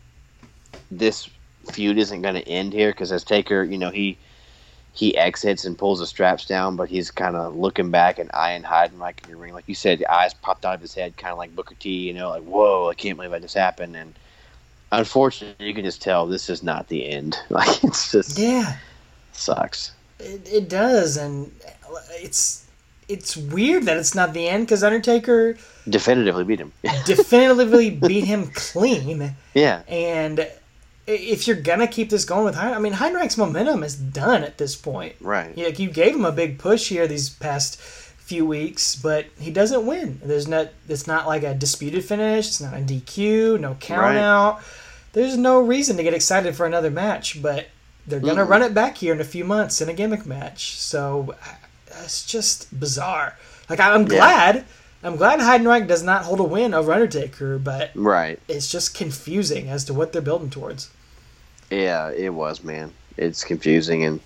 [0.90, 1.28] this
[1.70, 4.18] feud isn't going to end here because as Taker, you know, he
[4.92, 8.62] he exits and pulls the straps down, but he's kind of looking back and eyeing
[8.62, 9.52] Heidenreich in the ring.
[9.52, 11.90] Like you said, the eyes popped out of his head, kind of like Booker T.
[11.90, 13.96] You know, like whoa, I can't believe that just happened.
[13.96, 14.18] And
[14.98, 17.36] unfortunately, you can just tell this is not the end.
[17.50, 18.76] Like it's just yeah.
[19.32, 19.92] sucks.
[20.18, 21.52] It, it does, and
[22.10, 22.66] it's
[23.08, 25.56] it's weird that it's not the end because Undertaker
[25.88, 26.72] Definitively beat him.
[27.04, 29.36] definitively beat him clean.
[29.54, 30.48] yeah, And
[31.06, 34.58] if you're gonna keep this going with Hein, I mean Heidenreich's momentum is done at
[34.58, 35.14] this point.
[35.20, 35.52] right.
[35.56, 39.86] Yeah, you gave him a big push here these past few weeks, but he doesn't
[39.86, 40.20] win.
[40.24, 40.70] There's not.
[40.88, 42.48] It's not like a disputed finish.
[42.48, 43.60] It's not a DQ.
[43.60, 44.16] No count Right.
[44.16, 44.60] out.
[45.16, 47.68] There's no reason to get excited for another match, but
[48.06, 48.50] they're gonna Mm-mm.
[48.50, 50.76] run it back here in a few months in a gimmick match.
[50.76, 51.34] So
[52.04, 53.38] it's just bizarre.
[53.70, 54.18] Like I'm Yeah.
[54.18, 54.66] glad.
[55.02, 58.40] I'm glad Heidenreich does not hold a win over Undertaker, but Right.
[58.48, 60.90] it's just confusing as to what they're building towards.
[61.70, 62.94] Yeah, it was, man.
[63.16, 64.20] It's confusing, and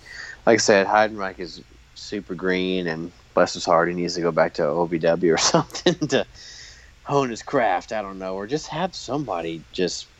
[0.45, 1.63] like I said, Heidenreich is
[1.95, 5.95] super green, and bless his heart, he needs to go back to OVW or something
[6.09, 6.27] to
[7.03, 7.91] hone his craft.
[7.93, 10.10] I don't know, or just have somebody just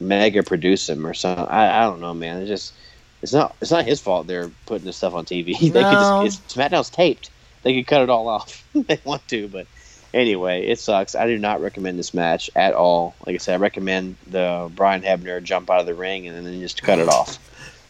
[0.00, 1.46] mega produce him or something.
[1.46, 2.38] I, I don't know, man.
[2.42, 2.78] It's just
[3.22, 5.58] it's not it's not his fault they're putting this stuff on TV.
[5.72, 5.98] they could No.
[5.98, 7.30] just it's, SmackDown's taped.
[7.62, 9.68] They could cut it all off if they want to, but
[10.14, 11.14] anyway, it sucks.
[11.14, 13.16] I do not recommend this match at all.
[13.26, 16.60] Like I said, I recommend the Brian Hebner jump out of the ring and then
[16.60, 17.38] just cut it off.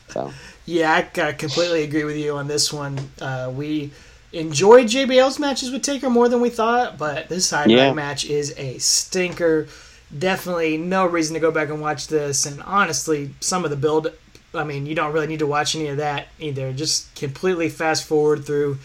[0.08, 2.98] So Yeah, I completely agree with you on this one.
[3.20, 3.92] Uh, we
[4.32, 7.92] enjoyed JBL's matches with Taker more than we thought, but this side Yeah.
[7.94, 9.68] match is a stinker.
[10.16, 12.46] Definitely no reason to go back and watch this.
[12.46, 14.08] And honestly, some of the build,
[14.52, 16.72] I mean, you don't really need to watch any of that either.
[16.72, 18.78] Just completely fast forward through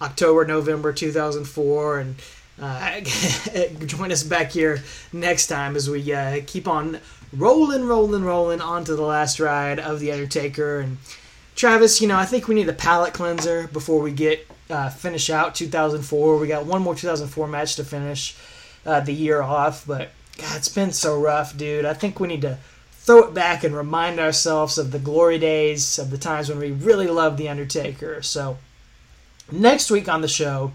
[0.00, 2.14] October, November 2004, and
[2.60, 3.00] uh,
[3.86, 4.82] join us back here
[5.12, 7.00] next time as we uh, keep on
[7.32, 10.80] rolling, rolling, rolling onto the last ride of The Undertaker.
[10.80, 10.98] And
[11.56, 15.30] Travis, you know, I think we need a palate cleanser before we get uh, finish
[15.30, 16.38] out 2004.
[16.38, 18.36] We got one more 2004 match to finish
[18.86, 21.84] uh, the year off, but God, it's been so rough, dude.
[21.84, 22.58] I think we need to
[22.92, 26.70] throw it back and remind ourselves of the glory days, of the times when we
[26.70, 28.22] really loved The Undertaker.
[28.22, 28.56] So,
[29.50, 30.72] next week on the show,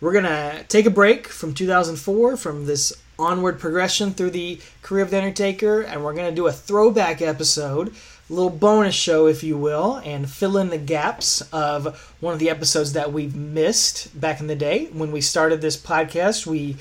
[0.00, 5.04] we're going to take a break from 2004, from this onward progression through the career
[5.04, 9.26] of The Undertaker, and we're going to do a throwback episode, a little bonus show,
[9.26, 13.36] if you will, and fill in the gaps of one of the episodes that we've
[13.36, 14.86] missed back in the day.
[14.94, 16.76] When we started this podcast, we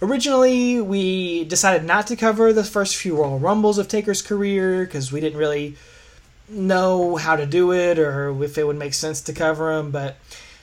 [0.00, 5.12] originally we decided not to cover the first few Royal Rumbles of Taker's career because
[5.12, 5.76] we didn't really
[6.48, 10.16] know how to do it or if it would make sense to cover them, but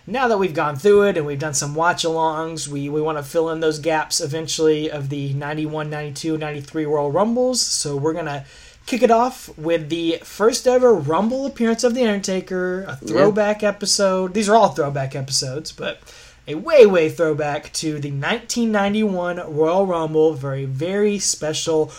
[0.08, 3.18] now that we've gone through it and we've done some watch alongs, we, we want
[3.18, 7.62] to fill in those gaps eventually of the 91, 92, 93 Royal Rumbles.
[7.62, 8.46] So we're going to
[8.86, 14.34] kick it off with the first ever Rumble appearance of The Undertaker, a throwback episode.
[14.36, 16.00] These are all throwback episodes, but
[16.48, 21.92] a way, way throwback to the 1991 Royal Rumble, very, very special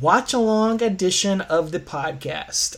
[0.00, 2.76] watch along edition of the podcast.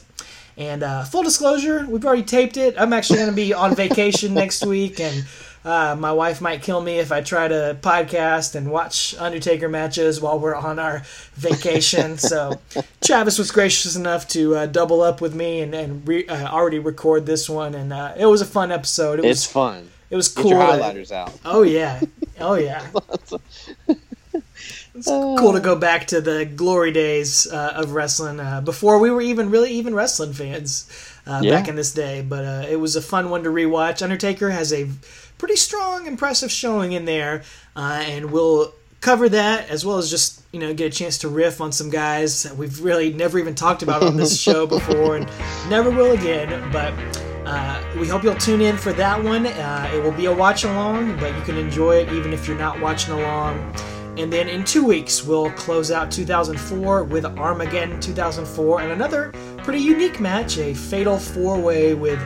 [0.56, 2.74] And uh, full disclosure, we've already taped it.
[2.78, 5.24] I'm actually going to be on vacation next week, and
[5.64, 10.20] Uh, my wife might kill me if I try to podcast and watch Undertaker matches
[10.20, 11.00] while we're on our
[11.36, 12.18] vacation.
[12.30, 12.60] so
[13.02, 16.78] Travis was gracious enough to uh, double up with me and, and re- uh, already
[16.80, 19.20] record this one, and uh, it was a fun episode.
[19.20, 19.88] It It's was fun.
[20.14, 20.50] It was Get cool.
[20.52, 20.60] your
[20.94, 21.32] to- out.
[21.44, 22.00] oh yeah,
[22.38, 22.86] oh yeah.
[24.96, 29.10] It's cool to go back to the glory days uh, of wrestling uh, before we
[29.10, 30.88] were even really even wrestling fans
[31.26, 31.50] uh, Yeah.
[31.50, 32.22] back in this day.
[32.22, 34.02] But uh, it was a fun one to rewatch.
[34.02, 34.88] Undertaker has a
[35.36, 37.42] pretty strong, impressive showing in there,
[37.74, 41.28] uh, and we'll cover that as well as just you know get a chance to
[41.28, 45.16] riff on some guys that we've really never even talked about on this show before
[45.16, 45.28] and
[45.68, 46.70] never will again.
[46.70, 46.92] But
[47.46, 49.46] uh, we hope you'll tune in for that one.
[49.46, 52.58] Uh, it will be a watch along, but you can enjoy it even if you're
[52.58, 53.74] not watching along.
[54.16, 59.80] And then in two weeks, we'll close out 2004 with Armageddon 2004 and another pretty
[59.80, 62.20] unique match a fatal four way with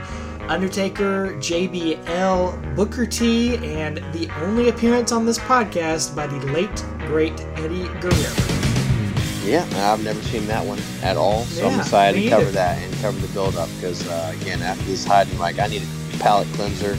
[0.48, 7.38] Undertaker, JBL, Booker T, and the only appearance on this podcast by the late, great
[7.56, 8.47] Eddie Guerrero.
[9.44, 12.52] Yeah, I've never seen that one at all, so I'm Yeah, excited to cover either.
[12.52, 15.82] that and cover the build up because uh, again, after this hiding, like I need
[15.82, 16.96] a palate cleanser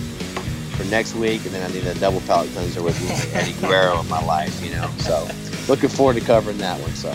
[0.76, 2.98] for next week, and then I need a double palate cleanser with
[3.36, 4.90] Eddie Guerrero in my life, you know.
[5.00, 5.28] So
[5.68, 6.92] looking forward to covering that one.
[6.92, 7.12] So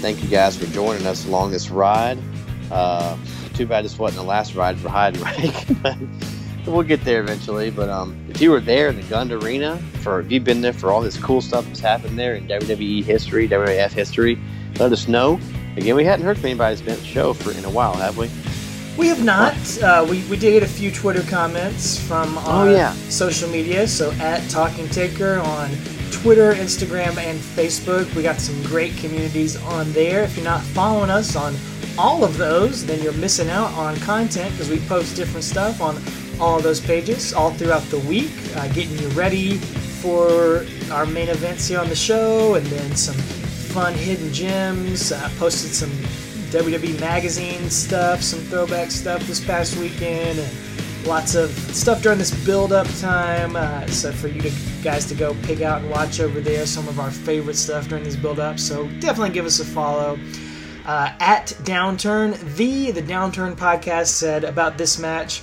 [0.00, 2.18] thank you guys for joining us along this ride.
[2.70, 3.16] Uh,
[3.54, 5.96] too bad this wasn't the last ride for hide and rake, but
[6.66, 7.70] we'll get there eventually.
[7.70, 10.72] But um, if you were there in the Gund Arena, for if you've been there
[10.72, 14.38] for all this cool stuff that's happened there in WWE history, WWF history,
[14.78, 15.38] let us know.
[15.76, 18.30] Again, we hadn't heard from anybody that's been show for in a while, have we?
[18.96, 19.54] We have not.
[19.82, 22.92] Uh, we, we did get a few Twitter comments from our Oh, yeah.
[23.08, 23.88] social media.
[23.88, 25.70] So at Talking Taker on
[26.12, 28.14] Twitter, Instagram, and Facebook.
[28.14, 30.22] We got some great communities on there.
[30.22, 31.56] If you're not following us on
[31.98, 35.96] all of those, then you're missing out on content because we post different stuff on
[36.40, 41.66] all those pages all throughout the week, uh, getting you ready for our main events
[41.66, 45.12] here on the show, and then some fun hidden gems.
[45.12, 45.90] Uh, posted some
[46.50, 52.32] WWE magazine stuff, some throwback stuff this past weekend, and lots of stuff during this
[52.44, 53.56] build-up time.
[53.56, 54.52] Uh, so for you to
[54.82, 58.04] guys to go pick out and watch over there some of our favorite stuff during
[58.04, 58.62] these build-ups.
[58.62, 60.18] So definitely give us a follow.
[60.86, 65.42] Uh, at Downturn, the the Downturn podcast said about this match.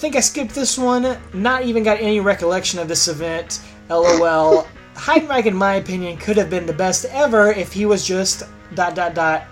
[0.00, 1.18] I think I skipped this one.
[1.34, 3.60] Not even got any recollection of this event.
[3.90, 4.66] LOL.
[4.94, 8.44] Heidenreich, in my opinion, could have been the best ever if he was just
[8.74, 9.44] dot dot dot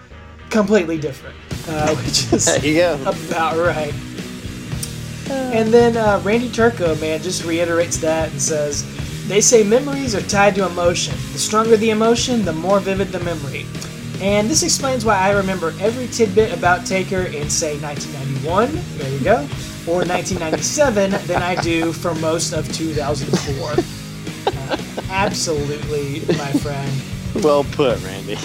[0.49, 1.37] completely different,
[1.69, 2.95] uh, which is There you go.
[3.03, 3.93] about right.
[5.31, 8.87] And then uh, Randy Turco, man, just reiterates that and says,
[9.29, 11.15] They say memories are tied to emotion.
[11.35, 13.67] The stronger the emotion, the more vivid the memory.
[14.23, 19.21] And this explains why I remember every tidbit about Taker in, say, 1991, there you
[19.23, 19.47] go,
[19.89, 23.85] or 1997 than I do for most of 2004.
[24.47, 24.77] Uh,
[25.11, 26.93] absolutely, my friend.
[27.43, 28.37] Well put, Randy.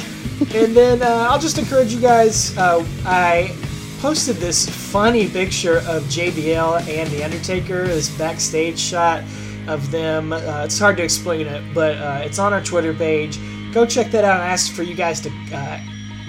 [0.55, 2.57] And then uh, I'll just encourage you guys.
[2.57, 3.55] Uh, I
[3.99, 9.23] posted this funny picture of JBL and The Undertaker, this backstage shot
[9.67, 10.33] of them.
[10.33, 13.39] Uh, it's hard to explain it, but uh, it's on our Twitter page.
[13.73, 14.39] Go check that out.
[14.39, 15.79] I asked for you guys to uh,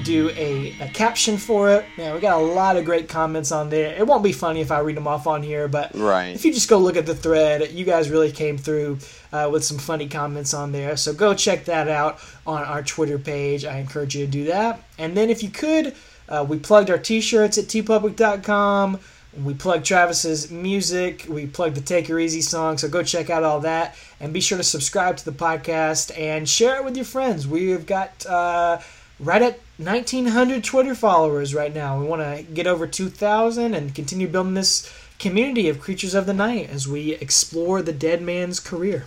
[0.05, 1.85] do a, a caption for it.
[1.97, 3.95] Man, we got a lot of great comments on there.
[3.97, 6.29] It won't be funny if I read them off on here, but Right.
[6.35, 8.99] if you just go look at the thread, you guys really came through
[9.33, 10.97] uh, with some funny comments on there.
[10.97, 13.65] So go check that out on our Twitter page.
[13.65, 14.83] I encourage you to do that.
[14.99, 15.95] And then if you could,
[16.29, 19.01] uh, we plugged our t-shirts at teepublic.com.
[19.43, 21.27] We plugged Travis's music.
[21.29, 22.79] We plugged the Take Her Easy song.
[22.79, 23.97] So go check out all that.
[24.21, 27.49] And be sure to subscribe to the podcast and share it with your friends.
[27.49, 28.79] We've got uh,
[29.21, 31.99] right at 1,900 Twitter followers right now.
[31.99, 36.35] We want to get over 2,000 and continue building this community of creatures of the
[36.35, 39.07] night as we explore the dead man's career.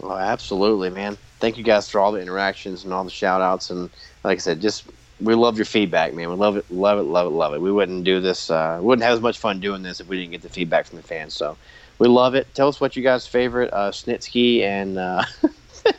[0.00, 1.18] Oh, absolutely, man.
[1.40, 3.70] Thank you guys for all the interactions and all the shout outs.
[3.70, 3.90] And
[4.24, 4.84] like I said, just
[5.20, 6.30] we love your feedback, man.
[6.30, 7.60] We love it, love it, love it, love it.
[7.60, 10.32] We wouldn't do this, uh, wouldn't have as much fun doing this if we didn't
[10.32, 11.34] get the feedback from the fans.
[11.34, 11.56] So
[11.98, 12.52] we love it.
[12.54, 15.24] Tell us what you guys' favorite uh, Snitsky and uh,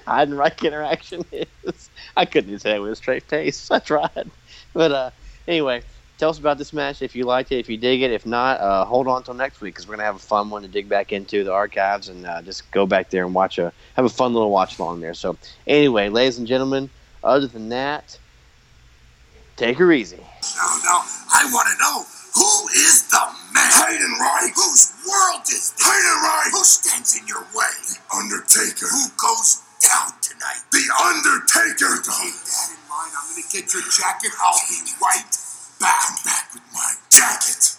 [0.08, 1.90] Heidenreich interaction is.
[2.18, 3.70] I couldn't even say it with a straight face.
[3.72, 4.30] I tried.
[4.74, 5.12] But uh,
[5.48, 5.82] anyway,
[6.18, 8.12] tell us about this match if you liked it, if you dig it.
[8.12, 10.62] If not, uh, hold on until next week because we're gonna have a fun one
[10.62, 13.72] to dig back into the archives and uh, just go back there and watch a
[13.96, 15.14] have a fun little watch along there.
[15.14, 16.90] So anyway, ladies and gentlemen,
[17.24, 18.18] other than that,
[19.56, 20.18] take her easy.
[20.18, 21.02] Now, now,
[21.34, 22.06] I want to know
[22.36, 23.20] who is the
[23.54, 23.72] man?
[23.72, 24.54] Heidenreich.
[24.56, 25.88] Whose world is this?
[25.88, 26.52] Heidenreich.
[26.52, 27.74] Who stands in your way?
[27.88, 28.88] The Undertaker.
[28.88, 29.62] Who goes
[30.22, 30.64] tonight.
[30.72, 32.02] The Undertaker!
[32.04, 33.14] Don't that in mind.
[33.16, 34.32] I'm gonna get your jacket.
[34.44, 35.26] I'll be right
[35.80, 36.24] back.
[36.26, 37.78] Back with my jacket.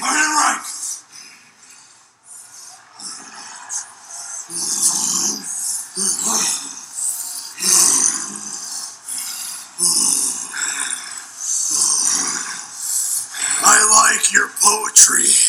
[0.00, 0.62] Right.
[13.64, 15.47] I like your poetry.